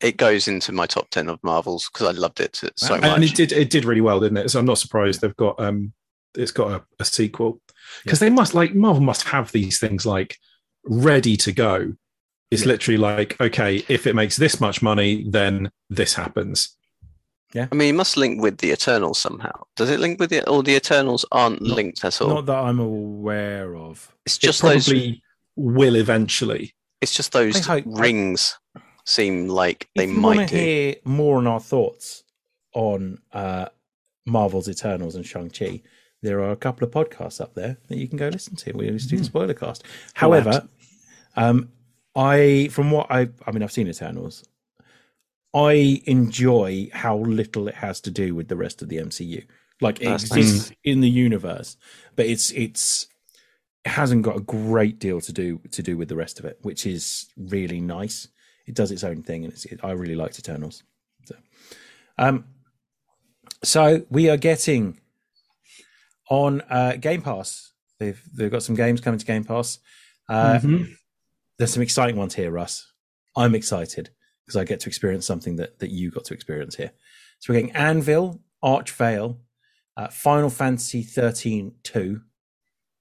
It 0.00 0.16
goes 0.16 0.48
into 0.48 0.72
my 0.72 0.86
top 0.86 1.10
ten 1.10 1.28
of 1.28 1.38
Marvels 1.42 1.90
because 1.92 2.08
I 2.14 2.18
loved 2.18 2.40
it 2.40 2.56
so 2.76 2.94
And 2.94 3.02
much. 3.02 3.14
and 3.16 3.24
it 3.24 3.34
did 3.34 3.52
it 3.52 3.68
did 3.70 3.84
really 3.84 4.00
well, 4.00 4.18
didn't 4.20 4.38
it? 4.38 4.50
So 4.50 4.58
I'm 4.58 4.64
not 4.64 4.78
surprised 4.78 5.20
they've 5.20 5.36
got 5.36 5.60
um, 5.60 5.92
it's 6.34 6.52
got 6.52 6.70
a, 6.70 6.84
a 7.00 7.04
sequel 7.04 7.60
because 8.02 8.18
they 8.18 8.30
must 8.30 8.54
like 8.54 8.74
Marvel 8.74 9.02
must 9.02 9.24
have 9.24 9.52
these 9.52 9.78
things 9.78 10.06
like 10.06 10.36
ready 10.84 11.36
to 11.38 11.52
go. 11.52 11.92
It's 12.50 12.62
Yeah. 12.62 12.68
literally 12.68 12.96
like, 12.98 13.38
okay, 13.40 13.84
if 13.88 14.06
it 14.06 14.14
makes 14.14 14.36
this 14.38 14.58
much 14.58 14.80
money, 14.80 15.26
then 15.28 15.70
this 15.90 16.14
happens. 16.14 16.76
I 17.56 17.74
mean, 17.74 17.94
it 17.94 17.96
must 17.96 18.16
link 18.16 18.40
with 18.40 18.58
the 18.58 18.70
Eternals 18.72 19.18
somehow. 19.18 19.52
Does 19.76 19.90
it 19.90 19.98
link 20.00 20.20
with 20.20 20.32
it? 20.32 20.44
Or 20.48 20.62
the 20.62 20.74
Eternals 20.76 21.24
aren't 21.32 21.60
Not- 21.62 21.76
linked 21.76 22.04
at 22.04 22.20
all? 22.22 22.28
Not 22.28 22.46
that 22.46 22.58
I'm 22.58 22.78
aware 22.78 23.74
of. 23.76 24.14
it's 24.24 24.36
It 24.36 24.40
just 24.40 24.62
those. 24.62 24.86
probably 24.86 25.22
will 25.56 25.96
eventually. 25.96 26.74
It's 27.00 27.14
just 27.14 27.32
those 27.32 27.56
I 27.68 27.80
hope- 27.80 27.86
I- 27.96 28.00
rings 28.00 28.56
seem 29.04 29.48
like 29.48 29.88
they 29.96 30.04
if 30.04 30.10
you 30.10 30.20
want 30.20 30.36
might 30.36 30.48
to 30.50 30.54
do. 30.54 30.60
hear 30.60 30.94
more 31.04 31.38
on 31.38 31.46
our 31.46 31.58
thoughts 31.60 32.22
on 32.74 33.18
uh, 33.32 33.66
Marvel's 34.26 34.68
Eternals 34.68 35.16
and 35.16 35.26
Shang 35.26 35.50
Chi, 35.50 35.82
there 36.22 36.40
are 36.40 36.50
a 36.52 36.56
couple 36.56 36.86
of 36.86 36.92
podcasts 36.92 37.40
up 37.40 37.54
there 37.54 37.78
that 37.88 37.96
you 37.98 38.06
can 38.06 38.18
go 38.18 38.28
listen 38.28 38.54
to. 38.56 38.72
We 38.72 38.86
always 38.86 39.06
do 39.06 39.16
the 39.16 39.24
spoiler 39.24 39.54
cast. 39.54 39.82
However, 40.14 40.68
um, 41.36 41.70
I 42.14 42.68
from 42.70 42.90
what 42.92 43.10
I 43.10 43.28
I 43.46 43.50
mean 43.50 43.62
I've 43.62 43.72
seen 43.72 43.88
Eternals. 43.88 44.44
I 45.52 46.02
enjoy 46.06 46.90
how 46.92 47.18
little 47.18 47.68
it 47.68 47.74
has 47.74 48.00
to 48.02 48.10
do 48.10 48.34
with 48.34 48.48
the 48.48 48.56
rest 48.56 48.82
of 48.82 48.88
the 48.88 48.98
MCU. 48.98 49.46
Like 49.80 50.00
it 50.00 50.04
That's 50.04 50.24
exists 50.24 50.72
in 50.84 51.00
the 51.00 51.08
universe, 51.08 51.76
but 52.14 52.26
it's 52.26 52.50
it's 52.52 53.06
it 53.84 53.90
hasn't 53.90 54.22
got 54.22 54.36
a 54.36 54.40
great 54.40 54.98
deal 54.98 55.20
to 55.22 55.32
do 55.32 55.60
to 55.72 55.82
do 55.82 55.96
with 55.96 56.08
the 56.08 56.16
rest 56.16 56.38
of 56.38 56.44
it, 56.44 56.58
which 56.62 56.86
is 56.86 57.28
really 57.36 57.80
nice. 57.80 58.28
It 58.66 58.74
does 58.74 58.92
its 58.92 59.02
own 59.02 59.22
thing, 59.22 59.44
and 59.44 59.52
it's, 59.52 59.64
it, 59.64 59.80
I 59.82 59.92
really 59.92 60.14
liked 60.14 60.38
Eternals. 60.38 60.82
So, 61.24 61.34
um, 62.18 62.44
so 63.64 64.04
we 64.10 64.28
are 64.28 64.36
getting 64.36 65.00
on 66.28 66.60
uh, 66.68 66.96
Game 66.96 67.22
Pass. 67.22 67.72
They've 67.98 68.22
they've 68.34 68.50
got 68.50 68.62
some 68.62 68.76
games 68.76 69.00
coming 69.00 69.18
to 69.18 69.26
Game 69.26 69.44
Pass. 69.44 69.78
Uh, 70.28 70.60
Mhm. 70.62 70.94
There's 71.58 71.72
some 71.72 71.82
exciting 71.82 72.16
ones 72.16 72.34
here, 72.34 72.50
Russ. 72.50 72.90
I'm 73.36 73.54
excited 73.54 74.10
because 74.50 74.60
I 74.60 74.64
get 74.64 74.80
to 74.80 74.88
experience 74.88 75.24
something 75.26 75.54
that 75.56 75.78
that 75.78 75.90
you 75.90 76.10
got 76.10 76.24
to 76.24 76.34
experience 76.34 76.74
here. 76.74 76.90
So 77.38 77.52
we're 77.52 77.60
getting 77.60 77.76
Anvil, 77.76 78.40
Archvale, 78.64 79.36
uh, 79.96 80.08
Final 80.08 80.50
Fantasy 80.50 81.04
13 81.04 81.76
2. 81.84 82.20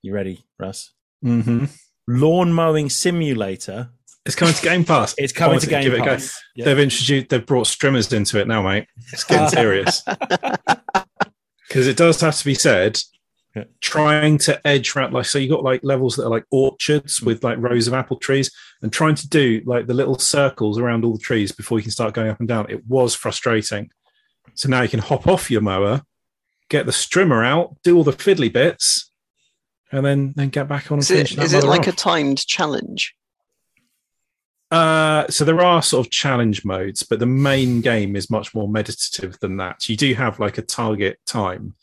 You 0.03 0.13
ready, 0.13 0.45
Russ? 0.59 0.91
Mhm. 1.25 1.69
Lawn 2.07 2.53
mowing 2.53 2.89
simulator. 2.91 3.89
It's 4.27 4.35
coming 4.35 4.53
to 4.53 4.61
Game 4.61 4.85
Pass. 4.85 5.15
It's 5.17 5.33
coming 5.33 5.59
to 5.59 5.65
Game 5.67 5.81
give 5.83 5.93
it 5.93 6.01
a 6.01 6.05
go. 6.05 6.15
Pass. 6.17 6.39
Yeah. 6.55 6.65
They've 6.65 6.79
introduced. 6.79 7.29
They've 7.29 7.45
brought 7.45 7.65
streamers 7.65 8.13
into 8.13 8.39
it 8.39 8.47
now, 8.47 8.61
mate. 8.61 8.85
It's 9.11 9.23
getting 9.23 9.49
serious. 9.57 10.03
because 11.67 11.87
it 11.87 11.97
does 11.97 12.21
have 12.21 12.37
to 12.37 12.45
be 12.45 12.53
said 12.53 12.99
Yeah. 13.59 13.65
trying 13.81 14.37
to 14.39 14.67
edge 14.67 14.95
around 14.95 15.13
like 15.13 15.25
so 15.25 15.39
you 15.39 15.49
got 15.49 15.63
like 15.63 15.81
levels 15.83 16.15
that 16.15 16.25
are 16.25 16.29
like 16.29 16.45
orchards 16.51 17.21
with 17.21 17.43
like 17.43 17.57
rows 17.57 17.87
of 17.87 17.93
apple 17.93 18.17
trees 18.17 18.51
and 18.81 18.91
trying 18.91 19.15
to 19.15 19.27
do 19.27 19.61
like 19.65 19.87
the 19.87 19.93
little 19.93 20.17
circles 20.17 20.77
around 20.77 21.05
all 21.05 21.13
the 21.13 21.19
trees 21.19 21.51
before 21.51 21.79
you 21.79 21.83
can 21.83 21.91
start 21.91 22.13
going 22.13 22.29
up 22.29 22.39
and 22.39 22.47
down 22.47 22.65
it 22.69 22.85
was 22.87 23.15
frustrating 23.15 23.89
so 24.53 24.69
now 24.69 24.81
you 24.81 24.89
can 24.89 24.99
hop 24.99 25.27
off 25.27 25.49
your 25.51 25.61
mower 25.61 26.01
get 26.69 26.85
the 26.85 26.91
strimmer 26.91 27.45
out 27.45 27.75
do 27.83 27.95
all 27.95 28.03
the 28.03 28.11
fiddly 28.11 28.51
bits 28.51 29.09
and 29.91 30.05
then 30.05 30.33
then 30.35 30.49
get 30.49 30.67
back 30.67 30.91
on 30.91 30.99
Is 30.99 31.11
it, 31.11 31.37
is 31.37 31.53
it 31.53 31.63
like 31.63 31.87
a 31.87 31.91
timed 31.91 32.45
challenge? 32.45 33.15
Uh, 34.71 35.27
so 35.29 35.43
there 35.43 35.61
are 35.61 35.81
sort 35.81 36.05
of 36.05 36.11
challenge 36.11 36.63
modes, 36.63 37.01
but 37.01 37.17
the 37.19 37.25
main 37.25 37.81
game 37.81 38.15
is 38.15 38.29
much 38.29 38.53
more 38.53 38.67
meditative 38.67 39.39
than 39.39 39.57
that. 39.57 39.89
You 39.89 39.97
do 39.97 40.13
have 40.13 40.39
like 40.39 40.59
a 40.59 40.61
target 40.61 41.17
time, 41.25 41.73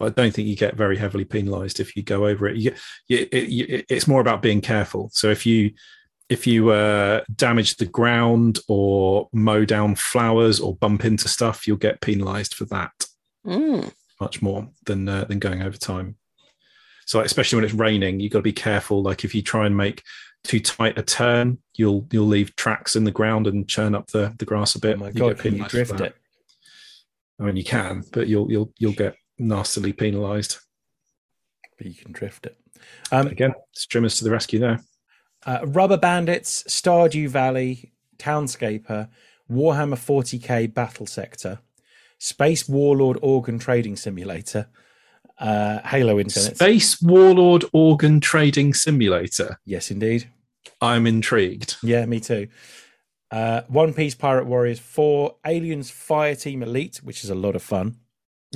I 0.00 0.08
don't 0.08 0.34
think 0.34 0.48
you 0.48 0.56
get 0.56 0.76
very 0.76 0.96
heavily 0.96 1.24
penalised 1.24 1.80
if 1.80 1.96
you 1.96 2.02
go 2.02 2.26
over 2.26 2.46
it. 2.48 2.56
You, 2.56 2.74
you, 3.08 3.28
it, 3.30 3.48
you, 3.48 3.84
it's 3.88 4.08
more 4.08 4.20
about 4.20 4.42
being 4.42 4.60
careful. 4.60 5.10
So 5.12 5.30
if 5.30 5.46
you 5.46 5.72
if 6.28 6.46
you 6.46 6.70
uh, 6.70 7.22
damage 7.34 7.76
the 7.76 7.86
ground 7.86 8.58
or 8.66 9.28
mow 9.32 9.64
down 9.64 9.94
flowers 9.94 10.58
or 10.58 10.74
bump 10.74 11.04
into 11.04 11.28
stuff, 11.28 11.66
you'll 11.66 11.76
get 11.76 12.00
penalised 12.00 12.54
for 12.54 12.64
that 12.66 12.92
Mm. 13.46 13.92
much 14.20 14.40
more 14.40 14.70
than 14.86 15.06
uh, 15.08 15.24
than 15.24 15.38
going 15.38 15.62
over 15.62 15.76
time. 15.76 16.16
So 17.06 17.18
like, 17.18 17.26
especially 17.26 17.56
when 17.56 17.64
it's 17.66 17.74
raining, 17.74 18.18
you've 18.20 18.32
got 18.32 18.38
to 18.38 18.42
be 18.42 18.52
careful. 18.54 19.02
Like 19.02 19.22
if 19.24 19.34
you 19.34 19.42
try 19.42 19.66
and 19.66 19.76
make 19.76 20.02
too 20.44 20.60
tight 20.60 20.96
a 20.98 21.02
turn, 21.02 21.58
you'll 21.74 22.06
you'll 22.10 22.26
leave 22.26 22.56
tracks 22.56 22.96
in 22.96 23.04
the 23.04 23.10
ground 23.10 23.46
and 23.46 23.68
churn 23.68 23.94
up 23.94 24.06
the, 24.08 24.34
the 24.38 24.46
grass 24.46 24.74
a 24.74 24.80
bit. 24.80 24.96
Oh 24.96 25.00
my 25.00 25.08
You 25.08 25.12
god, 25.12 25.28
get 25.28 25.38
can 25.38 25.52
you 25.52 25.64
penalised 25.64 25.70
drift 25.72 26.00
it? 26.00 26.16
I 27.38 27.42
mean, 27.44 27.56
you 27.56 27.64
can, 27.64 28.02
but 28.12 28.28
you'll 28.28 28.50
you'll 28.50 28.72
you'll 28.78 28.92
get 28.92 29.14
nastily 29.38 29.92
penalised. 29.92 30.58
But 31.78 31.86
you 31.86 31.94
can 31.94 32.12
drift 32.12 32.46
it. 32.46 32.56
Um, 33.10 33.26
Again, 33.28 33.54
streamers 33.72 34.18
to 34.18 34.24
the 34.24 34.30
rescue 34.30 34.58
there. 34.58 34.80
uh, 35.46 35.60
Rubber 35.66 35.96
Bandits, 35.96 36.62
Stardew 36.64 37.28
Valley, 37.28 37.92
Townscaper, 38.18 39.08
Warhammer 39.50 39.96
40k 39.96 40.72
Battle 40.72 41.06
Sector, 41.06 41.58
Space 42.18 42.68
Warlord 42.68 43.18
Organ 43.22 43.58
Trading 43.58 43.96
Simulator, 43.96 44.68
uh, 45.38 45.80
Halo 45.80 46.18
Infinite. 46.20 46.56
Space 46.56 47.02
Warlord 47.02 47.64
Organ 47.72 48.20
Trading 48.20 48.72
Simulator. 48.72 49.58
yes, 49.64 49.90
indeed. 49.90 50.28
I'm 50.80 51.06
intrigued. 51.06 51.76
Yeah, 51.82 52.06
me 52.06 52.20
too. 52.20 52.48
Uh, 53.30 53.62
One 53.68 53.92
Piece 53.94 54.14
Pirate 54.14 54.46
Warriors 54.46 54.78
4, 54.78 55.36
Aliens 55.46 55.90
Fire 55.90 56.34
Team 56.36 56.62
Elite, 56.62 56.98
which 57.02 57.24
is 57.24 57.30
a 57.30 57.34
lot 57.34 57.56
of 57.56 57.62
fun. 57.62 57.96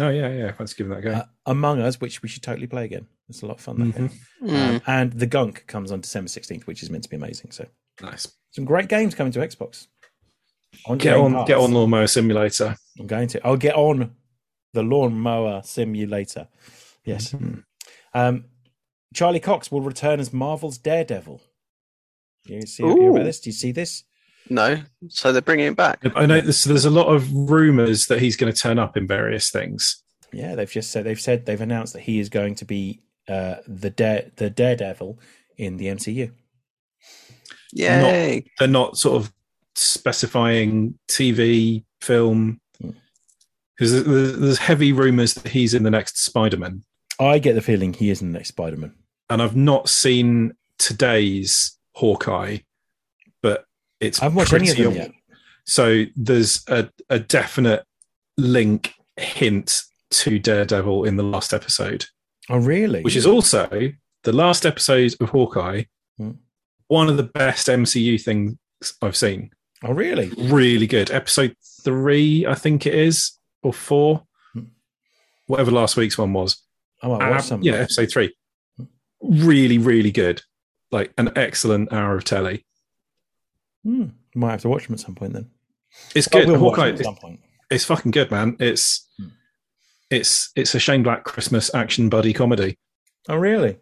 Oh 0.01 0.11
yeah, 0.11 0.29
yeah. 0.33 0.53
Let's 0.59 0.75
give 0.75 0.89
that 0.89 0.99
a 0.99 1.03
go. 1.03 1.11
Uh, 1.13 1.25
Among 1.47 1.81
Us, 1.81 2.01
which 2.01 2.23
we 2.23 2.29
should 2.29 2.43
totally 2.43 2.67
play 2.67 2.85
again. 2.85 3.07
It's 3.29 3.43
a 3.43 3.47
lot 3.47 3.57
of 3.59 3.63
fun. 3.63 3.79
That 3.91 3.97
game. 3.97 4.09
Mhm. 4.43 4.49
Mm. 4.51 4.75
Um, 4.77 4.83
and 4.87 5.13
The 5.13 5.27
Gunk 5.27 5.67
comes 5.67 5.91
on 5.93 6.01
December 6.01 6.29
16th, 6.29 6.67
which 6.67 6.83
is 6.83 6.91
meant 6.91 7.05
to 7.05 7.11
be 7.11 7.17
amazing. 7.17 7.51
So 7.51 7.67
Nice. 8.03 8.29
some 8.53 8.65
great 8.65 8.89
games 8.89 9.15
coming 9.15 9.33
to 9.33 9.41
Xbox. 9.41 9.87
On 10.87 10.99
Get 10.99 11.17
on, 11.17 11.33
Pass. 11.33 11.49
get 11.49 11.57
on 11.59 11.73
Lawnmower 11.73 12.07
Simulator. 12.07 12.77
I'm 12.99 13.07
going 13.07 13.29
to. 13.29 13.47
I'll 13.47 13.57
get 13.57 13.75
on 13.75 14.15
the 14.75 14.83
lawnmower 14.83 15.63
simulator. 15.65 16.47
Yes. 17.05 17.33
Mhm. 17.33 17.65
Um, 18.15 18.45
Charlie 19.15 19.41
Cox 19.41 19.73
will 19.73 19.81
return 19.81 20.21
as 20.21 20.33
Marvel's 20.33 20.77
Daredevil. 20.79 21.41
Do 22.45 22.55
You 22.55 22.63
see 22.63 22.83
hear 22.83 23.11
about 23.11 23.25
this? 23.25 23.41
Do 23.41 23.49
you 23.49 23.55
see 23.55 23.73
this? 23.73 24.05
No, 24.51 24.81
so 25.09 25.33
they're 25.33 25.43
bringing 25.43 25.67
it 25.67 25.77
back. 25.77 26.01
I 26.17 26.27
know 26.27 26.41
there's, 26.41 26.65
there's 26.65 26.85
a 26.85 26.91
lot 26.91 27.07
of 27.09 27.31
rumors 27.33 28.07
that 28.07 28.21
he's 28.21 28.37
going 28.37 28.53
to 28.53 28.59
turn 28.59 28.79
up 28.79 28.97
in 28.97 29.07
various 29.07 29.51
things. 29.51 30.03
Yeah, 30.33 30.55
they've 30.55 30.71
just 30.71 30.91
said 30.91 31.05
they've 31.05 31.21
said 31.21 31.47
they've 31.47 31.61
announced 31.61 31.93
that 31.95 32.03
he 32.03 32.19
is 32.21 32.29
going 32.29 32.55
to 32.57 32.65
be 32.65 33.01
uh, 33.29 33.57
the 33.67 33.91
dare 33.91 34.31
the 34.37 34.51
Daredevil 34.51 35.19
in 35.57 35.77
the 35.77 35.87
MCU. 35.87 36.33
Yay! 37.73 38.45
They're 38.59 38.69
not 38.69 38.97
sort 38.97 39.23
of 39.23 39.33
specifying 39.75 40.99
TV, 41.09 41.85
film, 42.01 42.61
Hmm. 42.81 42.91
because 43.77 44.05
there's, 44.05 44.39
there's 44.39 44.59
heavy 44.59 44.93
rumors 44.93 45.35
that 45.35 45.51
he's 45.53 45.75
in 45.75 45.83
the 45.83 45.91
next 45.91 46.19
Spider-Man. 46.25 46.83
I 47.21 47.39
get 47.39 47.55
the 47.55 47.61
feeling 47.63 47.93
he 47.93 48.11
is 48.11 48.23
in 48.23 48.33
the 48.33 48.39
next 48.39 48.49
Spider-Man. 48.51 48.95
and 49.31 49.43
I've 49.43 49.57
not 49.57 49.89
seen 49.89 50.53
today's 50.79 51.77
Hawkeye, 51.95 52.59
but 52.59 52.63
it's 54.01 54.21
I 54.21 54.25
haven't 54.25 54.37
watched 54.37 54.53
any 54.53 54.71
of 54.71 54.77
them 54.77 54.95
yet. 54.95 55.11
So 55.65 56.05
there's 56.17 56.63
a, 56.69 56.89
a 57.11 57.19
definite 57.19 57.85
link 58.37 58.95
hint 59.17 59.83
to 60.11 60.39
Daredevil 60.39 61.05
in 61.05 61.17
the 61.17 61.23
last 61.23 61.53
episode, 61.53 62.07
Oh, 62.49 62.59
really? 62.59 63.03
which 63.03 63.17
is 63.17 63.27
also 63.27 63.69
the 64.25 64.33
last 64.33 64.65
episode 64.65 65.15
of 65.21 65.29
Hawkeye. 65.31 65.85
Hmm. 66.17 66.31
One 66.87 67.09
of 67.11 67.17
the 67.19 67.25
best 67.25 67.67
MCU 67.67 68.21
things 68.23 68.57
I've 69.03 69.17
seen. 69.17 69.51
oh, 69.85 69.93
really? 69.93 70.31
Really 70.39 70.87
good. 70.87 71.11
Episode 71.11 71.55
three, 71.85 72.47
I 72.47 72.55
think 72.55 72.87
it 72.87 72.95
is, 72.95 73.33
or 73.63 73.73
four, 73.75 74.25
Hmm. 74.55 74.63
whatever 75.47 75.71
last 75.71 75.97
week's 75.97 76.17
one 76.17 76.33
was. 76.33 76.63
I 77.03 77.09
might 77.09 77.31
watch 77.31 77.53
Um, 77.53 77.63
yeah, 77.63 77.75
episode 77.75 78.11
three. 78.11 78.35
Really, 79.23 79.79
really 79.79 80.11
good. 80.13 80.43
Like 80.91 81.13
an 81.19 81.33
excellent 81.37 81.93
hour 81.93 82.17
of 82.17 82.25
telly. 82.25 82.65
Hmm. 83.89 84.05
Might 84.35 84.51
have 84.51 84.61
to 84.63 84.69
watch 84.69 84.87
them 84.87 84.95
at 84.95 85.01
some 85.01 85.15
point 85.15 85.33
then. 85.33 85.49
It's 86.15 86.29
I 86.29 86.41
good. 86.41 86.49
will 86.49 86.59
watch 86.59 86.77
Hawkeye, 86.77 86.89
at 86.89 86.95
it's, 86.97 87.05
some 87.05 87.17
point. 87.17 87.41
it's 87.71 87.85
fucking 87.85 88.11
good, 88.11 88.31
man. 88.31 88.57
It's 88.61 89.09
Hmm. 89.19 89.29
it's 90.11 90.51
it's 90.57 90.75
a 90.75 90.79
Shane 90.79 91.03
Black 91.03 91.25
Christmas 91.25 91.75
action 91.75 92.11
buddy 92.11 92.35
comedy. 92.35 92.77
Oh, 93.31 93.37
really? 93.37 93.79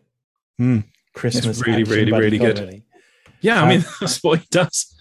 Hmm. 0.58 0.80
Christmas. 1.14 1.46
It's 1.46 1.66
really, 1.66 1.82
action 1.82 1.94
really, 1.96 2.10
buddy 2.12 2.24
really 2.24 2.38
good. 2.38 2.56
comedy. 2.56 2.82
Yeah, 3.40 3.58
I 3.60 3.62
Um, 3.62 3.68
mean 3.70 3.84
that's 4.00 4.22
what 4.22 4.38
he 4.40 4.46
does. 4.50 4.94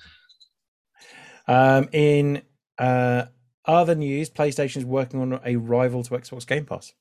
Um, 1.47 1.87
in 1.91 2.41
uh, 2.79 3.25
other 3.65 3.93
news, 3.93 4.29
PlayStation 4.31 4.77
is 4.77 4.85
working 4.85 5.21
on 5.21 5.39
a 5.45 5.55
rival 5.57 6.01
to 6.03 6.09
Xbox 6.15 6.47
Game 6.47 6.65
Pass. 6.65 6.93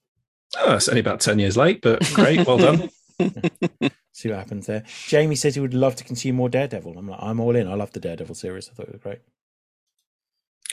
Oh, 0.59 0.74
it's 0.76 0.88
only 0.88 1.00
about 1.00 1.20
ten 1.20 1.38
years 1.38 1.57
late, 1.57 1.80
but 1.80 2.02
great, 2.12 2.46
well 2.46 2.59
done. 2.59 2.90
See 4.17 4.29
what 4.29 4.39
happens 4.39 4.67
there. 4.67 4.85
Jamie 5.09 5.35
says 5.35 5.57
he 5.57 5.61
would 5.61 5.75
love 5.75 5.97
to 5.97 6.05
consume 6.05 6.37
more 6.37 6.49
Daredevil. 6.49 6.97
I'm 6.97 7.09
like, 7.09 7.19
I'm 7.21 7.41
all 7.41 7.57
in. 7.57 7.67
I 7.67 7.75
love 7.75 7.91
the 7.93 7.99
Daredevil 7.99 8.37
series. 8.37 8.69
I 8.71 8.73
thought 8.73 8.87
it 8.87 8.93
was 8.93 9.03
great. 9.03 9.19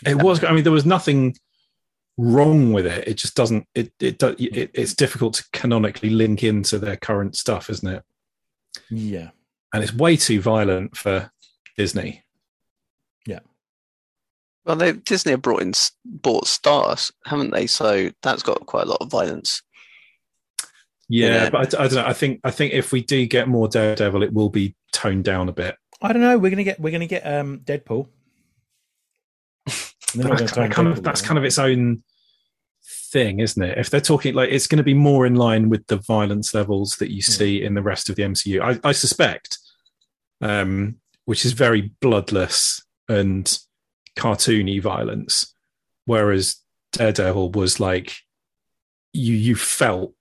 It 0.06 0.22
was. 0.22 0.44
I 0.44 0.52
mean, 0.52 0.64
there 0.64 0.72
was 0.72 0.86
nothing 0.86 1.36
wrong 2.18 2.72
with 2.72 2.86
it. 2.86 3.08
It 3.08 3.16
just 3.16 3.36
doesn't. 3.36 3.66
It 3.74 3.92
it, 4.00 4.20
do- 4.20 4.36
it 4.38 4.70
it's 4.76 4.94
difficult 4.94 5.34
to 5.36 5.46
canonically 5.54 6.12
link 6.12 6.44
into 6.44 6.78
their 6.78 6.98
current 6.98 7.36
stuff, 7.36 7.72
isn't 7.72 7.88
it? 7.92 8.04
Yeah. 8.92 9.32
And 9.74 9.82
it's 9.84 9.94
way 9.94 10.18
too 10.18 10.40
violent 10.40 10.96
for 10.96 11.32
Disney. 11.78 12.24
Yeah. 13.26 13.40
Well, 14.66 14.76
they 14.76 14.94
Disney 14.94 15.32
have 15.32 15.42
brought 15.42 15.64
in 15.64 15.70
s- 15.70 15.94
bought 16.06 16.46
stars, 16.46 17.12
haven't 17.26 17.52
they? 17.52 17.66
So 17.66 18.12
that's 18.22 18.44
got 18.44 18.68
quite 18.68 18.86
a 18.86 18.90
lot 18.90 19.02
of 19.02 19.10
violence. 19.10 19.64
Yeah, 21.14 21.44
Yeah. 21.44 21.50
but 21.50 21.76
I, 21.76 21.84
I 21.84 21.88
don't 21.88 21.96
know. 21.96 22.06
I 22.06 22.14
think 22.14 22.40
I 22.46 22.52
think 22.52 22.74
if 22.74 22.92
we 22.94 23.02
do 23.04 23.26
get 23.26 23.48
more 23.50 23.68
Daredevil, 23.68 24.24
it 24.24 24.32
will 24.34 24.50
be 24.50 24.76
toned 24.94 25.26
down 25.26 25.50
a 25.50 25.52
bit. 25.52 25.76
I 26.02 26.14
don't 26.14 26.22
know. 26.22 26.38
We're 26.38 26.50
gonna 26.52 26.64
get 26.64 26.80
we're 26.80 26.92
gonna 26.92 27.06
get 27.06 27.24
um 27.28 27.60
Deadpool. 27.60 28.08
They're 30.16 30.28
not 30.28 30.40
that, 30.40 30.72
kind 30.72 30.88
of 30.88 31.04
that's 31.04 31.22
kind 31.22 31.38
of 31.38 31.44
its 31.44 31.58
own 31.60 32.04
thing, 33.12 33.40
isn't 33.40 33.62
it? 33.62 33.78
If 33.78 33.90
they're 33.90 34.02
talking 34.02 34.34
like 34.34 34.50
it's 34.52 34.68
going 34.68 34.78
to 34.78 34.84
be 34.84 34.94
more 34.94 35.26
in 35.26 35.36
line 35.36 35.70
with 35.70 35.86
the 35.88 35.98
violence 35.98 36.54
levels 36.54 36.98
that 36.98 37.12
you 37.12 37.18
Hmm. 37.26 37.32
see 37.32 37.64
in 37.64 37.74
the 37.76 37.82
rest 37.82 38.10
of 38.10 38.16
the 38.16 38.24
MCU, 38.24 38.62
I, 38.62 38.90
I 38.90 38.92
suspect, 38.94 39.58
um, 40.42 40.98
which 41.26 41.46
is 41.46 41.52
very 41.54 41.92
bloodless 42.02 42.84
and 43.08 43.58
cartoony 44.18 44.82
violence, 44.82 45.54
whereas 46.06 46.58
Daredevil 46.94 47.52
was 47.52 47.80
like 47.80 48.14
you 49.14 49.36
you 49.36 49.56
felt 49.56 50.14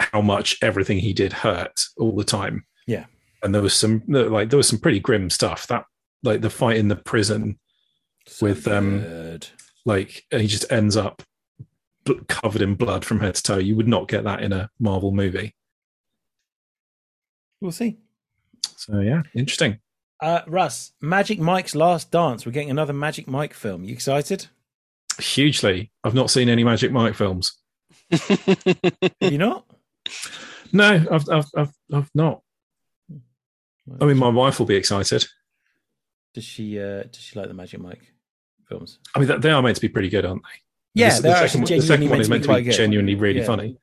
how 0.00 0.20
much 0.20 0.56
everything 0.62 0.98
he 0.98 1.12
did 1.12 1.32
hurt 1.32 1.80
all 1.98 2.14
the 2.14 2.24
time. 2.24 2.64
Yeah. 2.86 3.06
and 3.42 3.54
there 3.54 3.62
was 3.62 3.74
some 3.74 4.02
like 4.06 4.50
there 4.50 4.56
was 4.56 4.68
some 4.68 4.78
pretty 4.78 5.00
grim 5.00 5.28
stuff 5.30 5.66
that 5.68 5.84
like 6.22 6.40
the 6.40 6.50
fight 6.50 6.76
in 6.76 6.88
the 6.88 6.96
prison 6.96 7.58
So 8.26 8.46
with, 8.46 8.66
um, 8.68 9.00
good. 9.00 9.46
like 9.84 10.24
he 10.30 10.46
just 10.46 10.70
ends 10.72 10.96
up 10.96 11.22
bl- 12.04 12.14
covered 12.28 12.62
in 12.62 12.74
blood 12.74 13.04
from 13.04 13.20
head 13.20 13.34
to 13.36 13.42
toe. 13.42 13.58
You 13.58 13.76
would 13.76 13.88
not 13.88 14.08
get 14.08 14.24
that 14.24 14.42
in 14.42 14.52
a 14.52 14.70
Marvel 14.78 15.12
movie. 15.12 15.54
we'll 17.60 17.72
see. 17.72 17.98
So 18.76 19.00
yeah, 19.00 19.22
interesting. 19.34 19.78
Uh, 20.20 20.40
Russ, 20.46 20.92
Magic 21.00 21.38
Mike's 21.38 21.74
Last 21.74 22.10
Dance. 22.10 22.46
We're 22.46 22.52
getting 22.52 22.70
another 22.70 22.92
Magic 22.94 23.26
Mike 23.28 23.52
film. 23.52 23.84
You 23.84 23.92
excited? 23.92 24.46
Hugely. 25.20 25.90
I've 26.04 26.14
not 26.14 26.30
seen 26.30 26.48
any 26.48 26.64
Magic 26.64 26.90
Mike 26.92 27.14
films. 27.14 27.52
You 29.20 29.38
not? 29.38 29.64
No, 30.72 31.04
I've 31.10 31.28
I've 31.30 31.46
I've, 31.56 31.72
I've 31.92 32.10
not. 32.14 32.42
I 34.00 34.04
mean, 34.04 34.16
my 34.18 34.28
wife 34.28 34.58
will 34.58 34.66
be 34.66 34.74
excited. 34.74 35.24
does 36.34 36.44
she 36.44 36.80
uh, 36.80 37.04
does 37.04 37.18
she 37.20 37.38
like 37.38 37.48
the 37.48 37.54
Magic 37.54 37.80
Mike 37.80 38.12
films? 38.68 38.98
I 39.14 39.20
mean, 39.20 39.40
they 39.40 39.50
are 39.50 39.62
meant 39.62 39.76
to 39.76 39.80
be 39.82 39.88
pretty 39.88 40.08
good, 40.08 40.24
aren't 40.24 40.42
they? 40.42 41.00
Yeah, 41.02 41.14
the, 41.16 41.22
they're 41.22 41.32
the 41.32 41.36
actually 41.38 41.48
second, 41.48 41.60
one- 41.60 41.80
the 41.80 41.86
second 41.86 41.86
genuinely 41.86 42.08
one 42.08 42.30
meant 42.30 42.40
is 42.40 42.46
to 42.46 42.48
be 42.48 42.52
meant 42.54 42.64
to 42.64 42.70
be 42.70 42.76
genuinely 42.76 43.14
really 43.14 43.40
Yeah. 43.40 43.46
funny. 43.46 43.78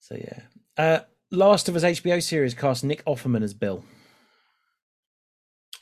So 0.00 0.16
yeah. 0.16 0.40
Uh, 0.76 1.00
Last 1.30 1.68
of 1.68 1.76
Us 1.76 1.82
HBO 1.82 2.22
series 2.22 2.54
cast 2.54 2.84
Nick 2.84 3.04
Offerman 3.06 3.42
as 3.42 3.54
Bill. 3.54 3.84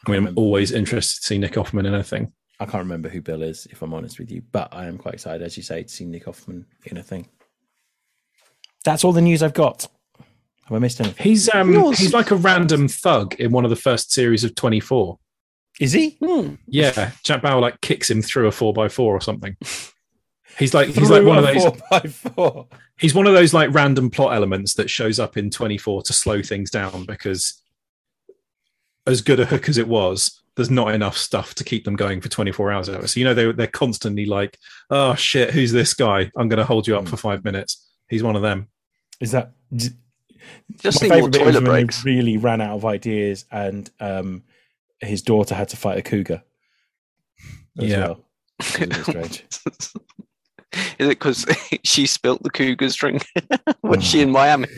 I 0.07 0.11
mean, 0.11 0.27
I'm 0.27 0.35
always 0.39 0.73
interested 0.73 1.21
to 1.21 1.27
see 1.27 1.39
Nick 1.39 1.53
Offerman 1.53 1.87
in 1.87 1.95
anything. 1.95 2.33
I 2.59 2.65
can't 2.65 2.83
remember 2.83 3.09
who 3.09 3.21
Bill 3.21 3.43
is, 3.43 3.67
if 3.71 3.83
I'm 3.83 3.93
honest 3.95 4.19
with 4.19 4.31
you, 4.31 4.43
but 4.53 4.69
I 4.73 4.87
am 4.87 4.99
quite 4.99 5.15
excited, 5.15 5.43
as 5.43 5.57
you 5.57 5.63
say, 5.63 5.83
to 5.83 5.89
see 5.89 6.05
Nick 6.05 6.25
Offerman 6.27 6.65
in 6.85 6.97
a 6.97 7.03
thing. 7.03 7.29
That's 8.85 9.05
all 9.05 9.13
the 9.13 9.21
news 9.21 9.43
I've 9.43 9.55
got. 9.55 9.87
Have 10.65 10.77
I 10.77 10.79
missed 10.79 11.01
anything? 11.01 11.23
He's 11.25 11.53
um 11.55 11.73
Yours- 11.73 11.99
he's 11.99 12.13
like 12.15 12.31
a 12.31 12.37
random 12.37 12.89
thug 12.89 13.35
in 13.35 13.51
one 13.53 13.65
of 13.65 13.71
the 13.71 13.77
first 13.77 14.13
series 14.13 14.45
of 14.45 14.55
24. 14.55 15.19
Is 15.81 15.93
he? 15.93 16.17
Hmm. 16.23 16.55
Yeah, 16.67 17.13
Jack 17.25 17.43
Bauer 17.43 17.61
like 17.61 17.81
kicks 17.81 18.11
him 18.11 18.23
through 18.23 18.47
a 18.47 18.53
four 18.53 18.73
by 18.73 18.89
four 18.89 19.15
or 19.17 19.21
something. 19.21 19.57
He's 20.59 20.75
like 20.75 20.89
he's 20.91 21.09
like 21.09 21.25
one 21.25 21.39
of 21.39 21.45
those 21.45 21.63
Four 21.63 21.77
by 21.91 22.01
four. 22.01 22.69
he's 22.99 23.15
one 23.15 23.27
of 23.27 23.33
those 23.33 23.55
like 23.55 23.73
random 23.73 24.11
plot 24.11 24.35
elements 24.35 24.75
that 24.75 24.91
shows 24.91 25.19
up 25.19 25.39
in 25.39 25.49
24 25.49 26.03
to 26.03 26.13
slow 26.13 26.43
things 26.43 26.71
down 26.71 27.07
because 27.07 27.63
as 29.07 29.23
good 29.23 29.41
a 29.41 29.47
hook 29.47 29.71
as 29.71 29.79
it 29.79 29.89
was 29.89 30.43
there's 30.57 30.71
not 30.71 30.95
enough 30.95 31.17
stuff 31.17 31.55
to 31.55 31.65
keep 31.65 31.87
them 31.87 31.97
going 31.97 32.21
for 32.21 32.29
24 32.29 32.71
hours 32.71 32.87
so 33.11 33.19
you 33.19 33.25
know 33.25 33.33
they, 33.33 33.51
they're 33.53 33.67
constantly 33.67 34.27
like 34.27 34.59
oh 34.91 35.15
shit 35.15 35.53
who's 35.53 35.73
this 35.73 35.95
guy 35.95 36.31
i'm 36.37 36.49
going 36.51 36.59
to 36.59 36.65
hold 36.67 36.87
you 36.87 36.97
up 36.99 37.05
Mm. 37.05 37.09
for 37.09 37.17
five 37.17 37.43
minutes 37.45 37.89
he's 38.11 38.23
one 38.23 38.37
of 38.37 38.43
them 38.43 38.69
Is 39.23 39.31
that 39.31 39.53
Just 40.83 41.01
my 41.03 41.09
need 41.09 41.09
more 41.09 41.31
favourite 41.31 41.33
bit 41.33 41.47
was 41.47 41.55
toilet 41.55 41.69
when 41.69 41.79
he 41.79 41.85
breaks. 41.85 42.05
really 42.05 42.37
ran 42.37 42.61
out 42.61 42.75
of 42.77 42.85
ideas, 42.85 43.45
and 43.51 43.89
um, 44.01 44.43
his 45.01 45.23
daughter 45.23 45.55
had 45.55 45.69
to 45.71 45.77
fight 45.77 45.97
a 45.99 46.03
cougar. 46.03 46.43
as 47.79 47.89
Yeah. 47.89 47.99
well. 48.01 48.25
It 48.59 48.65
was 48.69 48.77
a 48.79 48.87
bit 48.87 49.05
strange. 49.05 49.45
Is 50.99 51.07
it 51.07 51.09
because 51.11 51.45
she 51.85 52.07
spilt 52.07 52.43
the 52.43 52.49
Cougars 52.51 52.95
drink? 52.95 53.27
Was 53.83 54.03
she 54.03 54.23
in 54.23 54.31
Miami? 54.31 54.69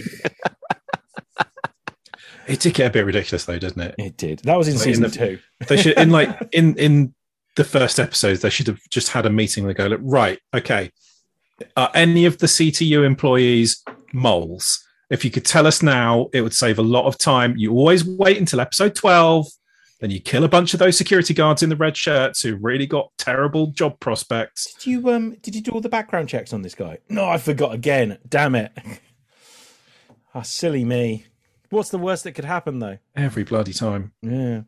it 2.49 2.61
did 2.61 2.75
get 2.75 2.89
a 2.89 2.91
bit 2.91 3.07
ridiculous 3.07 3.45
though 3.45 3.59
doesn't 3.59 3.81
it 3.81 3.95
It 3.99 4.17
did. 4.17 4.41
That 4.41 4.57
was 4.59 4.69
in 4.69 4.75
Like 4.75 4.87
in 4.87 4.95
season 4.95 5.03
the- 5.05 5.11
two. 5.11 5.39
they 5.69 5.77
should 5.81 5.97
in 5.99 6.11
like 6.11 6.37
in 6.53 6.77
in 6.79 7.15
the 7.57 7.65
first 7.65 8.01
episodes 8.01 8.41
they 8.41 8.51
should 8.51 8.67
have 8.67 8.81
just 8.91 9.11
had 9.11 9.25
a 9.25 9.31
meeting 9.31 9.67
they 9.67 9.75
go 9.75 9.87
look 9.87 10.01
right 10.03 10.39
okay 10.53 10.91
are 11.77 11.91
any 11.95 12.25
of 12.25 12.39
the 12.39 12.47
ctu 12.47 13.05
employees 13.05 13.83
moles 14.15 14.85
if 15.11 15.25
you 15.25 15.31
could 15.31 15.45
tell 15.45 15.67
us 15.67 15.83
now 15.83 16.29
it 16.33 16.41
would 16.41 16.55
save 16.55 16.79
a 16.79 16.83
lot 16.83 17.07
of 17.07 17.19
time 17.19 17.55
you 17.57 17.73
always 17.73 18.05
wait 18.05 18.39
until 18.39 18.61
episode 18.61 18.95
12 18.95 19.47
then 20.01 20.11
you 20.11 20.21
kill 20.21 20.45
a 20.45 20.49
bunch 20.49 20.75
of 20.75 20.81
those 20.81 20.97
security 20.99 21.33
guards 21.33 21.63
in 21.63 21.69
the 21.69 21.77
red 21.77 21.97
shirts 21.97 22.43
who 22.43 22.57
really 22.57 22.87
got 22.87 23.11
terrible 23.19 23.69
job 23.69 23.99
prospects 24.01 24.75
Did 24.75 24.87
you 24.87 25.11
um? 25.11 25.37
Did 25.43 25.55
you 25.55 25.61
do 25.63 25.71
all 25.73 25.81
the 25.81 25.89
background 25.89 26.29
checks 26.29 26.53
on 26.53 26.63
this 26.63 26.75
guy? 26.75 26.99
No, 27.09 27.25
I 27.25 27.39
forgot 27.39 27.75
again. 27.75 28.19
Damn 28.29 28.55
it! 28.55 28.73
Ah, 30.35 30.43
silly 30.43 30.85
me. 30.85 31.27
What's 31.71 31.91
the 31.91 31.99
worst 31.99 32.25
that 32.25 32.33
could 32.33 32.45
happen 32.45 32.81
though? 32.81 32.99
every 33.15 33.45
bloody 33.45 33.73
time 33.73 34.13
Yeah. 34.21 34.63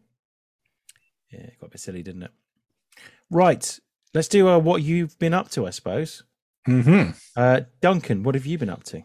Yeah, 1.31 1.41
it 1.41 1.61
got 1.61 1.67
a 1.67 1.71
bit 1.71 1.81
silly, 1.81 2.05
didn't 2.05 2.23
it? 2.23 2.31
Right. 3.31 3.79
Let's 4.15 4.29
do 4.29 4.49
uh, 4.49 4.59
what 4.59 4.83
you've 4.83 5.19
been 5.19 5.35
up 5.35 5.51
to, 5.51 5.67
I 5.67 5.71
suppose. 5.71 6.23
Mm-hmm. 6.69 7.11
Uh, 7.37 7.63
Duncan, 7.81 8.23
what 8.23 8.35
have 8.37 8.47
you 8.47 8.59
been 8.59 8.71
up 8.71 8.85
to? 8.85 9.03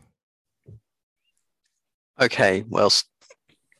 Okay, 2.21 2.63
well, 2.69 2.91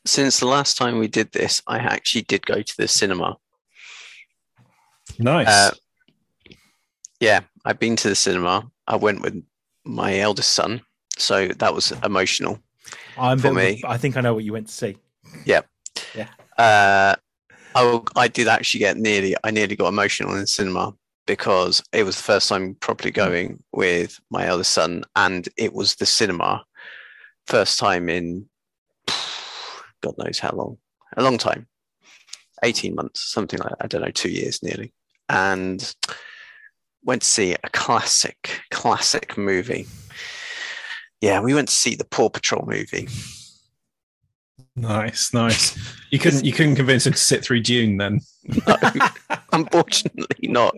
since 0.04 0.40
the 0.40 0.46
last 0.46 0.76
time 0.76 0.98
we 0.98 1.06
did 1.08 1.30
this, 1.32 1.62
I 1.66 1.78
actually 1.78 2.22
did 2.22 2.44
go 2.44 2.60
to 2.60 2.76
the 2.76 2.88
cinema. 2.88 3.36
nice 5.18 5.46
Uh, 5.46 5.70
yeah, 7.20 7.40
I've 7.64 7.78
been 7.78 7.94
to 7.96 8.08
the 8.08 8.16
cinema. 8.16 8.68
I 8.88 8.96
went 8.96 9.22
with 9.22 9.40
my 9.84 10.18
eldest 10.18 10.52
son, 10.54 10.80
so 11.16 11.46
that 11.48 11.72
was 11.72 11.92
emotional. 12.04 12.58
I'm 13.16 13.38
For 13.38 13.54
bit- 13.54 13.76
me- 13.76 13.82
I 13.86 13.96
think 13.96 14.16
I 14.16 14.20
know 14.20 14.34
what 14.34 14.44
you 14.44 14.52
went 14.52 14.66
to 14.68 14.72
see. 14.74 14.96
Yeah. 15.44 15.60
Yeah. 16.16 16.28
Uh, 16.58 17.14
I 18.16 18.28
did 18.28 18.48
actually 18.48 18.80
get 18.80 18.96
nearly, 18.96 19.36
I 19.44 19.50
nearly 19.52 19.76
got 19.76 19.88
emotional 19.88 20.34
in 20.34 20.40
the 20.40 20.46
cinema. 20.46 20.94
because 21.24 21.80
it 21.92 22.02
was 22.02 22.16
the 22.16 22.22
first 22.24 22.48
time 22.48 22.74
properly 22.80 23.12
going 23.12 23.62
with 23.72 24.18
my 24.30 24.44
eldest 24.44 24.72
son, 24.72 25.04
and 25.14 25.48
it 25.56 25.72
was 25.72 25.94
the 25.94 26.04
cinema. 26.04 26.64
First 27.46 27.78
time 27.78 28.08
in 28.08 28.46
God 30.02 30.14
knows 30.18 30.38
how 30.38 30.50
long, 30.54 30.78
a 31.16 31.22
long 31.22 31.38
time, 31.38 31.66
18 32.62 32.94
months, 32.94 33.32
something 33.32 33.58
like. 33.58 33.74
I 33.80 33.86
don't 33.86 34.02
know, 34.02 34.10
two 34.10 34.30
years 34.30 34.62
nearly. 34.62 34.92
And 35.28 35.94
went 37.04 37.22
to 37.22 37.28
see 37.28 37.52
a 37.52 37.70
classic, 37.72 38.60
classic 38.70 39.36
movie. 39.38 39.86
Yeah, 41.20 41.40
we 41.40 41.54
went 41.54 41.68
to 41.68 41.74
see 41.74 41.94
the 41.94 42.04
Paw 42.04 42.28
Patrol 42.28 42.64
movie. 42.66 43.08
Nice, 44.74 45.34
nice. 45.34 45.78
You 46.10 46.18
couldn't 46.18 46.44
you 46.44 46.52
couldn't 46.52 46.76
convince 46.76 47.06
him 47.06 47.12
to 47.12 47.18
sit 47.18 47.44
through 47.44 47.60
Dune 47.60 47.98
then. 47.98 48.20
No, 48.66 48.76
unfortunately 49.58 50.48
not. 50.48 50.74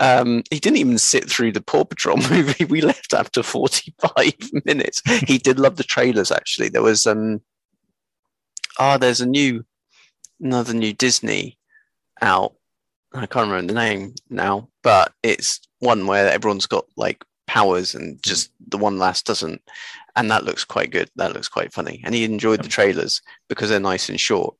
Um, 0.00 0.42
he 0.50 0.58
didn't 0.58 0.78
even 0.78 0.98
sit 0.98 1.28
through 1.28 1.52
the 1.52 1.60
Paw 1.60 1.84
Patrol 1.84 2.16
movie. 2.30 2.64
We 2.64 2.80
left 2.80 3.12
after 3.12 3.42
45 3.42 4.32
minutes. 4.64 5.02
He 5.26 5.38
did 5.38 5.58
love 5.58 5.76
the 5.76 5.84
trailers 5.84 6.30
actually. 6.30 6.68
There 6.70 6.82
was 6.82 7.06
um 7.06 7.40
oh, 8.78 8.98
there's 8.98 9.20
a 9.20 9.26
new 9.26 9.64
another 10.40 10.74
new 10.74 10.92
Disney 10.92 11.58
out. 12.20 12.54
I 13.14 13.26
can't 13.26 13.50
remember 13.50 13.72
the 13.72 13.78
name 13.78 14.14
now, 14.28 14.68
but 14.82 15.12
it's 15.22 15.60
one 15.80 16.06
where 16.06 16.30
everyone's 16.30 16.66
got 16.66 16.84
like 16.96 17.24
powers 17.46 17.94
and 17.94 18.22
just 18.22 18.50
the 18.68 18.76
one 18.76 18.98
last 18.98 19.24
doesn't 19.24 19.62
and 20.16 20.30
that 20.30 20.44
looks 20.44 20.64
quite 20.64 20.90
good 20.90 21.10
that 21.16 21.32
looks 21.32 21.48
quite 21.48 21.72
funny 21.72 22.02
and 22.04 22.14
he 22.14 22.22
enjoyed 22.22 22.62
the 22.62 22.68
trailers 22.68 23.22
because 23.48 23.70
they're 23.70 23.80
nice 23.80 24.10
and 24.10 24.20
short 24.20 24.54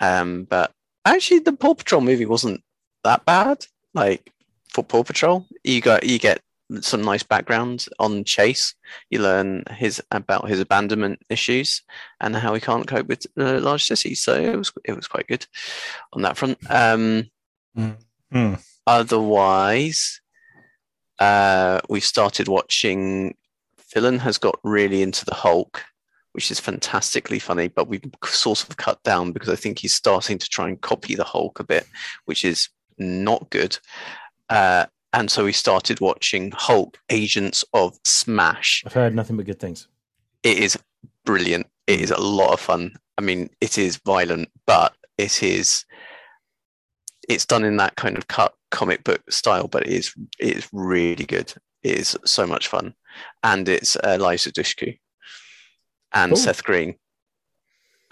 um, 0.00 0.44
but 0.44 0.72
actually 1.04 1.40
the 1.40 1.52
paw 1.52 1.74
patrol 1.74 2.00
movie 2.00 2.24
wasn't 2.24 2.62
that 3.04 3.24
bad 3.24 3.66
like 3.94 4.32
for 4.68 4.82
paw 4.84 5.02
patrol 5.02 5.46
you 5.64 5.80
got 5.80 6.04
you 6.04 6.18
get 6.18 6.40
some 6.80 7.02
nice 7.02 7.22
background 7.22 7.86
on 7.98 8.24
chase 8.24 8.74
you 9.10 9.18
learn 9.18 9.62
his 9.70 10.02
about 10.10 10.48
his 10.48 10.60
abandonment 10.60 11.18
issues 11.28 11.82
and 12.20 12.34
how 12.34 12.54
he 12.54 12.60
can't 12.60 12.86
cope 12.86 13.06
with 13.06 13.26
uh, 13.38 13.60
large 13.60 13.84
cities 13.84 14.22
so 14.22 14.34
it 14.34 14.56
was 14.56 14.72
it 14.84 14.96
was 14.96 15.06
quite 15.06 15.26
good 15.26 15.46
on 16.12 16.22
that 16.22 16.36
front 16.36 16.58
um, 16.70 17.28
Mm. 18.32 18.62
otherwise 18.86 20.20
uh, 21.18 21.80
we've 21.88 22.04
started 22.04 22.48
watching. 22.48 23.36
Villain 23.94 24.18
has 24.18 24.38
got 24.38 24.58
really 24.64 25.02
into 25.02 25.24
the 25.24 25.34
Hulk, 25.34 25.84
which 26.32 26.50
is 26.50 26.58
fantastically 26.58 27.38
funny, 27.38 27.68
but 27.68 27.88
we've 27.88 28.02
sort 28.24 28.62
of 28.68 28.76
cut 28.76 29.02
down 29.02 29.32
because 29.32 29.48
I 29.48 29.56
think 29.56 29.78
he's 29.78 29.92
starting 29.92 30.38
to 30.38 30.48
try 30.48 30.68
and 30.68 30.80
copy 30.80 31.14
the 31.14 31.24
Hulk 31.24 31.60
a 31.60 31.64
bit, 31.64 31.86
which 32.24 32.44
is 32.44 32.68
not 33.02 33.50
good. 33.50 33.78
Uh, 34.48 34.86
and 35.12 35.30
so 35.30 35.44
we 35.44 35.52
started 35.52 36.00
watching 36.00 36.52
Hulk 36.52 36.98
Agents 37.10 37.64
of 37.74 37.98
Smash. 38.04 38.82
I've 38.86 38.92
heard 38.92 39.14
nothing 39.14 39.36
but 39.36 39.46
good 39.46 39.60
things. 39.60 39.88
It 40.42 40.58
is 40.58 40.78
brilliant. 41.24 41.66
It 41.86 42.00
is 42.00 42.10
a 42.10 42.20
lot 42.20 42.52
of 42.52 42.60
fun. 42.60 42.94
I 43.18 43.22
mean, 43.22 43.50
it 43.60 43.76
is 43.78 43.98
violent, 43.98 44.48
but 44.66 44.94
it 45.18 45.42
is 45.42 45.84
it's 47.28 47.46
done 47.46 47.64
in 47.64 47.76
that 47.76 47.96
kind 47.96 48.16
of 48.16 48.26
cut 48.26 48.52
comic 48.70 49.04
book 49.04 49.22
style, 49.30 49.68
but 49.68 49.86
it 49.86 49.92
is 49.92 50.14
it 50.38 50.56
is 50.56 50.68
really 50.72 51.24
good. 51.24 51.52
It 51.82 51.98
is 51.98 52.16
so 52.24 52.46
much 52.46 52.68
fun, 52.68 52.94
and 53.42 53.68
it's 53.68 53.96
uh, 53.96 54.16
Liza 54.20 54.52
Dushku 54.52 54.98
and 56.12 56.30
Cool. 56.30 56.36
Seth 56.36 56.64
Green, 56.64 56.94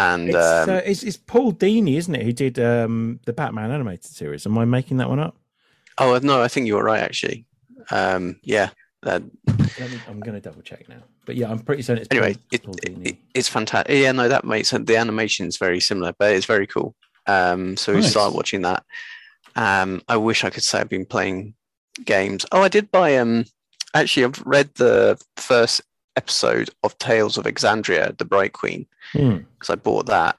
and 0.00 0.28
It's, 0.30 0.36
um, 0.36 0.70
uh, 0.70 0.80
it's, 0.84 1.02
it's 1.02 1.16
Paul 1.16 1.52
Dini, 1.52 1.96
isn't 1.96 2.14
it? 2.14 2.22
Who 2.22 2.32
did 2.32 2.58
um, 2.58 3.20
the 3.26 3.32
Batman 3.32 3.70
animated 3.70 4.04
series? 4.06 4.46
Am 4.46 4.56
I 4.58 4.64
making 4.64 4.96
that 4.96 5.08
one 5.08 5.20
up? 5.20 5.36
oh 5.98 6.18
no, 6.22 6.40
I 6.42 6.48
think 6.48 6.66
you 6.66 6.74
were 6.76 6.84
right 6.84 7.02
actually. 7.02 7.46
Um, 7.90 8.40
yeah. 8.42 8.70
Uh, 9.02 9.20
I'm 10.08 10.20
going 10.20 10.34
to 10.34 10.40
double 10.40 10.62
check 10.62 10.88
now. 10.88 11.02
But 11.26 11.36
yeah, 11.36 11.50
I'm 11.50 11.58
pretty 11.60 11.82
certain 11.82 12.02
it's 12.02 12.08
anyway, 12.10 12.34
Paul, 12.34 12.42
it, 12.52 12.62
Paul 12.64 12.74
it, 13.06 13.16
it's 13.34 13.48
fantastic. 13.48 13.94
Yeah, 13.96 14.12
no, 14.12 14.28
that 14.28 14.44
makes 14.44 14.68
sense. 14.68 14.86
The 14.86 14.96
animation 14.96 15.46
is 15.46 15.56
very 15.56 15.80
similar, 15.80 16.12
but 16.18 16.32
it's 16.32 16.46
very 16.46 16.66
cool. 16.66 16.94
Um, 17.26 17.76
so 17.76 17.92
we 17.92 18.00
Nice. 18.00 18.10
started 18.10 18.34
watching 18.34 18.62
that. 18.62 18.84
Um, 19.56 20.02
I 20.08 20.16
wish 20.16 20.44
I 20.44 20.50
could 20.50 20.62
say 20.62 20.80
I've 20.80 20.88
been 20.88 21.06
playing 21.06 21.54
games. 22.04 22.46
Oh, 22.52 22.62
I 22.62 22.68
did 22.68 22.90
buy. 22.90 23.16
Um, 23.16 23.44
actually, 23.94 24.24
I've 24.24 24.42
read 24.46 24.70
the 24.74 25.20
first 25.36 25.80
episode 26.20 26.68
of 26.82 26.96
Tales 26.98 27.36
of 27.38 27.44
Exandria, 27.46 28.16
the 28.18 28.24
Bright 28.24 28.52
Queen, 28.52 28.86
Hmm. 29.12 29.38
because 29.54 29.70
I 29.70 29.76
bought 29.76 30.06
that, 30.06 30.36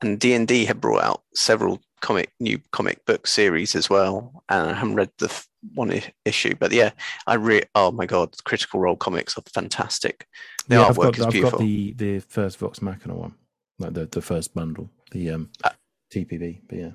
and 0.00 0.18
D 0.18 0.34
and 0.34 0.46
D 0.48 0.64
had 0.64 0.80
brought 0.80 1.04
out 1.04 1.22
several 1.34 1.80
comic 2.00 2.30
new 2.40 2.58
comic 2.72 3.04
book 3.06 3.26
series 3.26 3.74
as 3.76 3.88
well, 3.88 4.42
and 4.48 4.70
I 4.70 4.74
haven't 4.74 4.96
read 4.96 5.10
the 5.18 5.26
f- 5.26 5.46
one 5.74 5.92
I- 5.92 6.12
issue, 6.24 6.54
but 6.58 6.72
yeah, 6.72 6.90
I 7.28 7.34
read. 7.36 7.68
oh 7.76 7.92
my 7.92 8.06
god, 8.06 8.28
Critical 8.44 8.80
Role 8.80 8.96
comics 8.96 9.38
are 9.38 9.42
fantastic. 9.54 10.26
The 10.68 10.74
yeah, 10.76 10.86
I've 10.86 10.96
artwork 10.96 11.16
got, 11.16 11.18
is 11.18 11.26
I've 11.26 11.32
beautiful. 11.32 11.58
got 11.60 11.64
the, 11.64 11.92
the 12.04 12.18
first 12.20 12.58
Vox 12.58 12.82
Machina 12.82 13.14
one, 13.14 13.34
like 13.78 13.94
the, 13.94 14.06
the 14.06 14.22
first 14.22 14.54
bundle, 14.54 14.90
the 15.12 15.30
um, 15.30 15.50
Uh, 15.62 15.70
TPB. 16.12 16.60
But 16.68 16.78
yeah, 16.78 16.90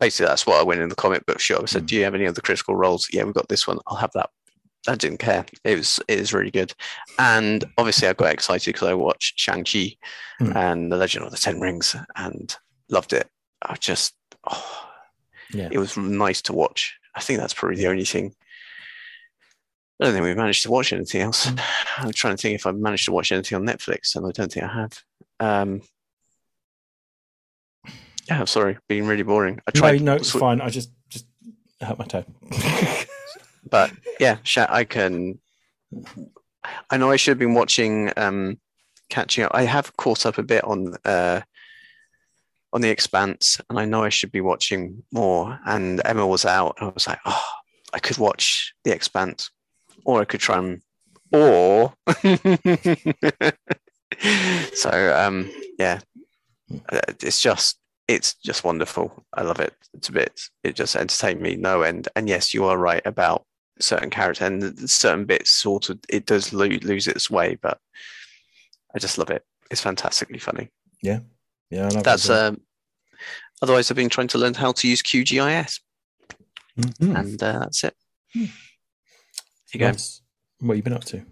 basically 0.00 0.28
that's 0.28 0.46
what 0.46 0.58
I 0.60 0.64
went 0.64 0.80
in 0.80 0.88
the 0.88 0.94
comic 1.04 1.26
book 1.26 1.40
shop. 1.40 1.62
I 1.62 1.66
said, 1.66 1.82
Mm. 1.82 1.86
"Do 1.88 1.96
you 1.96 2.04
have 2.04 2.14
any 2.14 2.26
other 2.26 2.40
critical 2.40 2.74
roles?" 2.76 3.06
Yeah, 3.12 3.24
we've 3.24 3.34
got 3.40 3.48
this 3.48 3.66
one. 3.66 3.78
I'll 3.86 3.96
have 4.04 4.12
that. 4.14 4.30
I 4.88 4.94
didn't 4.94 5.18
care. 5.18 5.44
It 5.64 5.76
was 5.78 5.98
it 6.08 6.18
is 6.18 6.32
really 6.32 6.50
good, 6.50 6.72
and 7.18 7.64
obviously 7.78 8.08
I 8.08 8.12
got 8.12 8.32
excited 8.32 8.72
because 8.72 8.88
I 8.88 8.94
watched 8.94 9.38
Shang 9.38 9.64
Chi 9.64 9.96
Mm. 10.40 10.54
and 10.54 10.92
The 10.92 10.96
Legend 10.98 11.24
of 11.24 11.30
the 11.30 11.38
Ten 11.38 11.60
Rings 11.60 11.96
and 12.14 12.54
loved 12.90 13.14
it. 13.14 13.26
I 13.62 13.74
just 13.76 14.14
oh, 14.50 14.88
yeah. 15.52 15.68
it 15.72 15.78
was 15.78 15.96
nice 15.96 16.42
to 16.42 16.52
watch. 16.52 16.94
I 17.14 17.20
think 17.20 17.38
that's 17.40 17.54
probably 17.54 17.78
the 17.78 17.86
only 17.88 18.04
thing. 18.04 18.34
I 19.98 20.04
don't 20.04 20.12
think 20.12 20.24
we've 20.26 20.36
managed 20.36 20.62
to 20.64 20.70
watch 20.70 20.92
anything 20.92 21.22
else. 21.22 21.46
Mm. 21.46 21.60
I'm 21.98 22.12
trying 22.12 22.36
to 22.36 22.40
think 22.42 22.54
if 22.54 22.66
I've 22.66 22.76
managed 22.76 23.06
to 23.06 23.12
watch 23.12 23.32
anything 23.32 23.56
on 23.56 23.64
Netflix, 23.66 24.14
and 24.14 24.26
I 24.26 24.30
don't 24.32 24.52
think 24.52 24.66
I 24.66 24.72
have. 24.74 25.02
Um, 25.40 25.80
yeah, 28.28 28.40
I'm 28.40 28.46
sorry, 28.46 28.76
being 28.88 29.06
really 29.06 29.22
boring. 29.22 29.60
I 29.66 29.70
No, 29.74 29.80
tried. 29.80 30.02
no, 30.02 30.14
it's 30.16 30.32
sw- 30.32 30.38
fine. 30.38 30.60
I 30.60 30.68
just 30.68 30.90
just 31.08 31.26
hurt 31.80 31.98
my 31.98 32.04
toe. 32.04 32.24
but 33.68 33.90
yeah, 34.20 34.38
I 34.56 34.84
can. 34.84 35.38
I 36.90 36.96
know 36.96 37.10
I 37.10 37.16
should 37.16 37.32
have 37.32 37.38
been 37.38 37.54
watching, 37.54 38.12
um, 38.16 38.58
catching 39.08 39.44
up. 39.44 39.52
I 39.54 39.62
have 39.62 39.96
caught 39.96 40.26
up 40.26 40.38
a 40.38 40.42
bit 40.42 40.64
on 40.64 40.94
uh, 41.04 41.42
on 42.72 42.80
the 42.80 42.90
Expanse, 42.90 43.60
and 43.70 43.78
I 43.78 43.84
know 43.84 44.02
I 44.02 44.08
should 44.08 44.32
be 44.32 44.40
watching 44.40 45.04
more. 45.12 45.60
And 45.64 46.00
Emma 46.04 46.26
was 46.26 46.44
out, 46.44 46.76
and 46.78 46.90
I 46.90 46.92
was 46.92 47.06
like, 47.06 47.20
oh, 47.24 47.44
I 47.94 48.00
could 48.00 48.18
watch 48.18 48.74
the 48.84 48.92
Expanse, 48.92 49.50
or 50.04 50.20
I 50.20 50.24
could 50.24 50.40
try 50.40 50.58
and, 50.58 50.82
or. 51.32 51.94
so 54.74 54.90
um, 55.16 55.50
yeah, 55.78 56.00
Uh, 56.88 57.00
it's 57.22 57.40
just 57.40 57.78
it's 58.08 58.34
just 58.34 58.64
wonderful. 58.64 59.24
I 59.34 59.42
love 59.42 59.60
it. 59.60 59.74
It's 59.94 60.08
a 60.08 60.12
bit. 60.12 60.40
It 60.64 60.74
just 60.74 60.96
entertained 60.96 61.40
me 61.40 61.56
no 61.56 61.82
end. 61.82 62.08
And 62.16 62.28
yes, 62.28 62.54
you 62.54 62.64
are 62.64 62.76
right 62.78 63.02
about 63.04 63.45
certain 63.80 64.10
character 64.10 64.44
and 64.46 64.88
certain 64.90 65.24
bits. 65.24 65.50
Sort 65.50 65.90
of, 65.90 65.98
it 66.08 66.26
does 66.26 66.52
lose, 66.52 66.82
lose 66.84 67.06
its 67.08 67.30
way, 67.30 67.56
but 67.60 67.78
I 68.94 68.98
just 68.98 69.18
love 69.18 69.30
it. 69.30 69.44
It's 69.70 69.80
fantastically 69.80 70.38
funny. 70.38 70.70
yeah, 71.02 71.20
I 71.72 71.76
love 71.88 72.04
That's 72.04 72.24
it. 72.28 72.30
as 72.32 72.36
well. 72.38 72.46
um. 72.48 72.60
Otherwise, 73.62 73.90
I've 73.90 73.96
been 73.96 74.08
trying 74.10 74.28
to 74.28 74.38
learn 74.38 74.52
how 74.54 74.72
to 74.72 74.86
use 74.88 75.02
QGIS, 75.02 75.80
Mhm. 76.78 77.18
and 77.18 77.42
uh, 77.42 77.58
that's 77.60 77.84
it. 77.84 77.94
There 78.34 78.44
you 79.72 79.80
go. 79.80 79.86
Nice. 79.92 80.20
What 80.60 80.68
have 80.72 80.76
you 80.76 80.82
been 80.82 80.92
up 80.92 81.04
to? 81.04 81.24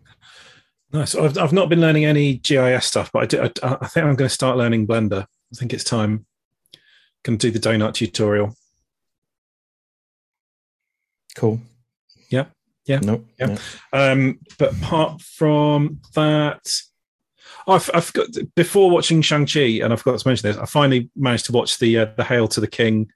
Nice. 0.93 1.15
I've, 1.15 1.37
I've 1.37 1.53
not 1.53 1.69
been 1.69 1.81
learning 1.83 2.05
any 2.07 2.39
GIS 2.39 2.87
stuff, 2.87 3.11
but 3.13 3.23
I, 3.25 3.27
do, 3.27 3.43
I, 3.63 3.77
I 3.83 3.87
think 3.89 4.07
I'm 4.07 4.17
going 4.17 4.29
to 4.29 4.35
start 4.35 4.57
learning 4.57 4.87
Blender. 4.87 5.23
I 5.25 5.57
think 5.57 5.75
it's 5.75 5.85
time. 5.85 6.25
Can 7.25 7.37
do 7.37 7.51
the 7.51 7.59
donut 7.59 7.93
tutorial. 7.95 8.57
Cool. 11.37 11.61
Yeah. 12.87 12.97
Yeah. 12.97 13.01
Nope. 13.03 13.27
Yeah. 13.39 13.47
no. 13.47 14.13
Um, 14.13 14.39
but 14.59 14.73
apart 14.75 15.21
from 15.23 16.01
that, 16.15 16.71
I've, 17.67 17.89
I've 17.95 18.13
got 18.13 18.27
before 18.55 18.91
watching 18.91 19.23
Shang 19.23 19.47
Chi, 19.47 19.81
and 19.83 19.93
I 19.93 19.97
forgot 19.97 20.19
to 20.21 20.29
mention 20.29 20.49
this. 20.51 20.59
I 20.59 20.67
finally 20.67 21.11
managed 21.17 21.47
to 21.47 21.53
watch 21.53 21.79
the 21.79 21.99
uh, 21.99 22.07
the 22.17 22.25
Hail 22.25 22.47
to 22.49 22.61
the 22.61 22.67
King 22.67 23.09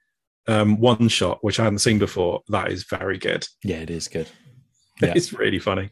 um, 0.47 0.79
one 0.79 1.07
shot, 1.07 1.43
which 1.43 1.59
I 1.59 1.63
hadn't 1.65 1.79
seen 1.79 1.99
before. 1.99 2.41
That 2.49 2.71
is 2.71 2.83
very 2.85 3.17
good. 3.19 3.47
Yeah, 3.63 3.77
it 3.77 3.89
is 3.89 4.07
good. 4.07 4.27
Yeah. 5.01 5.13
It's 5.15 5.31
really 5.31 5.59
funny. 5.59 5.91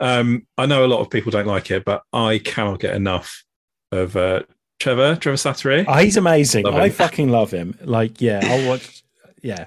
Um, 0.00 0.46
I 0.56 0.64
know 0.64 0.82
a 0.82 0.88
lot 0.88 1.00
of 1.00 1.10
people 1.10 1.30
don't 1.30 1.46
like 1.46 1.70
it, 1.70 1.84
but 1.84 2.02
I 2.14 2.38
cannot 2.42 2.80
get 2.80 2.94
enough 2.94 3.44
of 3.92 4.16
uh, 4.16 4.44
Trevor 4.80 5.16
Trevor 5.16 5.36
Slattery. 5.36 5.84
Oh, 5.86 5.92
he's 5.98 6.16
amazing. 6.16 6.64
Love 6.64 6.76
I 6.76 6.86
him. 6.86 6.92
fucking 6.92 7.28
love 7.28 7.50
him. 7.50 7.76
Like, 7.82 8.22
yeah, 8.22 8.40
I'll 8.42 8.66
watch. 8.66 9.02
Yeah, 9.42 9.66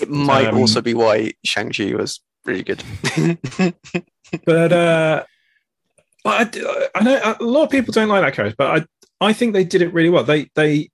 It 0.00 0.10
might 0.10 0.48
Um, 0.48 0.58
also 0.58 0.80
be 0.80 0.94
why 0.94 1.34
Shang 1.44 1.70
Chi 1.70 1.94
was 1.94 2.18
really 2.46 2.62
good. 2.62 2.82
but 4.44 4.72
uh, 4.72 5.24
I, 6.24 6.88
I 6.94 7.02
know 7.02 7.36
a 7.40 7.44
lot 7.44 7.64
of 7.64 7.70
people 7.70 7.92
don't 7.92 8.08
like 8.08 8.22
that 8.22 8.34
character, 8.34 8.56
but 8.56 8.82
I 9.20 9.26
I 9.28 9.32
think 9.32 9.52
they 9.52 9.64
did 9.64 9.82
it 9.82 9.92
really 9.92 10.10
well. 10.10 10.24
They 10.24 10.50
they 10.54 10.90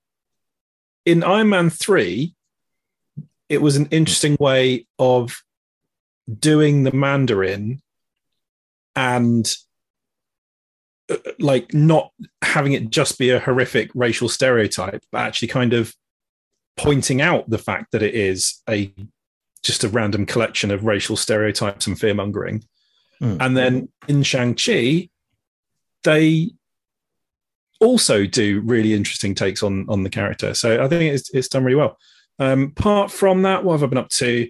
in 1.05 1.25
Iron 1.25 1.49
Man 1.49 1.71
three, 1.71 2.35
it 3.49 3.61
was 3.61 3.77
an 3.77 3.87
interesting 3.91 4.37
way 4.39 4.87
of 4.99 5.43
doing 6.39 6.85
the 6.85 6.93
Mandarin 6.93 7.83
and 8.95 9.53
uh, 11.11 11.17
like 11.39 11.75
not 11.75 12.13
having 12.43 12.73
it 12.73 12.91
just 12.91 13.19
be 13.19 13.31
a 13.31 13.41
horrific 13.41 13.91
racial 13.95 14.29
stereotype, 14.29 15.03
but 15.11 15.23
actually 15.23 15.49
kind 15.49 15.73
of 15.73 15.95
pointing 16.77 17.21
out 17.21 17.49
the 17.51 17.59
fact 17.59 17.93
that 17.93 18.03
it 18.03 18.15
is 18.15 18.63
a 18.69 18.93
just 19.63 19.85
a 19.85 19.89
random 19.89 20.27
collection 20.27 20.71
of 20.71 20.85
racial 20.85 21.17
stereotypes 21.17 21.87
and 21.87 21.99
fear 21.99 22.15
mongering. 22.15 22.65
Mm. 23.21 23.37
And 23.41 23.57
then 23.57 23.89
in 24.09 24.23
Shang-Chi, 24.23 25.09
they 26.03 26.51
also 27.81 28.27
do 28.27 28.61
really 28.65 28.95
interesting 28.95 29.35
takes 29.35 29.63
on 29.63 29.87
on 29.89 30.03
the 30.03 30.11
character. 30.11 30.55
So 30.55 30.83
I 30.83 30.89
think 30.89 31.13
it's 31.13 31.31
it's 31.35 31.49
done 31.49 31.65
really 31.65 31.77
well. 31.77 31.99
Um, 32.39 32.73
apart 32.77 33.11
from 33.11 33.43
that, 33.43 33.65
what 33.65 33.75
have 33.75 33.83
I 33.83 33.87
been 33.87 33.99
up 33.99 34.09
to? 34.11 34.49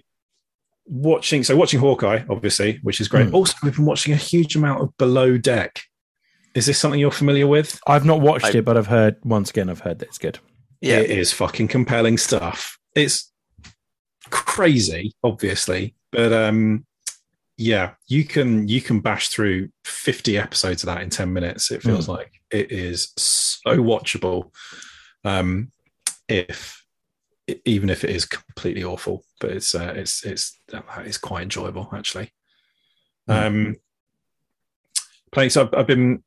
Watching 0.85 1.43
so 1.43 1.55
watching 1.55 1.79
Hawkeye, 1.79 2.23
obviously, 2.29 2.79
which 2.83 2.99
is 2.99 3.07
great. 3.07 3.27
Mm. 3.27 3.33
Also, 3.33 3.55
we've 3.63 3.75
been 3.75 3.85
watching 3.85 4.13
a 4.13 4.17
huge 4.17 4.55
amount 4.55 4.81
of 4.81 4.95
Below 4.97 5.37
Deck. 5.37 5.81
Is 6.55 6.65
this 6.65 6.77
something 6.77 6.99
you're 6.99 7.09
familiar 7.09 7.47
with? 7.47 7.79
I've 7.87 8.05
not 8.05 8.21
watched 8.21 8.45
I- 8.45 8.57
it, 8.59 8.65
but 8.65 8.77
I've 8.77 8.87
heard 8.87 9.15
once 9.23 9.49
again. 9.49 9.69
I've 9.69 9.79
heard 9.79 9.99
that 9.99 10.09
it's 10.09 10.17
good. 10.17 10.39
Yeah. 10.81 10.99
It 10.99 11.09
is 11.11 11.31
fucking 11.31 11.69
compelling 11.69 12.17
stuff. 12.17 12.77
It's 12.95 13.31
crazy, 14.33 15.13
obviously, 15.23 15.95
but 16.11 16.33
um, 16.33 16.85
yeah, 17.57 17.91
you 18.07 18.25
can 18.25 18.67
you 18.67 18.81
can 18.81 18.99
bash 18.99 19.29
through 19.29 19.69
fifty 19.85 20.37
episodes 20.37 20.83
of 20.83 20.87
that 20.87 21.01
in 21.03 21.09
ten 21.09 21.31
minutes. 21.31 21.71
It 21.71 21.83
feels 21.83 22.09
like 22.09 22.31
it 22.49 22.71
is 22.71 23.13
so 23.17 23.77
watchable. 23.77 24.51
Um, 25.23 25.71
if 26.27 26.83
even 27.65 27.89
if 27.89 28.03
it 28.03 28.09
is 28.09 28.25
completely 28.25 28.83
awful, 28.83 29.23
but 29.39 29.51
it's 29.51 29.75
uh, 29.75 29.93
it's 29.95 30.25
it's 30.25 30.59
it's 30.99 31.17
quite 31.17 31.43
enjoyable 31.43 31.89
actually. 31.93 32.31
Um, 33.27 33.75
playing 35.31 35.51
so 35.51 35.63
I've, 35.63 35.73
I've 35.73 35.87
been 35.87 36.23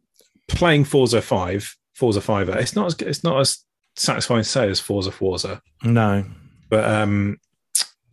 playing 0.48 0.84
Forza 0.84 1.20
Five, 1.20 1.74
Forza 1.94 2.20
Five. 2.20 2.48
It's 2.50 2.76
not 2.76 2.86
as 2.86 2.94
it's 3.00 3.24
not 3.24 3.40
as 3.40 3.64
satisfying 3.96 4.42
to 4.42 4.48
say 4.48 4.70
as 4.70 4.78
Forza 4.78 5.10
Forza, 5.10 5.60
No, 5.82 6.24
but 6.70 6.84
um, 6.84 7.38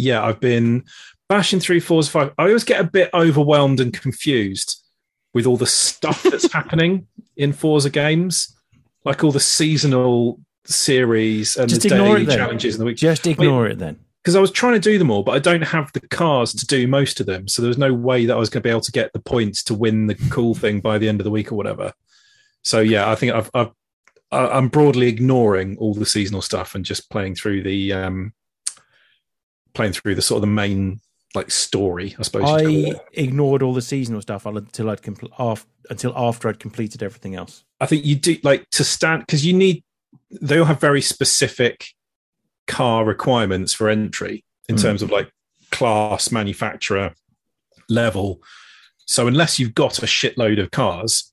yeah, 0.03 0.23
I've 0.23 0.39
been 0.39 0.83
bashing 1.29 1.59
through 1.59 1.81
Forza 1.81 2.11
Five. 2.11 2.33
I 2.37 2.43
always 2.43 2.63
get 2.63 2.79
a 2.79 2.83
bit 2.83 3.09
overwhelmed 3.13 3.79
and 3.79 3.93
confused 3.93 4.81
with 5.33 5.45
all 5.45 5.57
the 5.57 5.65
stuff 5.65 6.23
that's 6.29 6.51
happening 6.51 7.07
in 7.35 7.53
Forza 7.53 7.89
games, 7.89 8.55
like 9.05 9.23
all 9.23 9.31
the 9.31 9.39
seasonal 9.39 10.39
series 10.65 11.57
and 11.57 11.69
Just 11.69 11.81
the 11.81 11.89
daily 11.89 12.25
challenges 12.25 12.75
in 12.75 12.79
the 12.79 12.85
week. 12.85 12.97
just 12.97 13.27
ignore 13.27 13.67
it 13.67 13.79
then. 13.79 13.99
Because 14.21 14.37
I 14.37 14.39
was 14.39 14.51
trying 14.51 14.73
to 14.73 14.79
do 14.79 14.97
them 14.97 15.11
all, 15.11 15.21
but 15.21 15.33
I 15.33 15.39
don't 15.39 15.63
have 15.63 15.91
the 15.91 15.99
cars 16.07 16.53
to 16.53 16.65
do 16.65 16.87
most 16.87 17.19
of 17.19 17.25
them, 17.25 17.49
so 17.49 17.61
there 17.61 17.67
was 17.67 17.77
no 17.77 17.93
way 17.93 18.25
that 18.25 18.33
I 18.33 18.39
was 18.39 18.49
going 18.49 18.61
to 18.61 18.67
be 18.67 18.71
able 18.71 18.79
to 18.81 18.91
get 18.91 19.11
the 19.11 19.19
points 19.19 19.61
to 19.63 19.73
win 19.73 20.07
the 20.07 20.15
cool 20.29 20.55
thing 20.55 20.79
by 20.79 20.97
the 20.97 21.09
end 21.09 21.19
of 21.19 21.25
the 21.25 21.31
week 21.31 21.51
or 21.51 21.55
whatever. 21.55 21.91
So 22.61 22.79
yeah, 22.79 23.11
I 23.11 23.15
think 23.15 23.33
I've, 23.33 23.51
I've 23.53 23.71
I'm 24.31 24.69
broadly 24.69 25.07
ignoring 25.07 25.77
all 25.77 25.93
the 25.93 26.05
seasonal 26.05 26.41
stuff 26.41 26.73
and 26.73 26.83
just 26.83 27.09
playing 27.11 27.35
through 27.35 27.63
the 27.63 27.93
um, 27.93 28.33
playing 29.73 29.93
through 29.93 30.15
the 30.15 30.21
sort 30.21 30.37
of 30.37 30.41
the 30.41 30.47
main 30.47 30.99
like 31.35 31.49
story, 31.49 32.15
I 32.19 32.21
suppose. 32.23 32.43
I 32.45 32.93
ignored 33.13 33.63
all 33.63 33.73
the 33.73 33.81
seasonal 33.81 34.21
stuff 34.21 34.45
until 34.45 34.89
I'd 34.89 35.01
compl- 35.01 35.31
af- 35.39 35.65
until 35.89 36.13
after 36.15 36.47
I'd 36.47 36.59
completed 36.59 37.01
everything 37.01 37.35
else. 37.35 37.63
I 37.81 37.85
think 37.87 38.05
you 38.05 38.15
do 38.15 38.37
like 38.43 38.69
to 38.71 38.83
stand 38.83 39.23
because 39.25 39.45
you 39.45 39.53
need. 39.53 39.83
They 40.41 40.59
all 40.59 40.65
have 40.65 40.79
very 40.79 41.01
specific 41.01 41.87
car 42.67 43.03
requirements 43.03 43.73
for 43.73 43.89
entry 43.89 44.43
in 44.69 44.75
Mm. 44.75 44.81
terms 44.81 45.01
of 45.01 45.11
like 45.11 45.29
class, 45.71 46.31
manufacturer, 46.31 47.13
level. 47.89 48.41
So 49.05 49.27
unless 49.27 49.59
you've 49.59 49.73
got 49.75 49.99
a 50.01 50.05
shitload 50.05 50.61
of 50.61 50.71
cars, 50.71 51.31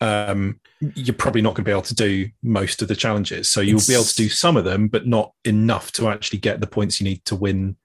um, 0.00 0.58
you're 0.94 1.14
probably 1.14 1.42
not 1.42 1.50
going 1.50 1.64
to 1.64 1.68
be 1.68 1.72
able 1.72 1.82
to 1.82 1.94
do 1.94 2.28
most 2.42 2.80
of 2.80 2.88
the 2.88 2.96
challenges. 2.96 3.50
So 3.50 3.60
you'll 3.60 3.82
be 3.86 3.92
able 3.94 4.04
to 4.04 4.14
do 4.14 4.28
some 4.30 4.56
of 4.56 4.64
them, 4.64 4.88
but 4.88 5.06
not 5.06 5.32
enough 5.44 5.92
to 5.92 6.08
actually 6.08 6.38
get 6.38 6.60
the 6.60 6.66
points 6.66 7.00
you 7.00 7.04
need 7.04 7.22
to 7.26 7.36
win 7.36 7.76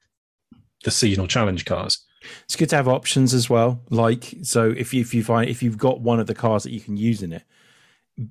the 0.85 0.91
seasonal 0.91 1.27
challenge 1.27 1.65
cars. 1.65 1.99
It's 2.45 2.55
good 2.55 2.69
to 2.69 2.75
have 2.77 2.87
options 2.87 3.33
as 3.33 3.49
well. 3.49 3.81
Like 3.89 4.33
so, 4.43 4.69
if 4.71 4.93
you, 4.93 5.01
if 5.01 5.13
you 5.13 5.23
find 5.23 5.49
if 5.49 5.61
you've 5.61 5.77
got 5.77 5.99
one 5.99 6.19
of 6.19 6.27
the 6.27 6.33
cars 6.33 6.63
that 6.63 6.71
you 6.71 6.79
can 6.79 6.95
use 6.95 7.21
in 7.21 7.33
it, 7.33 7.43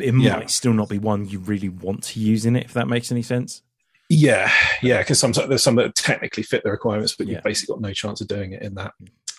it 0.00 0.14
Yeah. 0.14 0.36
might 0.38 0.50
still 0.50 0.72
not 0.72 0.88
be 0.88 0.98
one 0.98 1.28
you 1.28 1.38
really 1.38 1.68
want 1.68 2.02
to 2.04 2.20
use 2.20 2.46
in 2.46 2.56
it. 2.56 2.64
If 2.64 2.72
that 2.72 2.88
makes 2.88 3.12
any 3.12 3.22
sense. 3.22 3.62
Yeah, 4.08 4.50
yeah, 4.82 4.98
because 4.98 5.18
some 5.18 5.32
there's 5.32 5.62
some 5.62 5.76
that 5.76 5.94
technically 5.94 6.42
fit 6.42 6.62
the 6.64 6.70
requirements, 6.70 7.14
but 7.16 7.26
Yeah. 7.26 7.34
you've 7.34 7.44
basically 7.44 7.74
got 7.74 7.82
no 7.82 7.92
chance 7.92 8.20
of 8.20 8.28
doing 8.28 8.52
it 8.52 8.62
in 8.62 8.74
that. 8.74 8.92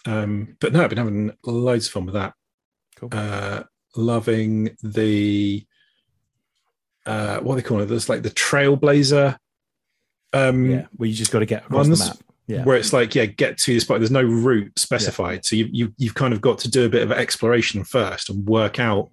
Um, 0.05 0.55
but 0.59 0.71
no, 0.73 0.83
I've 0.83 0.89
been 0.89 0.97
having 0.97 1.31
loads 1.45 1.87
of 1.87 1.93
fun 1.93 2.05
with 2.05 2.13
that. 2.15 2.33
Cool. 2.95 3.09
Uh, 3.11 3.63
loving 3.95 4.75
the 4.83 5.65
uh, 7.05 7.39
what 7.39 7.55
they 7.55 7.61
call 7.61 7.81
it? 7.81 7.85
There's 7.85 8.09
like 8.09 8.23
the 8.23 8.31
Trailblazer, 8.31 9.37
um, 10.33 10.71
yeah, 10.71 10.85
where 10.95 11.07
you 11.09 11.15
just 11.15 11.31
got 11.31 11.39
to 11.39 11.45
get 11.45 11.65
across 11.65 11.87
ones 11.87 11.99
the 11.99 12.05
map. 12.05 12.17
Yeah, 12.47 12.63
where 12.63 12.77
it's 12.77 12.93
like 12.93 13.15
yeah, 13.15 13.25
get 13.25 13.57
to 13.59 13.73
this 13.73 13.83
spot. 13.83 13.99
There's 13.99 14.11
no 14.11 14.21
route 14.21 14.77
specified, 14.77 15.45
so 15.45 15.55
you 15.55 15.67
you 15.71 15.93
you've 15.97 16.13
kind 16.13 16.33
of 16.33 16.41
got 16.41 16.59
to 16.59 16.69
do 16.69 16.85
a 16.85 16.89
bit 16.89 17.01
of 17.01 17.11
exploration 17.11 17.83
first 17.83 18.29
and 18.29 18.45
work 18.47 18.79
out 18.79 19.09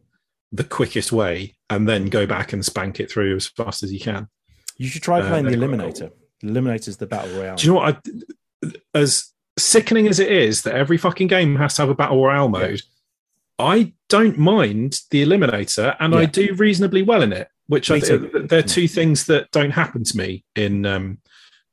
the 0.52 0.64
quickest 0.64 1.12
way, 1.12 1.54
and 1.70 1.88
then 1.88 2.06
go 2.06 2.26
back 2.26 2.52
and 2.52 2.62
spank 2.62 3.00
it 3.00 3.10
through 3.10 3.34
as 3.36 3.46
fast 3.46 3.82
as 3.82 3.92
you 3.92 4.00
can. 4.00 4.28
you 4.76 4.88
should 4.88 5.02
try 5.02 5.20
uh, 5.20 5.28
playing 5.28 5.44
the 5.46 5.56
they're 5.56 5.68
quite 5.68 5.80
Eliminator. 5.80 6.10
The 6.42 6.48
Eliminator's 6.48 6.96
the 6.98 7.06
battle 7.06 7.38
royale. 7.38 7.56
Do 7.56 7.66
you 7.66 7.72
know 7.72 7.78
what? 7.78 7.96
I, 8.64 8.70
as 8.94 9.32
sickening 9.58 10.08
as 10.08 10.18
it 10.18 10.30
is 10.30 10.62
that 10.62 10.74
every 10.74 10.98
fucking 10.98 11.28
game 11.28 11.56
has 11.56 11.74
to 11.76 11.82
have 11.82 11.88
a 11.88 11.94
battle 11.94 12.22
royale 12.22 12.48
mode, 12.48 12.82
I 13.58 13.94
don't 14.08 14.38
mind 14.38 15.00
the 15.10 15.24
Eliminator, 15.24 15.96
and 16.00 16.14
I 16.14 16.26
do 16.26 16.54
reasonably 16.54 17.02
well 17.02 17.22
in 17.22 17.32
it. 17.32 17.48
Which 17.68 17.90
Me 17.90 17.96
I, 17.96 18.00
too. 18.00 18.46
they're 18.50 18.62
two 18.62 18.88
things 18.88 19.26
that 19.26 19.50
don't 19.52 19.70
happen 19.70 20.04
to 20.04 20.16
me 20.16 20.44
in 20.56 20.84
um, 20.84 21.18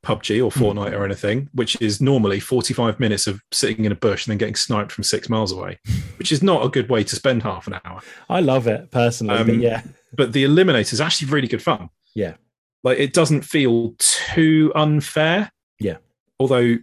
PUBG 0.05 0.43
or 0.43 0.49
Hmm. 0.51 0.63
Fortnite 0.63 0.93
or 0.93 1.03
anything. 1.05 1.49
Which 1.53 1.79
is 1.81 1.99
normally 2.01 2.39
forty-five 2.39 2.99
minutes 2.99 3.27
of 3.27 3.41
sitting 3.51 3.85
in 3.85 3.91
a 3.91 3.95
bush 3.95 4.25
and 4.25 4.31
then 4.31 4.37
getting 4.37 4.55
sniped 4.55 4.91
from 4.91 5.03
six 5.03 5.29
miles 5.29 5.51
away, 5.51 5.79
which 6.17 6.31
is 6.31 6.41
not 6.43 6.65
a 6.65 6.69
good 6.69 6.89
way 6.89 7.03
to 7.03 7.15
spend 7.15 7.43
half 7.43 7.67
an 7.67 7.79
hour. 7.85 8.01
I 8.29 8.39
love 8.39 8.67
it 8.67 8.91
personally, 8.91 9.37
but 9.43 9.53
Um, 9.53 9.59
yeah, 9.59 9.81
But 10.15 10.33
the 10.33 10.43
Eliminator 10.45 10.93
is 10.93 11.01
actually 11.01 11.29
really 11.31 11.47
good 11.47 11.61
fun. 11.61 11.89
Yeah. 12.15 12.35
like 12.83 12.97
it 12.97 13.13
doesn't 13.13 13.41
feel 13.43 13.93
too 13.99 14.71
unfair. 14.75 15.51
Yeah. 15.79 15.97
although 16.39 16.77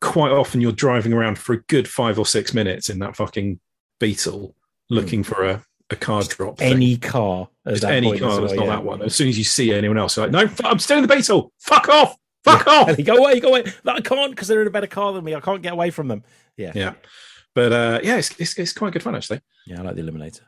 quite 0.00 0.30
often 0.30 0.60
you're 0.60 0.70
driving 0.72 1.12
around 1.12 1.38
for 1.38 1.54
a 1.54 1.62
good 1.62 1.88
five 1.88 2.18
or 2.18 2.26
six 2.26 2.52
minutes 2.54 2.88
in 2.88 2.98
that 3.00 3.16
fucking 3.16 3.58
Beetle 4.00 4.54
looking 4.90 5.22
for 5.24 5.44
a, 5.44 5.62
a 5.90 5.96
car 5.96 6.22
drop. 6.22 6.58
thing. 6.58 6.68
Hmm. 6.70 6.76
any 6.76 6.96
car. 6.98 7.48
just 7.68 7.84
any 7.84 8.18
car 8.18 8.40
that's 8.40 8.52
well, 8.52 8.56
not 8.56 8.64
yeah. 8.66 8.76
that 8.76 8.84
one. 8.84 9.02
As 9.02 9.14
soon 9.14 9.28
as 9.28 9.36
you 9.38 9.44
see 9.44 9.72
anyone 9.72 9.98
else, 9.98 10.16
you're 10.16 10.26
like, 10.28 10.32
no, 10.48 10.68
I'm 10.68 10.78
still 10.78 10.98
in 10.98 11.06
the 11.06 11.12
Beetle. 11.14 11.52
Fuck 11.58 11.88
off. 11.88 12.16
Fuck 12.50 12.66
off. 12.66 12.88
And 12.88 12.96
they 12.96 13.02
go 13.02 13.16
away, 13.16 13.40
go 13.40 13.48
away. 13.48 13.64
No, 13.84 13.92
I 13.92 14.00
can't 14.00 14.30
because 14.32 14.48
they're 14.48 14.60
in 14.62 14.66
a 14.68 14.70
better 14.70 14.86
car 14.86 15.12
than 15.12 15.24
me. 15.24 15.34
I 15.34 15.40
can't 15.40 15.62
get 15.62 15.72
away 15.72 15.90
from 15.90 16.08
them. 16.08 16.22
Yeah, 16.56 16.72
Yeah. 16.74 16.92
But 17.54 17.72
uh, 17.72 18.00
yeah, 18.02 18.16
it's, 18.16 18.38
it's, 18.38 18.56
it's 18.58 18.72
quite 18.72 18.92
good 18.92 19.02
fun 19.02 19.14
actually. 19.16 19.40
yeah, 19.66 19.80
I 19.80 19.82
like 19.82 19.96
the 19.96 20.02
Eliminator. 20.02 20.42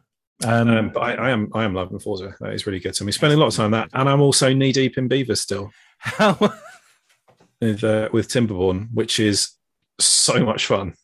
Um, 0.44 0.68
Um, 0.70 0.90
but 0.90 1.00
I, 1.00 1.14
I 1.14 1.30
am 1.30 1.50
I 1.54 1.64
am 1.64 1.74
loving 1.74 1.98
Forza. 1.98 2.34
That 2.40 2.52
is 2.54 2.66
really 2.66 2.80
good. 2.80 2.94
So 2.96 3.04
I'm 3.04 3.12
spending 3.12 3.38
a 3.38 3.40
lot 3.40 3.48
of 3.48 3.54
time 3.54 3.66
on 3.66 3.70
that, 3.72 3.88
and 3.92 4.08
I'm 4.08 4.20
also 4.20 4.52
knee 4.52 4.72
deep 4.72 4.96
in 4.96 5.06
beavers 5.08 5.40
still 5.40 5.70
how 5.98 6.32
with 7.60 7.84
uh, 7.84 8.08
with 8.12 8.28
Timberborn, 8.28 8.88
which 8.94 9.20
is 9.20 9.50
so 9.98 10.42
much 10.44 10.66
fun. 10.66 10.94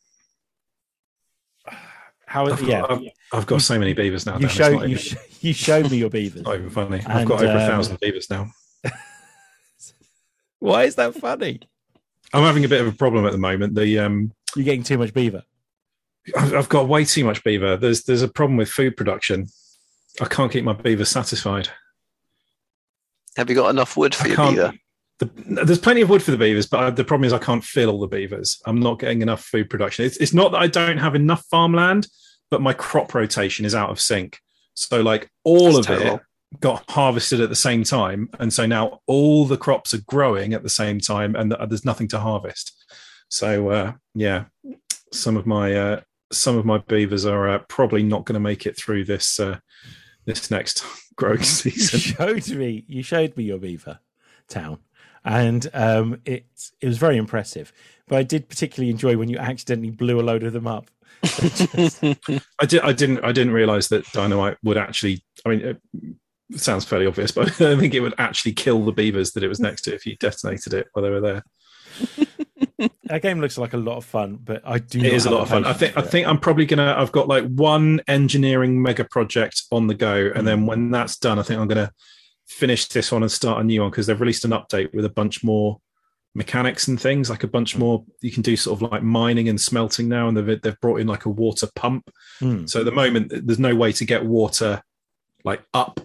how 2.25 2.47
I've, 2.47 2.61
yeah. 2.63 2.83
I've, 2.89 3.01
I've 3.33 3.45
got 3.45 3.61
so 3.61 3.77
many 3.77 3.93
beavers 3.93 4.25
now. 4.25 4.37
you 4.39 4.47
show 4.47 4.69
you 4.69 4.83
even, 4.85 4.97
sh- 4.97 5.15
you 5.41 5.53
showed 5.53 5.91
me 5.91 5.97
your 5.97 6.09
beavers. 6.09 6.41
not 6.43 6.55
even 6.55 6.69
funny. 6.69 6.99
I've 7.05 7.17
And, 7.21 7.27
got 7.27 7.43
over 7.43 7.51
a 7.51 7.61
um, 7.63 7.69
thousand 7.69 7.99
beavers 7.99 8.29
now. 8.29 8.49
Why 10.59 10.83
is 10.83 10.95
that 10.95 11.15
funny? 11.15 11.61
I'm 12.33 12.43
having 12.43 12.65
a 12.65 12.69
bit 12.69 12.81
of 12.81 12.87
a 12.87 12.91
problem 12.91 13.25
at 13.25 13.31
the 13.31 13.37
moment. 13.37 13.75
The 13.75 13.99
um, 13.99 14.31
You're 14.55 14.65
getting 14.65 14.83
too 14.83 14.97
much 14.97 15.13
beaver. 15.13 15.43
I've, 16.35 16.53
I've 16.53 16.69
got 16.69 16.87
way 16.87 17.05
too 17.05 17.23
much 17.23 17.43
beaver. 17.43 17.77
There's 17.77 18.03
there's 18.03 18.21
a 18.21 18.27
problem 18.27 18.57
with 18.57 18.69
food 18.69 18.97
production. 18.97 19.47
I 20.19 20.25
can't 20.25 20.51
keep 20.51 20.63
my 20.63 20.73
beavers 20.73 21.09
satisfied. 21.09 21.69
Have 23.37 23.49
you 23.49 23.55
got 23.55 23.69
enough 23.69 23.95
wood 23.95 24.15
for 24.15 24.25
I 24.25 24.27
your 24.27 24.51
beaver? 24.51 24.73
The, 25.19 25.63
there's 25.65 25.79
plenty 25.79 26.01
of 26.01 26.09
wood 26.09 26.21
for 26.21 26.31
the 26.31 26.37
beavers, 26.37 26.67
but 26.67 26.79
I, 26.79 26.89
the 26.89 27.03
problem 27.03 27.25
is 27.25 27.33
I 27.33 27.39
can't 27.39 27.63
fill 27.63 27.89
all 27.89 27.99
the 27.99 28.07
beavers. 28.07 28.61
I'm 28.65 28.79
not 28.79 28.99
getting 28.99 29.21
enough 29.21 29.43
food 29.43 29.69
production. 29.69 30.05
It's, 30.05 30.17
it's 30.17 30.33
not 30.33 30.51
that 30.51 30.59
I 30.59 30.67
don't 30.67 30.99
have 30.99 31.15
enough 31.15 31.43
farmland, 31.49 32.07
but 32.51 32.61
my 32.61 32.73
crop 32.73 33.13
rotation 33.15 33.65
is 33.65 33.73
out 33.73 33.89
of 33.89 33.99
sync. 33.99 34.39
So 34.75 35.01
like 35.01 35.31
all 35.43 35.73
That's 35.73 35.77
of 35.79 35.85
terrible. 35.85 36.15
it 36.17 36.21
got 36.59 36.89
harvested 36.89 37.41
at 37.41 37.49
the 37.49 37.55
same 37.55 37.83
time, 37.83 38.29
and 38.39 38.51
so 38.51 38.65
now 38.65 39.01
all 39.05 39.45
the 39.45 39.57
crops 39.57 39.93
are 39.93 40.01
growing 40.07 40.53
at 40.53 40.63
the 40.63 40.69
same 40.69 40.99
time, 40.99 41.35
and 41.35 41.55
there's 41.67 41.85
nothing 41.85 42.07
to 42.09 42.19
harvest. 42.19 42.73
So 43.29 43.69
uh, 43.69 43.93
yeah, 44.15 44.45
some 45.11 45.37
of 45.37 45.45
my 45.45 45.73
uh, 45.75 46.01
some 46.31 46.57
of 46.57 46.65
my 46.65 46.77
beavers 46.79 47.25
are 47.25 47.49
uh, 47.49 47.59
probably 47.67 48.03
not 48.03 48.25
going 48.25 48.35
to 48.35 48.39
make 48.39 48.65
it 48.65 48.77
through 48.77 49.05
this 49.05 49.39
uh, 49.39 49.59
this 50.25 50.49
next 50.51 50.83
growing 51.15 51.43
season. 51.43 51.71
You 51.71 51.87
season. 51.87 52.15
showed 52.15 52.57
me. 52.57 52.85
You 52.87 53.03
showed 53.03 53.37
me 53.37 53.45
your 53.45 53.59
beaver. 53.59 53.99
town, 54.47 54.79
and 55.25 55.67
um, 55.73 56.21
it 56.25 56.45
it 56.81 56.87
was 56.87 56.97
very 56.97 57.17
impressive. 57.17 57.73
But 58.07 58.17
I 58.17 58.23
did 58.23 58.47
particularly 58.47 58.89
enjoy 58.89 59.17
when 59.17 59.29
you 59.29 59.37
accidentally 59.37 59.91
blew 59.91 60.19
a 60.19 60.23
load 60.23 60.43
of 60.43 60.53
them 60.53 60.67
up. 60.67 60.89
I 61.23 62.65
did. 62.65 62.81
I 62.81 62.93
didn't. 62.93 63.23
I 63.23 63.31
didn't 63.31 63.53
realize 63.53 63.89
that 63.89 64.09
dynamite 64.11 64.57
would 64.63 64.77
actually. 64.77 65.23
I 65.45 65.49
mean, 65.49 65.79
it 66.51 66.59
sounds 66.59 66.85
fairly 66.85 67.05
obvious, 67.07 67.31
but 67.31 67.51
I 67.61 67.63
don't 67.63 67.79
think 67.79 67.93
it 67.93 67.99
would 67.99 68.15
actually 68.17 68.53
kill 68.53 68.85
the 68.85 68.91
beavers 68.91 69.31
that 69.33 69.43
it 69.43 69.47
was 69.47 69.59
next 69.59 69.81
to 69.83 69.93
if 69.93 70.05
you 70.05 70.15
detonated 70.17 70.73
it 70.73 70.87
while 70.93 71.03
they 71.03 71.09
were 71.09 71.21
there. 71.21 71.43
that 73.05 73.21
game 73.21 73.39
looks 73.39 73.57
like 73.57 73.73
a 73.73 73.77
lot 73.77 73.97
of 73.97 74.05
fun, 74.05 74.37
but 74.43 74.61
I 74.65 74.79
do. 74.79 74.99
It 74.99 75.13
is 75.13 75.25
a 75.25 75.31
lot 75.31 75.41
of 75.41 75.49
fun. 75.49 75.65
I 75.65 75.73
think. 75.73 75.97
I 75.97 76.01
think 76.01 76.27
I'm 76.27 76.39
probably 76.39 76.65
gonna. 76.65 76.95
I've 76.97 77.11
got 77.11 77.27
like 77.27 77.45
one 77.45 78.01
engineering 78.07 78.81
mega 78.81 79.03
project 79.03 79.63
on 79.71 79.87
the 79.87 79.95
go, 79.95 80.31
and 80.35 80.47
then 80.47 80.65
when 80.65 80.91
that's 80.91 81.17
done, 81.17 81.39
I 81.39 81.43
think 81.43 81.59
I'm 81.59 81.67
gonna 81.67 81.91
finish 82.47 82.87
this 82.87 83.11
one 83.11 83.23
and 83.23 83.31
start 83.31 83.59
a 83.59 83.63
new 83.63 83.81
one 83.81 83.89
because 83.89 84.07
they've 84.07 84.21
released 84.21 84.45
an 84.45 84.51
update 84.51 84.93
with 84.93 85.05
a 85.05 85.09
bunch 85.09 85.43
more 85.43 85.81
mechanics 86.33 86.87
and 86.87 87.01
things 87.01 87.29
like 87.31 87.43
a 87.43 87.47
bunch 87.47 87.75
more 87.75 88.05
you 88.21 88.31
can 88.31 88.43
do 88.43 88.55
sort 88.55 88.77
of 88.79 88.89
like 88.91 89.01
mining 89.01 89.49
and 89.49 89.59
smelting 89.59 90.07
now 90.07 90.27
and 90.27 90.37
they've, 90.37 90.61
they've 90.61 90.79
brought 90.79 91.01
in 91.01 91.07
like 91.07 91.25
a 91.25 91.29
water 91.29 91.67
pump 91.75 92.09
Mm. 92.39 92.69
so 92.69 92.79
at 92.81 92.85
the 92.85 92.91
moment 92.91 93.33
there's 93.47 93.57
no 93.57 93.73
way 93.73 93.91
to 93.91 94.05
get 94.05 94.23
water 94.23 94.83
like 95.43 95.63
up 95.73 95.99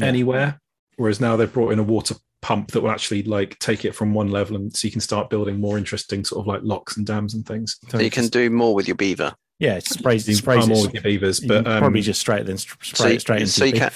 Yeah. 0.00 0.06
anywhere 0.06 0.60
whereas 0.96 1.20
now 1.20 1.36
they've 1.36 1.52
brought 1.52 1.70
in 1.72 1.78
a 1.78 1.82
water 1.82 2.14
pump 2.42 2.70
that 2.72 2.80
will 2.80 2.90
actually 2.90 3.22
like 3.24 3.58
take 3.58 3.84
it 3.84 3.94
from 3.94 4.14
one 4.14 4.28
level 4.28 4.56
and 4.56 4.74
so 4.76 4.86
you 4.86 4.92
can 4.92 5.00
start 5.00 5.28
building 5.30 5.60
more 5.60 5.76
interesting 5.78 6.24
sort 6.24 6.40
of 6.40 6.46
like 6.46 6.60
locks 6.62 6.96
and 6.96 7.06
dams 7.06 7.34
and 7.34 7.46
things 7.46 7.76
So 7.88 7.98
you 7.98 8.10
can 8.10 8.28
do 8.28 8.48
more 8.50 8.74
with 8.74 8.86
your 8.88 8.94
beaver. 8.96 9.32
yeah, 9.58 9.74
it 9.76 9.84
sprays, 9.86 10.26
you 10.28 10.32
it 10.32 10.36
sprays 10.38 10.60
farm 10.66 10.72
all 10.72 10.82
with 10.82 10.94
your 10.94 11.02
beavers 11.02 11.40
but 11.40 11.64
can 11.64 11.72
um, 11.72 11.78
probably 11.80 12.00
just 12.00 12.20
straight 12.20 12.46
then 12.46 12.58
spray 12.58 12.76
so 12.94 13.06
you- 13.08 13.14
it 13.14 13.20
straight 13.20 13.40
into 13.40 13.52
so 13.52 13.64
you 13.64 13.72
beef. 13.72 13.80
can- 13.80 13.92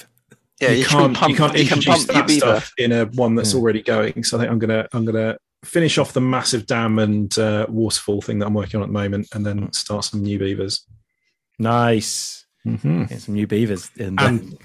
Yeah, 0.61 0.70
you, 0.70 0.78
you, 0.78 0.84
can't 0.84 1.05
can 1.07 1.14
pump. 1.14 1.30
you 1.30 1.36
can't 1.36 1.59
you 1.59 1.66
can 1.66 1.78
introduce 1.78 2.05
pump 2.07 2.09
your 2.09 2.14
that 2.22 2.26
beaver. 2.28 2.38
stuff 2.61 2.72
in 2.78 2.92
a 2.92 3.05
one 3.07 3.34
that's 3.36 3.53
Yeah. 3.53 3.59
already 3.61 3.82
going. 3.82 4.22
So 4.24 4.36
I 4.36 4.40
think 4.40 4.50
I'm 4.53 4.59
gonna 4.61 4.86
I'm 4.92 5.05
gonna 5.05 5.36
finish 5.64 5.98
off 5.98 6.12
the 6.12 6.20
massive 6.20 6.66
dam 6.66 6.98
and 6.98 7.36
uh, 7.38 7.66
waterfall 7.68 8.20
thing 8.22 8.38
that 8.40 8.46
I'm 8.46 8.55
working 8.55 8.78
on 8.78 8.82
at 8.84 8.86
the 8.88 8.92
moment, 8.92 9.28
and 9.34 9.44
then 9.46 9.72
start 9.72 10.05
some 10.05 10.22
new 10.22 10.38
beavers. 10.38 10.84
Nice. 11.59 12.46
Mm-hmm. 12.66 13.05
Get 13.05 13.20
some 13.22 13.34
new 13.34 13.46
beavers 13.46 13.90
in 13.96 14.18
And 14.20 14.57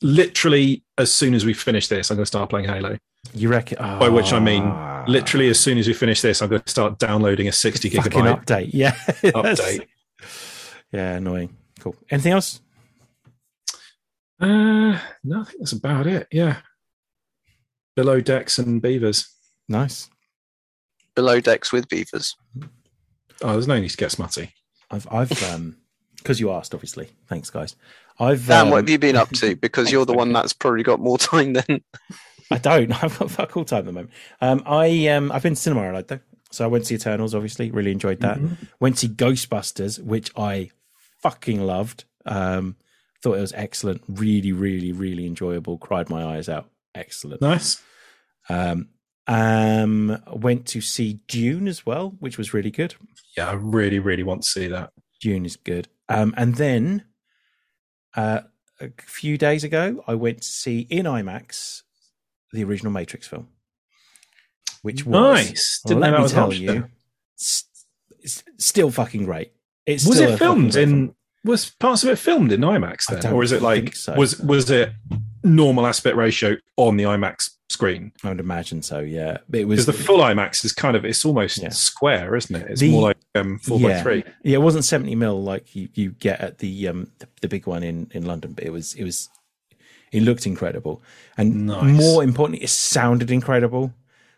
literally, 0.00 0.82
as 0.98 1.12
soon 1.12 1.34
as 1.34 1.44
we 1.44 1.54
finish 1.54 1.88
this, 1.88 2.10
I'm 2.10 2.16
going 2.16 2.24
to 2.24 2.26
start 2.26 2.50
playing 2.50 2.68
Halo. 2.68 2.98
you 3.34 3.48
reckon? 3.48 3.78
By 3.78 4.08
which 4.08 4.32
I 4.32 4.38
mean, 4.40 4.62
Ah. 4.64 5.04
Literally, 5.08 5.48
as 5.48 5.58
soon 5.58 5.78
as 5.78 5.88
we 5.88 5.94
finish 5.94 6.20
this, 6.20 6.40
I'm 6.42 6.48
going 6.48 6.62
to 6.62 6.70
start 6.70 6.98
downloading 6.98 7.48
a 7.48 7.52
60 7.52 7.90
fucking 7.90 8.12
gigabyte 8.12 8.44
update. 8.44 8.70
Yeah, 8.72 8.92
update. 9.22 9.88
Yeah, 10.92 11.14
annoying. 11.16 11.56
Cool. 11.80 11.96
Anything 12.10 12.32
else? 12.34 12.60
Uh, 14.40 14.98
no, 15.24 15.40
I 15.40 15.44
think 15.44 15.58
that's 15.58 15.72
about 15.72 16.06
it. 16.06 16.28
Yeah, 16.30 16.58
below 17.96 18.20
decks 18.20 18.58
and 18.58 18.80
beavers. 18.80 19.28
Nice. 19.68 20.08
Below 21.16 21.40
decks 21.40 21.72
with 21.72 21.88
beavers. 21.88 22.36
Oh, 23.42 23.52
there's 23.52 23.66
no 23.68 23.80
need 23.80 23.90
to 23.90 23.96
get 23.96 24.10
smutty. 24.12 24.52
I've 24.90 25.06
I've 25.10 25.42
um 25.52 25.76
because 26.16 26.38
you 26.38 26.52
asked, 26.52 26.74
obviously. 26.74 27.08
Thanks, 27.28 27.50
guys. 27.50 27.74
I've 28.22 28.46
Dan, 28.46 28.66
um, 28.66 28.70
what 28.70 28.76
have 28.78 28.88
you 28.88 28.98
been 28.98 29.16
up 29.16 29.30
to? 29.30 29.56
Because 29.60 29.90
you're 29.90 30.06
the 30.06 30.12
one 30.12 30.32
that's 30.32 30.52
probably 30.52 30.82
got 30.82 31.00
more 31.00 31.18
time 31.32 31.54
than. 31.54 31.82
I 32.50 32.58
don't. 32.58 32.92
I've 33.04 33.18
got 33.18 33.30
fuck 33.30 33.56
all 33.56 33.64
time 33.64 33.80
at 33.80 33.86
the 33.86 33.92
moment. 33.92 34.10
Um, 34.40 34.62
I 34.66 35.08
um, 35.08 35.32
I've 35.32 35.42
been 35.42 35.54
to 35.54 35.60
cinema 35.60 35.90
a 35.90 35.92
lot 35.92 36.08
though. 36.08 36.20
So 36.50 36.64
I 36.64 36.68
went 36.68 36.84
to 36.84 36.88
see 36.88 36.94
Eternals. 36.96 37.34
Obviously, 37.34 37.70
really 37.70 37.92
enjoyed 37.92 38.20
that. 38.20 38.38
Went 38.78 38.98
to 38.98 39.08
Ghostbusters, 39.08 39.98
which 40.02 40.30
I 40.36 40.70
fucking 41.22 41.62
loved. 41.62 42.04
Um, 42.26 42.76
thought 43.22 43.38
it 43.38 43.40
was 43.40 43.54
excellent. 43.54 44.02
Really, 44.06 44.52
really, 44.52 44.92
really 44.92 45.26
enjoyable. 45.26 45.78
Cried 45.78 46.10
my 46.10 46.36
eyes 46.36 46.48
out. 46.48 46.68
Excellent. 46.94 47.40
Nice. 47.40 47.82
Um, 48.48 48.88
um, 49.26 50.20
went 50.32 50.66
to 50.66 50.80
see 50.80 51.20
Dune 51.28 51.68
as 51.68 51.86
well, 51.86 52.16
which 52.18 52.36
was 52.36 52.52
really 52.52 52.70
good. 52.70 52.96
Yeah, 53.36 53.50
I 53.50 53.54
really, 53.54 53.98
really 53.98 54.24
want 54.24 54.42
to 54.42 54.48
see 54.48 54.66
that. 54.66 54.92
Dune 55.20 55.46
is 55.46 55.56
good. 55.56 55.88
Um, 56.08 56.34
and 56.36 56.56
then 56.56 57.04
uh, 58.14 58.40
a 58.80 58.90
few 58.98 59.38
days 59.38 59.64
ago, 59.64 60.02
I 60.06 60.14
went 60.14 60.42
to 60.42 60.48
see 60.48 60.80
in 60.80 61.06
IMAX 61.06 61.82
the 62.52 62.64
original 62.64 62.92
Matrix 62.92 63.26
film, 63.26 63.48
which 64.82 65.06
was 65.06 65.46
Nice. 65.46 65.80
Didn't 65.86 66.00
let 66.00 66.10
know 66.10 66.26
that 66.26 66.28
me 66.28 66.28
tell 66.34 66.52
you, 66.52 66.88
it's 67.34 68.44
still 68.58 68.90
fucking 68.90 69.24
great. 69.24 69.52
It's 69.86 70.06
was 70.06 70.20
it 70.20 70.38
filmed 70.38 70.72
great 70.72 70.84
film. 70.84 70.92
in? 70.92 71.14
Was 71.44 71.70
parts 71.70 72.04
of 72.04 72.10
it 72.10 72.16
filmed 72.16 72.52
in 72.52 72.60
IMAX 72.60 73.06
then, 73.06 73.32
or 73.32 73.42
is 73.42 73.50
it 73.50 73.62
like 73.62 73.96
so. 73.96 74.14
was 74.14 74.38
was 74.38 74.70
it 74.70 74.92
normal 75.42 75.86
aspect 75.86 76.16
ratio 76.16 76.56
on 76.76 76.96
the 76.96 77.04
IMAX 77.04 77.50
screen? 77.68 78.12
I 78.22 78.28
would 78.28 78.40
imagine 78.40 78.82
so. 78.82 79.00
Yeah, 79.00 79.38
it 79.52 79.66
was 79.66 79.86
the 79.86 79.92
full 79.92 80.18
IMAX 80.18 80.64
is 80.64 80.72
kind 80.72 80.96
of 80.96 81.04
it's 81.04 81.24
almost 81.24 81.58
Yeah. 81.58 81.70
square, 81.70 82.36
isn't 82.36 82.54
it? 82.54 82.70
It's 82.70 82.80
The- 82.80 82.90
more 82.90 83.02
like 83.02 83.18
um, 83.34 83.58
four 83.58 83.80
by 83.80 84.00
three. 84.02 84.24
Yeah, 84.42 84.56
it 84.56 84.62
wasn't 84.62 84.84
seventy 84.84 85.14
mil 85.14 85.42
like 85.42 85.74
you, 85.74 85.88
you 85.94 86.10
get 86.12 86.40
at 86.40 86.58
the 86.58 86.88
um 86.88 87.10
the, 87.18 87.28
the 87.40 87.48
big 87.48 87.66
one 87.66 87.82
in 87.82 88.08
in 88.12 88.24
London, 88.26 88.52
but 88.52 88.64
it 88.64 88.70
was 88.70 88.94
it 88.94 89.04
was 89.04 89.28
it 90.12 90.22
looked 90.22 90.46
incredible, 90.46 91.02
and 91.38 91.66
Nice. 91.66 91.96
more 91.96 92.22
importantly, 92.22 92.62
it 92.64 92.68
sounded 92.70 93.30
incredible. 93.30 93.94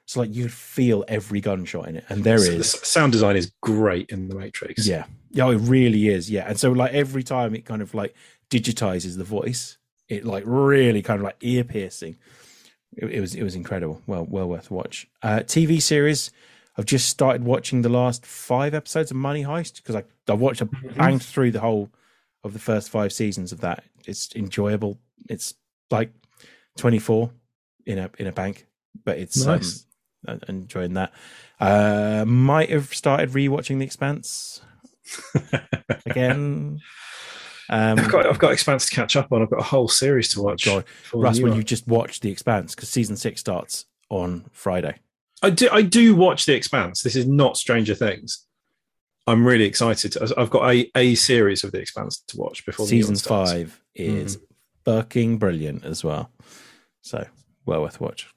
So 0.06 0.20
like 0.20 0.34
you'd 0.34 0.52
feel 0.52 1.02
every 1.08 1.40
gunshot 1.40 1.88
in 1.88 1.96
it, 1.96 2.04
and 2.10 2.22
there 2.24 2.38
So 2.38 2.52
is 2.52 2.74
s- 2.74 2.86
sound 2.86 3.12
design 3.12 3.36
is 3.36 3.50
great 3.62 4.10
in 4.10 4.28
the 4.28 4.34
Matrix. 4.36 4.86
yeah, 4.86 5.04
yeah, 5.32 5.48
it 5.50 5.56
really 5.56 6.08
is. 6.08 6.30
Yeah, 6.30 6.44
and 6.46 6.60
so 6.60 6.70
like 6.72 6.92
every 6.92 7.22
time 7.24 7.54
it 7.54 7.64
kind 7.64 7.80
of 7.82 7.94
like 7.94 8.14
digitizes 8.50 9.16
the 9.16 9.24
voice, 9.24 9.78
it 10.08 10.24
like 10.24 10.44
really 10.46 11.02
kind 11.02 11.20
of 11.20 11.24
like 11.24 11.36
ear 11.40 11.64
piercing. 11.64 12.16
It, 12.96 13.06
it 13.06 13.20
was 13.20 13.34
it 13.34 13.42
was 13.42 13.54
incredible. 13.54 14.02
Well, 14.06 14.24
well 14.28 14.48
worth 14.48 14.70
a 14.70 14.74
watch. 14.74 15.06
Uh, 15.22 15.40
TV 15.40 15.80
series. 15.82 16.30
I've 16.76 16.86
just 16.86 17.08
started 17.08 17.44
watching 17.44 17.82
the 17.82 17.88
last 17.88 18.26
five 18.26 18.74
episodes 18.74 19.10
of 19.12 19.16
Money 19.16 19.44
Heist 19.44 19.76
because 19.76 19.94
I 19.96 20.04
I 20.28 20.34
watched 20.34 20.62
I 20.62 20.64
banged 20.96 21.22
through 21.22 21.52
the 21.52 21.60
whole 21.60 21.90
of 22.42 22.52
the 22.52 22.58
first 22.58 22.90
five 22.90 23.12
seasons 23.12 23.52
of 23.52 23.60
that. 23.60 23.84
It's 24.06 24.34
enjoyable. 24.34 24.98
It's 25.28 25.54
like 25.90 26.12
twenty 26.76 26.98
four 26.98 27.30
in 27.86 27.98
a 27.98 28.10
in 28.18 28.26
a 28.26 28.32
bank, 28.32 28.66
but 29.04 29.18
it's 29.18 29.44
Nice. 29.44 29.86
um, 30.26 30.40
enjoying 30.48 30.94
that. 30.94 31.12
Uh, 31.60 32.24
might 32.26 32.70
have 32.70 32.92
started 32.92 33.30
rewatching 33.30 33.78
The 33.78 33.84
Expanse 33.84 34.60
again. 36.06 36.80
Um, 37.74 37.98
I've 37.98 38.08
got 38.08 38.26
I've 38.26 38.38
got 38.38 38.52
Expanse 38.52 38.86
to 38.86 38.94
catch 38.94 39.16
up 39.16 39.32
on. 39.32 39.42
I've 39.42 39.50
got 39.50 39.58
a 39.58 39.64
whole 39.64 39.88
series 39.88 40.28
to 40.28 40.40
watch. 40.40 40.64
God, 40.64 40.84
Russ, 41.12 41.40
when 41.40 41.54
you 41.54 41.64
just 41.64 41.88
watch 41.88 42.20
The 42.20 42.30
Expanse 42.30 42.76
because 42.76 42.88
season 42.88 43.16
six 43.16 43.40
starts 43.40 43.86
on 44.10 44.44
Friday. 44.52 45.00
I 45.42 45.50
do 45.50 45.68
I 45.72 45.82
do 45.82 46.14
watch 46.14 46.46
The 46.46 46.54
Expanse. 46.54 47.02
This 47.02 47.16
is 47.16 47.26
not 47.26 47.56
Stranger 47.56 47.96
Things. 47.96 48.46
I'm 49.26 49.44
really 49.44 49.64
excited. 49.64 50.16
I've 50.36 50.50
got 50.50 50.72
a, 50.72 50.88
a 50.94 51.16
series 51.16 51.64
of 51.64 51.72
The 51.72 51.80
Expanse 51.80 52.22
to 52.28 52.36
watch 52.36 52.64
before 52.64 52.86
season. 52.86 53.16
Mm-hmm. 53.16 53.28
five 53.28 53.82
is 53.96 54.38
fucking 54.84 55.38
brilliant 55.38 55.84
as 55.84 56.04
well. 56.04 56.30
So 57.02 57.26
well 57.66 57.82
worth 57.82 58.00
watch. 58.00 58.28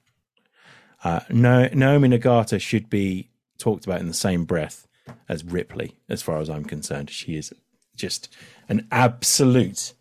Uh, 1.04 1.20
no, 1.30 1.68
Naomi 1.72 2.08
Nagata 2.08 2.60
should 2.60 2.90
be 2.90 3.30
talked 3.56 3.86
about 3.86 4.00
in 4.00 4.08
the 4.08 4.14
same 4.14 4.44
breath 4.44 4.88
as 5.28 5.44
Ripley, 5.44 5.94
as 6.08 6.22
far 6.22 6.40
as 6.40 6.50
I'm 6.50 6.64
concerned. 6.64 7.10
She 7.10 7.36
is 7.36 7.52
just 7.94 8.34
an 8.68 8.86
absolute 8.90 9.94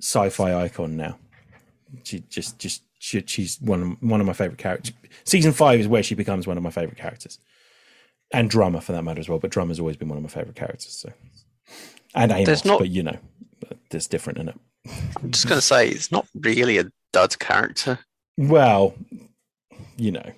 sci-fi 0.00 0.54
icon 0.54 0.96
now. 0.96 1.18
She 2.04 2.20
just, 2.28 2.58
just, 2.58 2.82
she, 2.98 3.22
she's 3.26 3.60
one 3.60 3.82
of 3.82 4.02
one 4.02 4.20
of 4.20 4.26
my 4.26 4.32
favorite 4.32 4.58
characters. 4.58 4.94
Season 5.24 5.52
five 5.52 5.80
is 5.80 5.88
where 5.88 6.02
she 6.02 6.14
becomes 6.14 6.46
one 6.46 6.56
of 6.56 6.62
my 6.62 6.70
favorite 6.70 6.98
characters, 6.98 7.38
and 8.32 8.48
drummer 8.48 8.80
for 8.80 8.92
that 8.92 9.02
matter 9.02 9.20
as 9.20 9.28
well. 9.28 9.38
But 9.38 9.50
drummer's 9.50 9.80
always 9.80 9.96
been 9.96 10.08
one 10.08 10.18
of 10.18 10.22
my 10.22 10.28
favorite 10.30 10.56
characters. 10.56 10.92
So, 10.92 11.12
and 12.14 12.30
Amos, 12.32 12.46
There's 12.46 12.64
not- 12.64 12.78
but 12.78 12.88
you 12.88 13.02
know, 13.02 13.16
there's 13.90 14.06
different 14.06 14.38
in 14.38 14.48
it. 14.50 14.58
I'm 15.22 15.30
just 15.30 15.46
going 15.46 15.58
to 15.58 15.66
say 15.66 15.88
it's 15.88 16.10
not 16.10 16.26
really 16.34 16.78
a 16.78 16.84
dud 17.12 17.38
character. 17.38 17.98
Well, 18.38 18.94
you 19.96 20.10
know, 20.12 20.32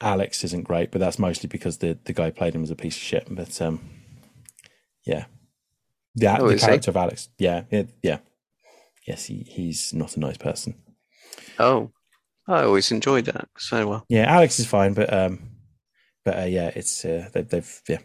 Alex 0.00 0.42
isn't 0.42 0.64
great, 0.64 0.90
but 0.90 1.00
that's 1.00 1.18
mostly 1.18 1.48
because 1.48 1.78
the 1.78 1.98
the 2.04 2.12
guy 2.12 2.26
who 2.26 2.32
played 2.32 2.54
him 2.54 2.62
was 2.62 2.70
a 2.70 2.76
piece 2.76 2.96
of 2.96 3.02
shit. 3.02 3.26
But 3.30 3.60
um, 3.62 3.80
yeah, 5.04 5.26
yeah, 6.14 6.38
Oh, 6.40 6.48
the 6.48 6.54
is 6.54 6.60
he? 6.62 6.66
character 6.66 6.90
of 6.90 6.96
Alex, 6.96 7.28
yeah, 7.38 7.64
yeah, 7.70 7.82
yeah, 8.02 8.18
yes, 9.06 9.24
he 9.26 9.44
he's 9.48 9.92
not 9.94 10.16
a 10.16 10.20
nice 10.20 10.36
person. 10.38 10.74
Oh, 11.58 11.90
I 12.48 12.62
always 12.62 12.90
enjoyed 12.92 13.24
that. 13.26 13.48
So 13.58 13.86
well, 13.88 14.04
Yeah, 14.08 14.24
Alex 14.32 14.58
is 14.58 14.66
fine, 14.66 14.94
but 14.94 15.12
um, 15.12 15.50
but 16.24 16.38
uh, 16.38 16.44
yeah, 16.44 16.70
it's 16.74 17.04
uh, 17.04 17.28
they, 17.32 17.42
they've 17.42 17.82
yeah. 17.88 17.98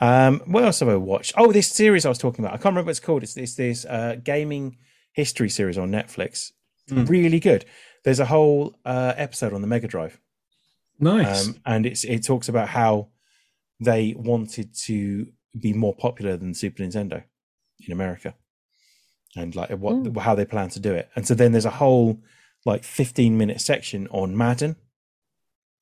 Um, 0.00 0.40
what 0.46 0.64
else 0.64 0.80
have 0.80 0.88
I 0.88 0.96
watched? 0.96 1.34
Oh, 1.36 1.52
this 1.52 1.68
series 1.68 2.04
I 2.04 2.08
was 2.08 2.18
talking 2.18 2.44
about. 2.44 2.54
I 2.54 2.56
can't 2.56 2.72
remember 2.72 2.88
what 2.88 2.92
it's 2.92 3.00
called. 3.00 3.22
It's, 3.22 3.36
it's 3.36 3.54
this 3.54 3.84
uh, 3.84 4.16
gaming 4.22 4.78
history 5.12 5.48
series 5.48 5.78
on 5.78 5.90
Netflix. 5.90 6.50
Hmm. 6.88 7.04
Really 7.04 7.38
good. 7.38 7.64
There's 8.04 8.18
a 8.18 8.24
whole 8.26 8.74
uh, 8.84 9.12
episode 9.16 9.52
on 9.52 9.60
the 9.60 9.68
Mega 9.68 9.86
Drive. 9.86 10.18
Nice. 10.98 11.46
um, 11.48 11.56
and 11.64 11.86
it's 11.86 12.02
it 12.04 12.24
talks 12.24 12.48
about 12.48 12.68
how 12.68 13.08
they 13.80 14.14
wanted 14.16 14.74
to 14.86 15.26
be 15.58 15.72
more 15.72 15.94
popular 15.94 16.36
than 16.36 16.54
Super 16.54 16.82
Nintendo 16.82 17.24
in 17.86 17.92
America, 17.92 18.34
and 19.36 19.54
like 19.54 19.70
what 19.70 20.16
how 20.18 20.34
they 20.34 20.44
plan 20.44 20.70
to 20.70 20.80
do 20.80 20.94
it. 20.94 21.10
And 21.16 21.26
so 21.26 21.34
then 21.34 21.52
there's 21.52 21.64
a 21.64 21.70
whole 21.70 22.20
like 22.64 22.84
15 22.84 23.36
minute 23.36 23.60
section 23.60 24.06
on 24.08 24.36
Madden 24.36 24.76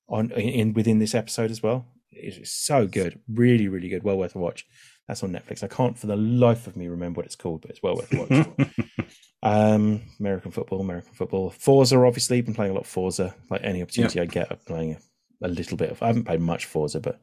on 0.08 0.30
in, 0.32 0.48
in 0.48 0.72
within 0.72 0.98
this 0.98 1.14
episode 1.14 1.50
as 1.50 1.62
well. 1.62 1.86
It's 2.10 2.50
so 2.50 2.86
good, 2.86 3.20
really, 3.28 3.68
really 3.68 3.88
good. 3.88 4.02
Well 4.02 4.18
worth 4.18 4.34
a 4.34 4.38
watch. 4.38 4.66
That's 5.06 5.22
on 5.22 5.32
Netflix. 5.32 5.62
I 5.62 5.68
can't 5.68 5.98
for 5.98 6.06
the 6.06 6.16
life 6.16 6.66
of 6.66 6.76
me 6.76 6.88
remember 6.88 7.18
what 7.18 7.26
it's 7.26 7.36
called, 7.36 7.62
but 7.62 7.70
it's 7.70 7.82
well 7.82 7.96
worth 7.96 8.12
a 8.12 8.16
watch. 8.18 9.08
um, 9.42 10.02
American 10.18 10.50
football, 10.50 10.80
American 10.80 11.12
football. 11.12 11.50
Forza, 11.50 11.98
obviously, 11.98 12.40
been 12.40 12.54
playing 12.54 12.72
a 12.72 12.74
lot 12.74 12.82
of 12.82 12.86
Forza. 12.86 13.34
Like 13.48 13.62
any 13.64 13.82
opportunity 13.82 14.20
I 14.20 14.26
get, 14.26 14.50
I'm 14.50 14.58
playing 14.58 14.98
a, 15.42 15.46
a 15.46 15.48
little 15.48 15.76
bit 15.76 15.90
of. 15.90 16.02
I 16.02 16.08
haven't 16.08 16.24
played 16.24 16.40
much 16.40 16.66
Forza, 16.66 17.00
but 17.00 17.20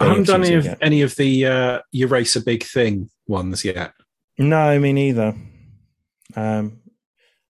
I 0.00 0.06
haven't 0.06 0.26
done 0.26 0.44
any 0.44 0.54
of 0.54 0.66
any 0.80 1.02
of 1.02 1.16
the 1.16 1.46
uh, 1.46 1.78
race 2.08 2.36
a 2.36 2.40
big 2.40 2.64
thing 2.64 3.10
ones 3.26 3.64
yet. 3.64 3.92
No, 4.38 4.78
me 4.78 4.92
neither. 4.92 5.34
Um, 6.36 6.80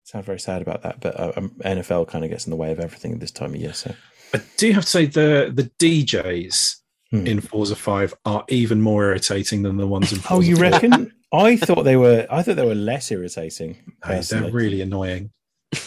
sound 0.05 0.25
very 0.27 0.39
sad 0.41 0.63
about 0.63 0.83
that, 0.83 1.01
but 1.01 1.19
uh, 1.19 1.33
um, 1.37 1.51
NFL 1.65 2.09
kind 2.09 2.25
of 2.25 2.31
gets 2.31 2.47
in 2.47 2.51
the 2.51 2.57
way 2.57 2.71
of 2.73 2.81
everything 2.81 3.13
at 3.13 3.21
this 3.21 3.31
time 3.31 3.55
of 3.55 3.61
year. 3.61 3.73
So 3.73 3.95
I 4.35 4.43
do 4.57 4.73
have 4.73 4.85
to 4.85 4.91
say 4.91 5.07
the 5.07 5.51
the 5.55 5.71
DJs 5.79 6.77
Hmm. 7.11 7.27
in 7.27 7.41
Forza 7.41 7.77
Five 7.77 8.15
are 8.25 8.45
even 8.49 8.81
more 8.81 9.05
irritating 9.05 9.63
than 9.63 9.77
the 9.77 9.87
ones 9.87 10.11
in. 10.13 10.19
Forza 10.19 10.35
Oh, 10.35 10.41
you 10.41 10.57
4. 10.57 10.63
reckon? 10.63 11.13
I 11.33 11.57
thought 11.57 11.83
they 11.85 11.97
were. 11.97 12.27
I 12.31 12.43
thought 12.43 12.57
they 12.57 12.65
were 12.67 12.75
less 12.75 13.11
irritating. 13.11 13.77
Hey, 14.05 14.21
they're 14.21 14.51
really 14.51 14.81
annoying. 14.81 15.31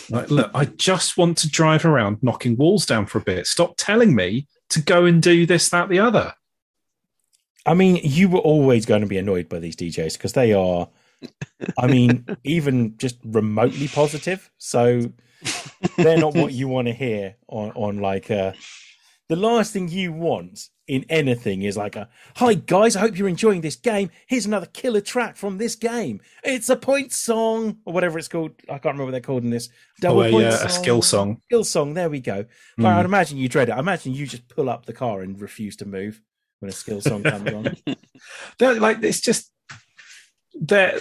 Like, 0.09 0.29
look, 0.29 0.51
I 0.53 0.65
just 0.65 1.17
want 1.17 1.37
to 1.39 1.49
drive 1.49 1.85
around 1.85 2.17
knocking 2.21 2.55
walls 2.55 2.85
down 2.85 3.07
for 3.07 3.17
a 3.17 3.21
bit. 3.21 3.47
Stop 3.47 3.75
telling 3.77 4.13
me 4.15 4.47
to 4.69 4.81
go 4.81 5.05
and 5.05 5.21
do 5.21 5.45
this, 5.45 5.69
that, 5.69 5.89
the 5.89 5.99
other. 5.99 6.33
I 7.67 7.73
mean, 7.73 7.99
you 8.03 8.29
were 8.29 8.39
always 8.39 8.85
going 8.85 9.01
to 9.01 9.07
be 9.07 9.17
annoyed 9.17 9.49
by 9.49 9.59
these 9.59 9.75
DJs 9.75 10.13
because 10.13 10.33
they 10.33 10.53
are. 10.53 10.89
I 11.77 11.87
mean, 11.87 12.25
even 12.43 12.97
just 12.97 13.17
remotely 13.23 13.87
positive. 13.89 14.49
So 14.57 15.11
they're 15.97 16.17
not 16.17 16.33
what 16.33 16.53
you 16.53 16.67
want 16.67 16.87
to 16.87 16.93
hear 16.93 17.35
on 17.47 17.71
on 17.71 17.97
like 17.99 18.29
uh 18.31 18.53
the 19.29 19.35
last 19.35 19.73
thing 19.73 19.89
you 19.89 20.13
want 20.13 20.69
in 20.87 21.05
anything 21.09 21.63
is 21.63 21.75
like 21.75 21.95
a 21.95 22.07
hi 22.37 22.53
guys 22.53 22.95
i 22.95 22.99
hope 22.99 23.17
you're 23.17 23.27
enjoying 23.27 23.61
this 23.61 23.75
game 23.75 24.09
here's 24.27 24.45
another 24.45 24.65
killer 24.67 25.01
track 25.01 25.35
from 25.35 25.57
this 25.57 25.75
game 25.75 26.21
it's 26.43 26.69
a 26.69 26.75
point 26.75 27.11
song 27.11 27.77
or 27.85 27.93
whatever 27.93 28.17
it's 28.19 28.27
called 28.27 28.51
i 28.69 28.73
can't 28.73 28.85
remember 28.85 29.05
what 29.05 29.11
they're 29.11 29.19
called 29.21 29.43
in 29.43 29.49
this 29.49 29.69
double 29.99 30.19
Oh, 30.19 30.23
a, 30.23 30.31
point 30.31 30.45
uh, 30.45 30.59
a 30.65 30.69
skill 30.69 31.01
song. 31.01 31.41
skill 31.45 31.63
song 31.63 31.93
there 31.93 32.09
we 32.09 32.19
go 32.21 32.45
but 32.77 32.83
Mm. 32.85 32.93
i'd 32.97 33.05
imagine 33.05 33.37
you 33.37 33.49
dread 33.49 33.69
it 33.69 33.73
i 33.73 33.79
imagine 33.79 34.13
you 34.13 34.25
just 34.27 34.47
pull 34.47 34.69
up 34.69 34.85
the 34.85 34.93
car 34.93 35.21
and 35.21 35.41
refuse 35.41 35.75
to 35.77 35.85
move 35.85 36.21
when 36.59 36.69
a 36.69 36.73
skill 36.73 37.01
song 37.01 37.23
comes 37.23 37.51
on 37.53 37.75
They're 38.59 38.79
like 38.79 39.01
it's 39.03 39.21
just 39.21 39.51
they're 40.59 40.99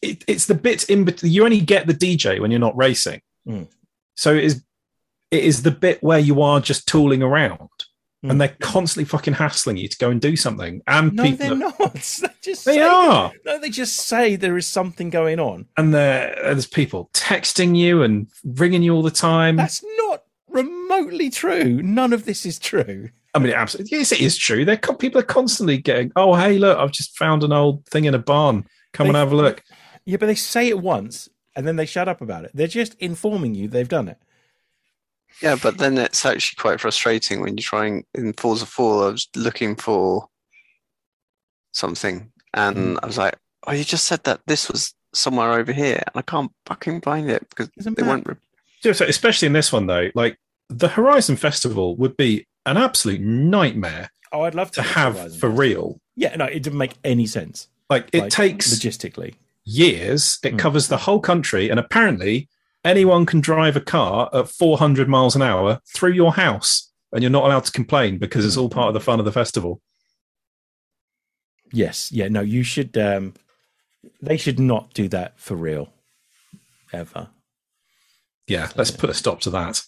it, 0.00 0.24
it's 0.26 0.46
the 0.46 0.54
bits 0.54 0.84
in 0.84 1.04
between. 1.04 1.32
You 1.32 1.44
only 1.44 1.60
get 1.60 1.86
the 1.86 1.94
DJ 1.94 2.40
when 2.40 2.50
you're 2.50 2.60
not 2.60 2.76
racing, 2.76 3.20
Mm. 3.46 3.68
so 4.14 4.34
it 4.34 4.44
is 4.44 4.64
it 5.30 5.42
is 5.44 5.62
the 5.62 5.70
bit 5.72 6.02
where 6.02 6.18
you 6.20 6.40
are 6.42 6.60
just 6.60 6.86
tooling 6.88 7.22
around, 7.22 7.68
Mm. 8.24 8.30
and 8.30 8.40
they're 8.40 8.56
constantly 8.60 9.04
fucking 9.04 9.34
hassling 9.34 9.76
you 9.76 9.88
to 9.88 9.98
go 9.98 10.10
and 10.10 10.20
do 10.20 10.36
something. 10.36 10.82
And 10.86 11.12
no 11.14 11.22
people, 11.24 11.46
they're 11.48 11.56
not 11.56 11.78
they 11.78 11.90
just 11.90 12.64
they 12.64 12.74
say, 12.76 12.80
are, 12.80 13.32
no 13.44 13.58
they 13.58 13.68
just 13.70 13.96
say 13.96 14.36
there 14.36 14.56
is 14.56 14.66
something 14.66 15.10
going 15.10 15.38
on 15.40 15.66
and 15.76 15.92
there's 15.92 16.66
people 16.66 17.10
texting 17.12 17.76
you 17.76 18.02
and 18.02 18.28
ringing 18.44 18.82
you 18.82 18.94
all 18.94 19.02
the 19.02 19.10
time. 19.10 19.56
that's 19.56 19.84
not 19.98 20.22
remotely 20.48 21.28
true 21.28 21.82
none 21.82 22.12
of 22.14 22.24
this 22.24 22.46
is 22.46 22.58
true 22.58 23.10
I 23.36 23.38
mean, 23.38 23.52
absolutely, 23.52 23.98
yes, 23.98 24.12
it 24.12 24.20
is 24.20 24.34
true. 24.36 24.64
They're 24.64 24.78
co- 24.78 24.94
people 24.94 25.20
are 25.20 25.24
constantly 25.24 25.76
getting, 25.76 26.10
oh, 26.16 26.34
hey, 26.34 26.58
look, 26.58 26.78
I've 26.78 26.90
just 26.90 27.18
found 27.18 27.44
an 27.44 27.52
old 27.52 27.84
thing 27.84 28.06
in 28.06 28.14
a 28.14 28.18
barn. 28.18 28.66
Come 28.94 29.08
and 29.08 29.16
have 29.16 29.30
a 29.30 29.36
look. 29.36 29.62
Yeah, 30.06 30.16
but 30.16 30.24
they 30.24 30.34
say 30.34 30.68
it 30.68 30.80
once 30.80 31.28
and 31.54 31.68
then 31.68 31.76
they 31.76 31.84
shut 31.84 32.08
up 32.08 32.22
about 32.22 32.44
it. 32.44 32.50
They're 32.54 32.66
just 32.66 32.94
informing 32.94 33.54
you 33.54 33.68
they've 33.68 33.86
done 33.86 34.08
it. 34.08 34.16
Yeah, 35.42 35.56
but 35.62 35.76
then 35.76 35.98
it's 35.98 36.24
actually 36.24 36.56
quite 36.58 36.80
frustrating 36.80 37.42
when 37.42 37.58
you're 37.58 37.62
trying 37.62 38.06
in 38.14 38.32
Forza 38.32 38.64
4. 38.64 39.04
I 39.04 39.10
was 39.10 39.28
looking 39.36 39.76
for 39.76 40.28
something 41.72 42.32
and 42.54 42.76
mm. 42.76 42.98
I 43.02 43.06
was 43.06 43.18
like, 43.18 43.36
oh, 43.66 43.72
you 43.72 43.84
just 43.84 44.06
said 44.06 44.24
that 44.24 44.40
this 44.46 44.70
was 44.70 44.94
somewhere 45.12 45.52
over 45.52 45.72
here 45.72 46.02
and 46.06 46.14
I 46.14 46.22
can't 46.22 46.52
fucking 46.64 47.02
find 47.02 47.30
it 47.30 47.46
because 47.50 47.68
There's 47.76 47.86
a 47.86 47.90
they 47.90 48.02
map. 48.02 48.08
won't. 48.08 48.28
Re- 48.28 48.36
Yeah, 48.82 48.92
so 48.92 49.04
especially 49.04 49.46
in 49.46 49.52
this 49.52 49.72
one 49.72 49.86
though, 49.86 50.08
like 50.14 50.38
the 50.70 50.88
Horizon 50.88 51.36
Festival 51.36 51.96
would 51.96 52.16
be 52.16 52.46
an 52.66 52.76
absolute 52.76 53.20
nightmare 53.20 54.10
Oh, 54.32 54.42
I'd 54.42 54.54
love 54.56 54.70
to, 54.72 54.82
to 54.82 54.88
have 54.88 55.38
for 55.38 55.48
real. 55.48 56.00
Yeah, 56.16 56.34
no, 56.36 56.44
it 56.46 56.62
didn't 56.62 56.78
make 56.78 56.94
any 57.04 57.26
sense. 57.26 57.68
Like 57.88 58.08
it 58.12 58.22
Like, 58.22 58.32
takes 58.32 58.74
logistically. 58.74 59.34
years. 59.64 60.38
It 60.42 60.54
Mm. 60.54 60.58
covers 60.58 60.88
the 60.88 60.96
whole 60.98 61.20
country, 61.20 61.70
and 61.70 61.78
apparently 61.78 62.48
anyone 62.84 63.24
can 63.24 63.40
drive 63.40 63.76
a 63.76 63.80
car 63.80 64.28
at 64.34 64.48
400 64.48 65.08
miles 65.08 65.36
an 65.36 65.42
hour 65.42 65.80
through 65.86 66.12
your 66.12 66.34
house, 66.34 66.90
and 67.12 67.22
you're 67.22 67.30
not 67.30 67.44
allowed 67.44 67.64
to 67.66 67.72
complain 67.72 68.18
because 68.18 68.44
it's 68.44 68.56
all 68.56 68.68
part 68.68 68.88
of 68.88 68.94
the 68.94 69.00
fun 69.00 69.18
of 69.20 69.24
the 69.24 69.32
festival. 69.32 69.80
Yes, 71.72 72.10
yeah, 72.12 72.28
no, 72.28 72.40
you 72.40 72.62
should. 72.62 72.96
um 72.98 73.34
They 74.20 74.36
should 74.36 74.58
not 74.58 74.92
do 74.94 75.08
that 75.08 75.38
for 75.38 75.56
real, 75.56 75.92
ever. 76.92 77.28
Yeah, 78.46 78.70
let's 78.76 78.90
put 78.92 79.10
a 79.10 79.14
stop 79.14 79.40
to 79.42 79.50
that. 79.50 79.82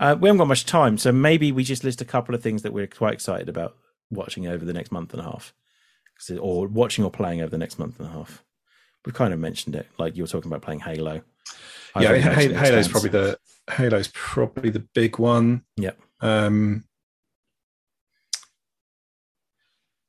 Uh, 0.00 0.16
we 0.18 0.28
haven't 0.28 0.38
got 0.38 0.48
much 0.48 0.66
time, 0.66 0.98
so 0.98 1.12
maybe 1.12 1.52
we 1.52 1.64
just 1.64 1.84
list 1.84 2.00
a 2.00 2.04
couple 2.04 2.34
of 2.34 2.42
things 2.42 2.62
that 2.62 2.72
we're 2.72 2.86
quite 2.86 3.14
excited 3.14 3.48
about 3.48 3.76
watching 4.10 4.46
over 4.46 4.64
the 4.64 4.72
next 4.72 4.90
month 4.92 5.12
and 5.12 5.20
a 5.20 5.24
half, 5.24 5.54
or 6.40 6.66
watching 6.66 7.04
or 7.04 7.10
playing 7.10 7.40
over 7.40 7.50
the 7.50 7.58
next 7.58 7.78
month 7.78 7.98
and 7.98 8.08
a 8.08 8.12
half. 8.12 8.42
We've 9.04 9.14
kind 9.14 9.32
of 9.32 9.40
mentioned 9.40 9.74
it, 9.76 9.86
like 9.98 10.16
you 10.16 10.22
were 10.22 10.28
talking 10.28 10.50
about 10.50 10.62
playing 10.62 10.80
Halo. 10.80 11.22
I've 11.94 12.02
yeah, 12.02 12.08
already 12.08 12.52
Ha- 12.54 12.60
Halo's 12.60 12.88
probably 12.88 13.10
the 13.10 13.38
Halo's 13.68 14.08
probably 14.12 14.70
the 14.70 14.86
big 14.94 15.18
one. 15.18 15.62
Yep. 15.76 15.98
Um, 16.20 16.84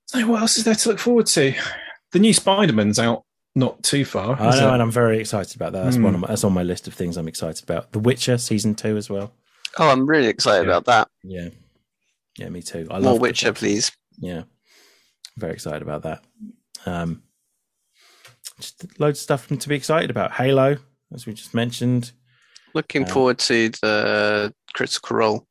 so 0.07 0.25
what 0.27 0.41
else 0.41 0.57
is 0.57 0.63
there 0.63 0.75
to 0.75 0.89
look 0.89 0.99
forward 0.99 1.25
to? 1.27 1.53
The 2.11 2.19
new 2.19 2.33
Spider-Man's 2.33 2.99
out 2.99 3.23
not 3.55 3.81
too 3.83 4.05
far. 4.05 4.39
I 4.39 4.59
know, 4.59 4.69
it? 4.69 4.73
and 4.73 4.81
I'm 4.81 4.91
very 4.91 5.19
excited 5.19 5.55
about 5.55 5.73
that. 5.73 5.83
That's 5.83 5.95
Hmm. 5.95 6.03
one 6.03 6.13
of 6.15 6.19
my, 6.21 6.27
that's 6.27 6.43
on 6.43 6.53
my 6.53 6.63
list 6.63 6.87
of 6.87 6.93
things 6.93 7.17
I'm 7.17 7.27
excited 7.27 7.63
about. 7.63 7.91
The 7.91 7.99
Witcher 7.99 8.37
season 8.37 8.75
two 8.75 8.97
as 8.97 9.09
well. 9.09 9.33
Oh, 9.79 9.89
I'm 9.89 10.05
really 10.05 10.27
excited 10.27 10.67
Yeah. 10.67 10.71
about 10.77 10.85
that. 10.85 11.07
Yeah, 11.23 11.49
yeah, 12.37 12.49
me 12.49 12.61
too. 12.61 12.87
I 12.89 12.99
More 12.99 13.13
love 13.13 13.21
Witcher, 13.21 13.53
please. 13.53 13.91
Yeah, 14.17 14.43
very 15.37 15.53
excited 15.53 15.81
about 15.81 16.03
that. 16.03 16.23
Um, 16.85 17.23
just 18.59 18.99
loads 18.99 19.19
of 19.19 19.23
stuff 19.23 19.47
to 19.47 19.69
be 19.69 19.75
excited 19.75 20.09
about. 20.09 20.33
Halo, 20.33 20.77
as 21.13 21.25
we 21.25 21.33
just 21.33 21.53
mentioned. 21.53 22.11
Looking 22.75 23.03
Um, 23.03 23.09
forward 23.09 23.39
to 23.39 23.69
the 23.81 24.53
Critical 24.73 25.17
Role. 25.17 25.47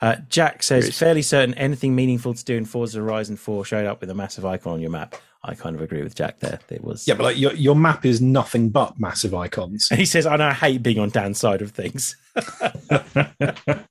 Uh, 0.00 0.16
Jack 0.28 0.62
says, 0.62 0.84
Curious. 0.84 0.98
fairly 0.98 1.22
certain 1.22 1.54
anything 1.54 1.94
meaningful 1.94 2.34
to 2.34 2.44
do 2.44 2.56
in 2.56 2.64
Forza 2.64 2.98
Horizon 2.98 3.36
4 3.36 3.64
showed 3.64 3.86
up 3.86 4.00
with 4.00 4.10
a 4.10 4.14
massive 4.14 4.44
icon 4.44 4.74
on 4.74 4.80
your 4.80 4.90
map. 4.90 5.14
I 5.42 5.54
kind 5.54 5.76
of 5.76 5.80
agree 5.82 6.02
with 6.02 6.14
Jack 6.16 6.40
there. 6.40 6.58
It 6.70 6.82
was. 6.82 7.06
Yeah, 7.06 7.14
but 7.14 7.22
like 7.22 7.38
your 7.38 7.52
your 7.54 7.76
map 7.76 8.04
is 8.04 8.20
nothing 8.20 8.68
but 8.70 8.98
massive 8.98 9.32
icons. 9.32 9.86
And 9.90 10.00
he 10.00 10.04
says, 10.04 10.26
I 10.26 10.34
know 10.36 10.48
I 10.48 10.52
hate 10.52 10.82
being 10.82 10.98
on 10.98 11.10
Dan's 11.10 11.38
side 11.38 11.62
of 11.62 11.70
things. 11.70 12.16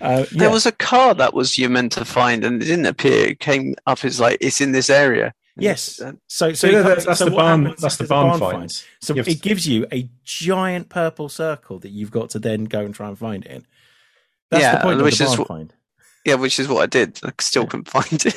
Uh, 0.00 0.24
yeah. 0.32 0.38
There 0.38 0.50
was 0.50 0.64
a 0.64 0.72
car 0.72 1.14
that 1.14 1.34
was 1.34 1.58
you 1.58 1.68
meant 1.68 1.92
to 1.92 2.04
find 2.04 2.42
and 2.44 2.62
it 2.62 2.66
didn't 2.66 2.86
appear. 2.86 3.28
It 3.28 3.40
came 3.40 3.74
up 3.86 4.02
as 4.04 4.18
like, 4.18 4.38
it's 4.40 4.60
in 4.62 4.72
this 4.72 4.88
area. 4.88 5.34
Yes. 5.58 6.00
Uh, 6.00 6.12
So, 6.26 6.52
so, 6.52 6.54
So 6.54 6.66
yeah, 6.68 6.82
that's, 6.82 7.04
that's 7.04 7.18
so 7.18 7.26
the 7.26 7.32
barn. 7.32 7.64
happens 7.66 7.82
That's 7.82 7.94
is 7.94 7.98
the 7.98 8.04
there's 8.04 8.10
a 8.10 8.38
barn 8.38 8.40
find. 8.40 8.70
So 9.02 9.14
You 9.14 9.22
it 9.26 9.42
gives 9.42 9.66
you 9.68 9.86
a 9.92 10.08
giant 10.24 10.88
purple 10.88 11.28
circle 11.28 11.78
that 11.80 11.90
you've 11.90 12.10
got 12.10 12.30
to 12.30 12.38
then 12.38 12.64
go 12.64 12.80
and 12.80 12.94
try 12.94 13.08
and 13.08 13.18
find 13.18 13.44
it 13.44 13.50
in. 13.50 13.66
That's 14.50 14.62
Yeah, 14.62 14.76
the 14.76 14.82
point 14.82 14.98
of 15.00 15.04
which 15.04 15.18
the 15.18 15.24
is 15.24 15.38
what- 15.38 15.48
find. 15.48 15.72
Yeah, 16.24 16.34
which 16.34 16.58
is 16.58 16.68
what 16.68 16.82
I 16.82 16.86
did. 16.86 17.18
I 17.22 17.32
still 17.40 17.66
couldn't 17.66 17.88
find 17.88 18.06
it. 18.12 18.34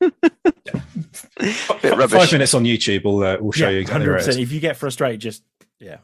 F- 0.00 1.82
Bit 1.82 2.10
Five 2.10 2.32
minutes 2.32 2.54
on 2.54 2.64
YouTube 2.64 3.04
will 3.04 3.22
uh, 3.22 3.36
will 3.38 3.52
show 3.52 3.68
you 3.68 3.76
yeah, 3.76 3.80
exactly 3.82 4.06
where 4.08 4.16
it 4.18 4.26
is. 4.28 4.36
If 4.36 4.52
you 4.52 4.60
get 4.60 4.76
frustrated, 4.76 5.20
just 5.20 5.42
yeah, 5.80 5.98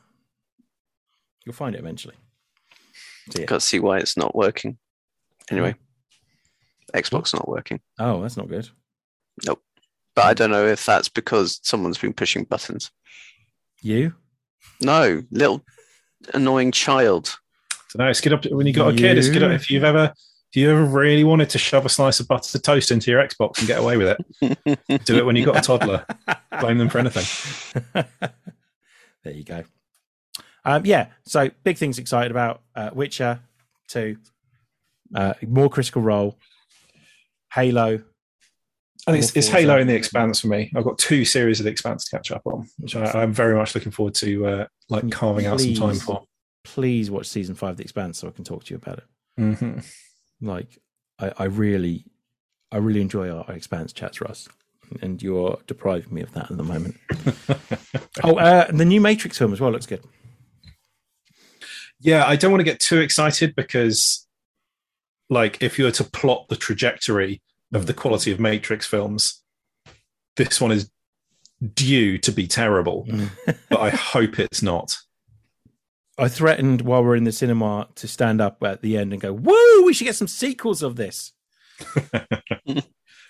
you'll 1.45 1.55
find 1.55 1.75
it 1.75 1.79
eventually. 1.79 2.17
So, 3.31 3.41
yeah. 3.41 3.47
Got 3.47 3.61
to 3.61 3.67
see 3.67 3.79
why 3.79 3.99
it's 3.99 4.17
not 4.17 4.35
working. 4.35 4.79
Anyway, 5.51 5.75
Xbox 6.95 7.33
not 7.33 7.49
working. 7.49 7.81
Oh, 7.99 8.21
that's 8.21 8.37
not 8.37 8.49
good. 8.49 8.69
Nope. 9.47 9.63
But 10.15 10.25
I 10.27 10.35
don't 10.35 10.51
know 10.51 10.67
if 10.67 10.85
that's 10.85 11.09
because 11.09 11.61
someone's 11.63 11.99
been 11.99 12.13
pushing 12.13 12.45
buttons. 12.45 12.91
You? 13.81 14.15
No, 14.83 15.23
little 15.31 15.65
annoying 16.35 16.73
child. 16.73 17.39
So 17.91 17.99
no, 17.99 18.09
it's 18.09 18.21
good 18.21 18.33
up 18.33 18.45
when 18.47 18.69
you 18.69 18.73
got 18.73 18.95
a 18.95 18.97
kid. 18.97 19.19
It's 19.19 19.29
good 19.29 19.43
up 19.43 19.51
if 19.51 19.69
you've 19.69 19.83
ever 19.83 20.13
if 20.53 20.57
you 20.57 20.71
ever 20.71 20.85
really 20.85 21.25
wanted 21.25 21.51
to 21.51 21.59
shove 21.59 21.85
a 21.87 21.89
slice 21.89 22.21
of 22.21 22.29
buttered 22.29 22.63
toast 22.63 22.93
into 22.93 23.11
your 23.11 23.21
Xbox 23.21 23.59
and 23.59 23.67
get 23.67 23.79
away 23.79 23.97
with 23.97 24.17
it. 24.41 25.05
Do 25.05 25.17
it 25.17 25.27
when 25.27 25.35
you've 25.35 25.47
got 25.47 25.59
a 25.59 25.61
toddler. 25.61 26.05
Blame 26.61 26.79
them 26.79 26.89
for 26.89 26.99
anything. 26.99 27.85
there 29.25 29.33
you 29.33 29.45
go. 29.45 29.65
Um, 30.65 30.85
yeah, 30.85 31.09
so 31.25 31.51
big 31.65 31.79
things 31.79 31.99
excited 31.99 32.31
about 32.31 32.63
uh, 32.75 32.91
Witcher 32.93 33.41
2, 33.89 34.17
uh, 35.15 35.35
more 35.47 35.71
Critical 35.71 36.03
Role, 36.03 36.37
Halo, 37.53 38.03
And 39.07 39.17
it's, 39.17 39.35
it's 39.37 39.49
Halo 39.49 39.79
in 39.79 39.87
The 39.87 39.95
out. 39.95 39.99
Expanse 39.99 40.41
for 40.41 40.49
me. 40.49 40.71
I've 40.77 40.85
got 40.85 40.99
two 40.99 41.25
series 41.25 41.61
of 41.61 41.65
The 41.65 41.71
Expanse 41.71 42.05
to 42.07 42.17
catch 42.17 42.31
up 42.31 42.43
on, 42.45 42.69
which 42.79 42.95
I, 42.95 43.23
I'm 43.23 43.33
very 43.33 43.55
much 43.55 43.75
looking 43.75 43.93
forward 43.93 44.15
to, 44.17 44.47
uh, 44.47 44.67
like 44.89 45.11
carving 45.11 45.47
out 45.47 45.61
some 45.61 45.75
time 45.75 45.95
for. 45.95 46.25
Please 46.65 47.11
watch 47.11 47.27
season 47.27 47.55
five 47.55 47.71
of 47.71 47.77
The 47.79 47.83
Expanse 47.83 48.19
so 48.19 48.29
I 48.29 48.33
can 48.33 48.45
talk 48.45 48.65
to 48.65 48.75
you 48.75 48.77
about 48.77 48.99
it. 48.99 49.05
hmm 49.37 49.79
Like, 50.41 50.79
I, 51.19 51.33
I 51.39 51.45
really, 51.45 52.05
I 52.71 52.79
really 52.79 53.01
enjoy 53.01 53.31
our, 53.31 53.51
Expanse 53.53 53.93
chats, 53.93 54.21
Russ, 54.21 54.49
and 55.03 55.23
you're 55.23 55.59
depriving 55.67 56.15
me 56.15 56.23
of 56.23 56.33
that 56.33 56.51
at 56.51 56.57
the 56.57 56.63
moment. 56.63 56.97
oh, 58.25 58.37
uh, 58.37 58.67
and 58.69 58.79
the 58.79 58.85
new 58.85 59.01
Matrix 59.01 59.39
film 59.39 59.53
as 59.53 59.61
well 59.61 59.71
looks 59.71 59.87
good. 59.87 60.05
Yeah, 62.01 62.27
I 62.27 62.37
don't 62.37 62.51
want 62.51 62.61
to 62.61 62.65
get 62.65 62.81
too 62.81 63.01
excited 63.01 63.55
because, 63.55 64.27
like, 65.29 65.63
if 65.63 65.79
you 65.79 65.85
were 65.85 65.91
to 65.93 66.05
plot 66.05 66.49
the 66.49 66.57
trajectory 66.57 67.43
of 67.75 67.87
the 67.87 67.95
quality 67.95 68.33
of 68.33 68.41
Matrix 68.41 68.87
films, 68.87 69.43
this 70.37 70.61
one 70.61 70.73
is 70.73 70.91
due 71.75 72.17
to 72.19 72.33
be 72.33 72.47
terrible. 72.47 73.07
but 73.69 73.81
I 73.81 73.91
hope 73.91 74.39
it's 74.39 74.63
not. 74.63 74.97
I 76.19 76.29
threatened 76.29 76.83
while 76.83 77.03
we're 77.03 77.17
in 77.17 77.25
the 77.25 77.33
cinema 77.33 77.89
to 77.97 78.07
stand 78.09 78.41
up 78.41 78.63
at 78.63 78.83
the 78.83 78.97
end 78.97 79.13
and 79.13 79.23
go, 79.23 79.33
"Woo! 79.33 79.85
We 79.85 79.93
should 79.95 80.05
get 80.05 80.17
some 80.17 80.29
sequels 80.29 80.83
of 80.83 80.97
this." 80.97 81.33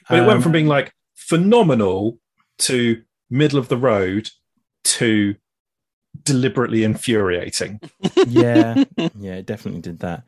But 0.09 0.19
it 0.19 0.23
went 0.23 0.39
Um, 0.39 0.43
from 0.43 0.51
being 0.53 0.67
like 0.67 0.93
phenomenal 1.15 2.19
to 2.61 3.03
middle 3.31 3.61
of 3.61 3.69
the 3.69 3.77
road 3.77 4.31
to 4.83 5.37
deliberately 6.25 6.83
infuriating. 6.83 7.81
yeah, 8.27 8.83
yeah, 9.15 9.35
it 9.35 9.47
definitely 9.47 9.83
did 9.83 10.01
that. 10.01 10.25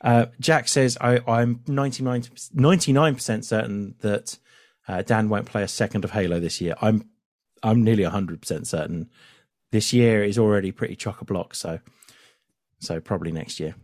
Uh, 0.00 0.26
Jack 0.40 0.68
says, 0.68 0.96
I, 1.00 1.20
I'm 1.28 1.60
99 1.66 2.22
percent 3.16 3.44
certain 3.44 3.96
that 4.00 4.38
uh, 4.86 5.02
Dan 5.02 5.28
won't 5.28 5.46
play 5.46 5.62
a 5.62 5.68
second 5.68 6.04
of 6.04 6.12
Halo 6.12 6.40
this 6.40 6.60
year. 6.60 6.74
I'm 6.80 7.04
I'm 7.62 7.84
nearly 7.84 8.04
hundred 8.04 8.40
percent 8.40 8.66
certain. 8.66 9.10
This 9.70 9.92
year 9.92 10.24
is 10.24 10.38
already 10.38 10.72
pretty 10.72 10.96
chock 10.96 11.20
a 11.20 11.24
block, 11.24 11.54
so 11.54 11.78
so 12.80 13.00
probably 13.00 13.32
next 13.32 13.60
year. 13.60 13.74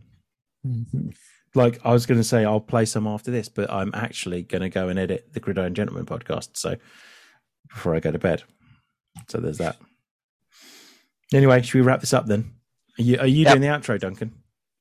Like 1.53 1.79
I 1.85 1.93
was 1.93 2.05
going 2.05 2.19
to 2.19 2.23
say, 2.23 2.43
I'll 2.43 2.59
play 2.59 2.85
some 2.85 3.07
after 3.07 3.31
this, 3.31 3.49
but 3.49 3.71
I'm 3.71 3.91
actually 3.93 4.41
going 4.43 4.61
to 4.61 4.69
go 4.69 4.89
and 4.89 4.97
edit 4.99 5.31
the 5.33 5.39
Gridiron 5.39 5.73
Gentleman 5.75 6.05
podcast. 6.05 6.57
So 6.57 6.75
before 7.69 7.95
I 7.95 7.99
go 7.99 8.11
to 8.11 8.19
bed, 8.19 8.43
so 9.29 9.37
there's 9.39 9.59
that. 9.59 9.77
Anyway, 11.33 11.61
should 11.61 11.75
we 11.75 11.81
wrap 11.81 12.01
this 12.01 12.13
up 12.13 12.25
then? 12.25 12.51
Are 12.99 13.01
you, 13.03 13.17
are 13.19 13.27
you 13.27 13.43
Yep. 13.43 13.51
doing 13.53 13.61
the 13.61 13.67
outro, 13.67 13.99
Duncan? 13.99 14.33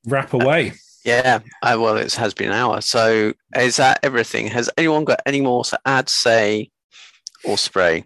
Wrap 0.07 0.33
away. 0.33 0.73
Yeah, 1.05 1.41
uh, 1.63 1.77
well, 1.79 1.97
it 1.97 2.13
has 2.15 2.33
been 2.35 2.49
an 2.49 2.55
hour. 2.55 2.81
So 2.81 3.35
is 3.57 3.77
that 3.77 4.01
everything? 4.03 4.47
Has 4.49 4.71
anyone 4.79 5.05
got 5.05 5.21
any 5.27 5.41
more 5.43 5.65
to 5.65 5.79
add, 5.85 6.09
say, 6.09 6.71
or 7.45 7.59
spray? 7.59 8.05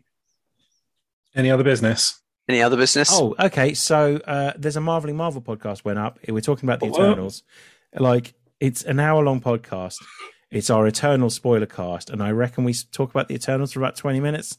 Any 1.36 1.50
other 1.50 1.62
business? 1.64 2.20
Any 2.48 2.62
other 2.62 2.76
business? 2.76 3.10
Oh, 3.12 3.34
okay. 3.38 3.74
So 3.74 4.16
uh, 4.26 4.52
there's 4.56 4.76
a 4.76 4.80
Marveling 4.80 5.16
Marvel 5.16 5.42
podcast 5.42 5.84
went 5.84 5.98
up. 5.98 6.18
We're 6.26 6.40
talking 6.40 6.68
about 6.68 6.80
the 6.80 6.86
What? 6.86 7.00
Eternals. 7.00 7.42
Like 7.94 8.34
it's 8.58 8.82
an 8.84 8.98
hour 9.00 9.22
long 9.22 9.40
podcast. 9.40 9.96
It's 10.50 10.70
our 10.70 10.86
Eternal 10.86 11.28
spoiler 11.28 11.66
cast, 11.66 12.08
and 12.08 12.22
I 12.22 12.30
reckon 12.30 12.64
we 12.64 12.72
talk 12.72 13.10
about 13.10 13.28
the 13.28 13.34
Eternals 13.34 13.72
for 13.72 13.80
about 13.80 13.96
twenty 13.96 14.20
minutes. 14.20 14.56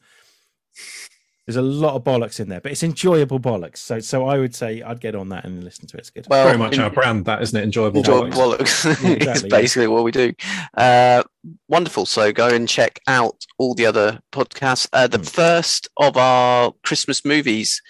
There's 1.49 1.57
a 1.57 1.63
lot 1.63 1.95
of 1.95 2.03
bollocks 2.03 2.39
in 2.39 2.47
there, 2.47 2.61
but 2.61 2.71
it's 2.71 2.83
enjoyable 2.83 3.39
bollocks. 3.39 3.77
So, 3.77 3.99
so 3.99 4.27
I 4.27 4.37
would 4.37 4.53
say 4.53 4.83
I'd 4.83 4.99
get 5.01 5.15
on 5.15 5.29
that 5.29 5.45
and 5.45 5.63
listen 5.63 5.87
to 5.87 5.97
it. 5.97 6.01
It's 6.01 6.11
good. 6.11 6.27
well, 6.29 6.45
Very 6.45 6.59
much 6.59 6.75
in- 6.75 6.79
our 6.81 6.91
brand, 6.91 7.25
that 7.25 7.41
isn't 7.41 7.59
it? 7.59 7.63
Enjoyable. 7.63 7.97
enjoy 8.01 8.29
bollocks. 8.29 8.85
bollocks. 8.85 8.85
Yeah, 9.03 9.09
it's 9.13 9.15
exactly, 9.25 9.49
yeah. 9.49 9.57
basically 9.57 9.87
what 9.87 10.03
we 10.03 10.11
do. 10.11 10.31
Uh, 10.77 11.23
wonderful. 11.67 12.05
So 12.05 12.31
go 12.31 12.49
and 12.49 12.69
check 12.69 12.99
out 13.07 13.47
all 13.57 13.73
the 13.73 13.87
other 13.87 14.19
podcasts. 14.31 14.87
Uh, 14.93 15.07
the 15.07 15.17
Hmm. 15.17 15.23
first 15.23 15.87
of 15.97 16.17
our 16.17 16.71
Christmas 16.83 17.25
movies 17.25 17.81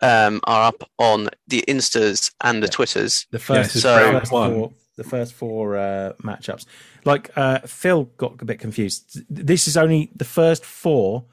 um, 0.00 0.40
are 0.42 0.64
up 0.66 0.82
on 0.98 1.28
the 1.46 1.62
Instas 1.68 2.32
and 2.42 2.60
the 2.60 2.66
Yeah. 2.66 2.70
Twitters. 2.72 3.26
the 3.30 3.38
first, 3.38 3.72
this 3.74 3.82
So- 3.84 4.12
the 4.14 4.18
first 4.18 4.32
one. 4.32 4.52
four, 4.54 4.72
the 4.96 5.04
first 5.04 5.32
four 5.32 5.76
uh, 5.76 6.12
matchups. 6.24 6.66
Like 7.04 7.30
uh, 7.36 7.60
Phil 7.60 8.06
got 8.16 8.42
a 8.42 8.44
bit 8.44 8.58
confused. 8.58 9.20
This 9.30 9.68
is 9.68 9.76
only 9.76 10.10
the 10.16 10.24
first 10.24 10.64
four 10.64 11.24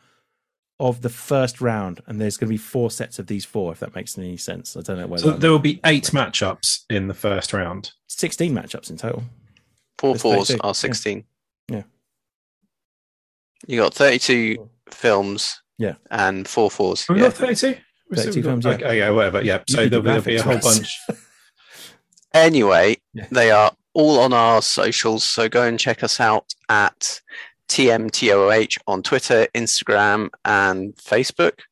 of 0.84 1.02
the 1.02 1.10
first 1.10 1.62
round, 1.62 2.02
and 2.08 2.20
there's 2.20 2.36
going 2.38 2.48
to 2.50 2.54
be 2.54 2.58
four 2.58 2.92
sets 2.92 3.18
of 3.18 3.28
these 3.28 3.46
four. 3.46 3.72
If 3.72 3.80
that 3.80 3.96
makes 3.96 4.18
any 4.18 4.38
sense, 4.38 4.76
I 4.78 4.82
don't 4.82 4.98
know 4.98 5.08
whether 5.08 5.24
So 5.24 5.32
there 5.32 5.50
will 5.52 5.60
be 5.60 5.80
eight 5.86 6.06
matchups 6.12 6.82
in 6.90 7.08
the 7.08 7.14
first 7.14 7.54
round. 7.54 7.92
sixteen 8.08 8.54
matchups 8.54 8.90
in 8.90 8.98
total. 8.98 9.24
Four 9.98 10.14
There's 10.14 10.22
fours 10.22 10.48
32, 10.50 10.68
are 10.68 10.74
16. 10.76 11.24
Yeah. 11.70 11.84
You 13.68 13.80
got 13.80 13.94
32 13.94 14.70
films 14.92 15.62
Yeah. 15.78 15.96
and 16.12 16.46
four 16.48 16.70
fours. 16.70 17.08
Have 17.08 17.16
we 17.16 17.22
Yeah. 17.22 17.30
got 17.30 17.38
32? 17.38 17.78
32 18.14 18.44
films, 18.44 18.66
yeah. 18.66 18.72
Okay, 18.72 18.98
yeah, 18.98 19.10
whatever. 19.12 19.42
Yeah. 19.42 19.60
You 19.68 19.74
So 19.76 19.88
there'll, 19.88 20.02
be- 20.04 20.08
there'll 20.10 20.22
be 20.24 20.36
a 20.36 20.44
whole 20.44 20.60
bunch. 20.60 21.00
Anyway, 22.34 22.98
Yeah. 23.14 23.28
they 23.32 23.52
are 23.52 23.72
all 23.94 24.20
on 24.20 24.34
our 24.34 24.62
socials. 24.62 25.24
So 25.24 25.48
go 25.48 25.64
and 25.64 25.80
check 25.80 26.04
us 26.04 26.20
out 26.20 26.54
at 26.68 27.22
TMTOH 27.70 28.78
on 28.88 29.04
Twitter, 29.04 29.48
Instagram, 29.56 30.30
and 30.46 30.96
Facebook. 30.96 31.60
Is 31.60 31.66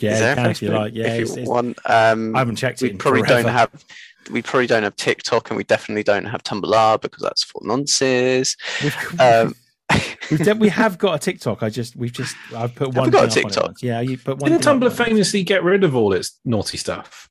Yeah, 0.00 0.18
there 0.20 0.30
you 0.30 0.36
can 0.36 0.46
a 0.46 0.50
if 0.50 0.62
you 0.62 0.68
like. 0.70 0.94
Yeah, 0.94 1.06
if 1.14 1.18
you 1.28 1.32
it's- 1.34 1.48
want. 1.48 1.78
Um, 1.84 2.36
I 2.36 2.40
haven't 2.40 2.56
checked 2.56 2.82
we 2.82 2.88
it. 2.88 2.92
in 2.92 2.98
probably 2.98 3.22
forever. 3.22 3.42
don't 3.44 3.52
have. 3.52 3.84
We 4.30 4.42
probably 4.42 4.66
don't 4.66 4.82
have 4.82 4.94
TikTok, 4.96 5.50
and 5.50 5.56
we 5.56 5.64
definitely 5.64 6.02
don't 6.02 6.26
have 6.26 6.42
Tumblr 6.42 7.00
because 7.00 7.22
that's 7.22 7.42
for 7.44 7.60
nonsense. 7.64 8.56
We've, 8.82 9.20
Um, 9.20 9.54
we've 10.30 10.44
de- 10.44 10.54
we 10.54 10.68
have 10.68 10.98
got 10.98 11.14
a 11.14 11.18
TikTok. 11.18 11.62
I 11.62 11.70
just 11.70 11.96
we've 11.96 12.12
just 12.12 12.36
I've 12.54 12.74
put 12.74 12.94
one. 12.94 13.06
we 13.06 13.10
got 13.10 13.20
a 13.24 13.26
up 13.26 13.30
on 13.30 13.50
TikTok? 13.50 13.72
Yeah, 13.82 14.00
you 14.02 14.18
put 14.18 14.38
one. 14.38 14.50
Didn't 14.52 14.64
Tumblr 14.64 14.84
on 14.84 14.90
famously 14.90 15.42
get 15.42 15.64
rid 15.64 15.82
of 15.82 15.96
all 15.96 16.12
its 16.12 16.38
naughty 16.44 16.76
stuff? 16.76 17.28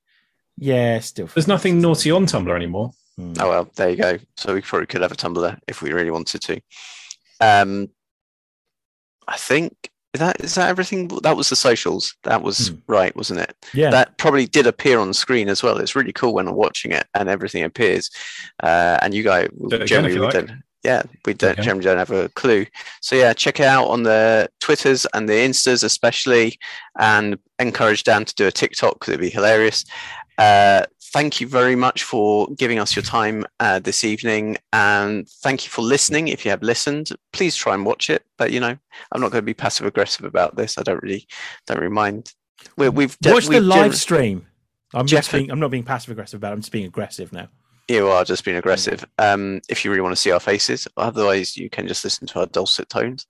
Yeah, 0.57 0.99
still. 0.99 1.27
There's 1.27 1.47
nothing 1.47 1.79
naughty 1.79 2.09
on 2.09 2.25
Tumblr 2.25 2.53
anymore. 2.55 2.91
Hmm. 3.15 3.33
Oh 3.39 3.49
well, 3.49 3.69
there 3.75 3.89
you 3.91 3.95
go. 3.95 4.17
So 4.35 4.55
we 4.55 4.61
probably 4.61 4.87
could 4.87 5.01
have 5.01 5.11
a 5.11 5.15
Tumblr 5.15 5.59
if 5.67 5.81
we 5.83 5.93
really 5.93 6.11
wanted 6.11 6.41
to. 6.41 6.59
Um, 7.39 7.89
I 9.27 9.37
think 9.37 9.89
is 10.13 10.19
that 10.19 10.39
is 10.41 10.55
that 10.55 10.69
everything. 10.69 11.09
That 11.23 11.35
was 11.37 11.49
the 11.49 11.55
socials. 11.55 12.15
That 12.23 12.41
was 12.41 12.69
Hmm. 12.69 12.75
right, 12.87 13.15
wasn't 13.15 13.41
it? 13.41 13.55
Yeah, 13.73 13.89
That 13.91 14.17
probably 14.17 14.45
did 14.47 14.65
appear 14.65 14.99
on 14.99 15.13
screen 15.13 15.49
as 15.49 15.61
well. 15.61 15.77
It's 15.77 15.95
really 15.95 16.13
cool 16.13 16.33
when 16.33 16.47
I'm 16.47 16.55
watching 16.55 16.91
it 16.91 17.05
and 17.13 17.27
everything 17.29 17.63
appears. 17.63 18.09
Uh, 18.63 18.97
and 19.01 19.13
you 19.13 19.23
guys 19.23 19.49
Do 19.69 19.75
it 19.75 19.81
again 19.83 20.05
you 20.05 20.11
we 20.11 20.19
like. 20.19 20.33
don't. 20.33 20.51
Yeah, 20.83 21.03
we 21.25 21.33
don't 21.33 21.51
Okay. 21.53 21.63
generally 21.63 21.83
don't 21.83 21.97
have 21.97 22.11
a 22.11 22.29
clue. 22.29 22.65
So 23.01 23.15
yeah, 23.17 23.33
check 23.33 23.59
it 23.59 23.65
out 23.65 23.87
on 23.89 24.03
the 24.03 24.47
Twitters 24.61 25.05
and 25.13 25.27
the 25.27 25.33
Instas 25.33 25.83
especially, 25.83 26.57
and 26.97 27.37
encourage 27.59 28.03
Dan 28.03 28.23
to 28.25 28.33
do 28.35 28.47
a 28.47 28.51
TikTok 28.51 28.93
because 28.93 29.09
it'd 29.09 29.19
be 29.19 29.29
hilarious. 29.29 29.83
Uh, 30.37 30.85
thank 31.13 31.39
you 31.39 31.47
very 31.47 31.75
much 31.75 32.03
for 32.03 32.47
giving 32.55 32.79
us 32.79 32.95
your 32.95 33.03
time 33.03 33.45
uh, 33.59 33.79
this 33.79 34.03
evening, 34.03 34.57
and 34.73 35.27
thank 35.27 35.65
you 35.65 35.69
for 35.69 35.81
listening. 35.81 36.27
If 36.27 36.45
you 36.45 36.51
have 36.51 36.61
listened, 36.61 37.09
please 37.33 37.55
try 37.55 37.73
and 37.73 37.85
watch 37.85 38.09
it. 38.09 38.23
But 38.37 38.51
you 38.51 38.59
know, 38.59 38.77
I'm 39.11 39.21
not 39.21 39.31
going 39.31 39.41
to 39.41 39.45
be 39.45 39.53
passive 39.53 39.85
aggressive 39.85 40.25
about 40.25 40.55
this. 40.55 40.77
I 40.77 40.83
don't 40.83 41.01
really, 41.01 41.27
don't 41.65 41.79
really 41.79 41.93
mind. 41.93 42.33
We, 42.75 42.89
we've 42.89 43.17
de- 43.19 43.33
watch 43.33 43.45
the 43.45 43.51
we've 43.51 43.63
live 43.63 43.91
gener- 43.91 43.95
stream. 43.95 44.47
I'm 44.93 45.07
Jeff- 45.07 45.25
just 45.25 45.31
being. 45.31 45.51
I'm 45.51 45.59
not 45.59 45.71
being 45.71 45.83
passive 45.83 46.11
aggressive 46.11 46.39
about. 46.39 46.51
it. 46.51 46.53
I'm 46.53 46.61
just 46.61 46.71
being 46.71 46.85
aggressive 46.85 47.31
now. 47.33 47.49
You 47.89 48.09
are 48.09 48.25
just 48.25 48.43
being 48.43 48.57
aggressive. 48.57 49.05
Um, 49.17 49.61
if 49.69 49.85
you 49.85 49.91
really 49.91 50.01
want 50.01 50.13
to 50.13 50.21
see 50.21 50.31
our 50.31 50.41
faces, 50.41 50.89
otherwise 50.97 51.55
you 51.55 51.69
can 51.69 51.87
just 51.87 52.03
listen 52.03 52.27
to 52.27 52.41
our 52.41 52.45
dulcet 52.45 52.89
tones. 52.89 53.25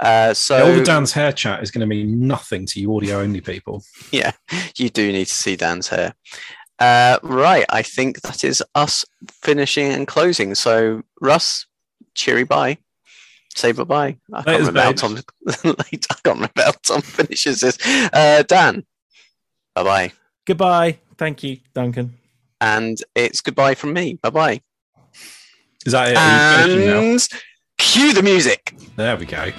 Uh, 0.00 0.32
so 0.32 0.66
all 0.66 0.74
the 0.74 0.82
Dan's 0.82 1.12
hair 1.12 1.30
chat 1.30 1.62
is 1.62 1.70
going 1.70 1.80
to 1.80 1.86
mean 1.86 2.26
nothing 2.26 2.64
to 2.66 2.80
you 2.80 2.96
audio 2.96 3.20
only 3.20 3.42
people. 3.42 3.82
yeah, 4.10 4.32
you 4.78 4.88
do 4.88 5.12
need 5.12 5.26
to 5.26 5.34
see 5.34 5.56
Dan's 5.56 5.88
hair. 5.88 6.14
Uh, 6.78 7.18
right, 7.22 7.64
I 7.70 7.82
think 7.82 8.20
that 8.22 8.44
is 8.44 8.62
us 8.74 9.04
finishing 9.30 9.88
and 9.92 10.06
closing. 10.06 10.54
So 10.54 11.02
Russ, 11.20 11.66
cheery 12.14 12.44
bye. 12.44 12.78
Say 13.54 13.72
bye 13.72 13.84
bye. 13.84 14.16
I 14.32 14.42
can't 14.42 14.46
Laters, 14.46 14.58
remember 14.68 14.80
how 14.82 14.90
babes. 14.90 15.00
Tom. 15.02 15.18
I 15.80 15.82
can't 15.96 16.24
remember 16.36 16.62
how 16.62 16.70
Tom 16.82 17.00
finishes 17.02 17.60
this. 17.60 17.78
Uh, 18.12 18.42
Dan, 18.46 18.84
bye 19.74 19.82
bye, 19.82 20.12
Goodbye. 20.46 20.98
Thank 21.16 21.42
you, 21.42 21.58
Duncan. 21.74 22.14
and 22.60 22.96
it's 23.16 23.40
goodbye 23.40 23.74
from 23.74 23.92
me. 23.92 24.14
Bye 24.22 24.30
bye. 24.30 24.60
Is 25.84 25.92
that 25.92 26.12
it? 26.12 26.16
Are 26.16 26.66
you 26.66 26.68
finishing 26.76 26.90
now? 26.90 27.00
And 27.12 27.28
cue 27.78 28.12
the 28.12 28.22
music. 28.22 28.74
There 28.96 29.16
we 29.16 29.26
go. 29.26 29.50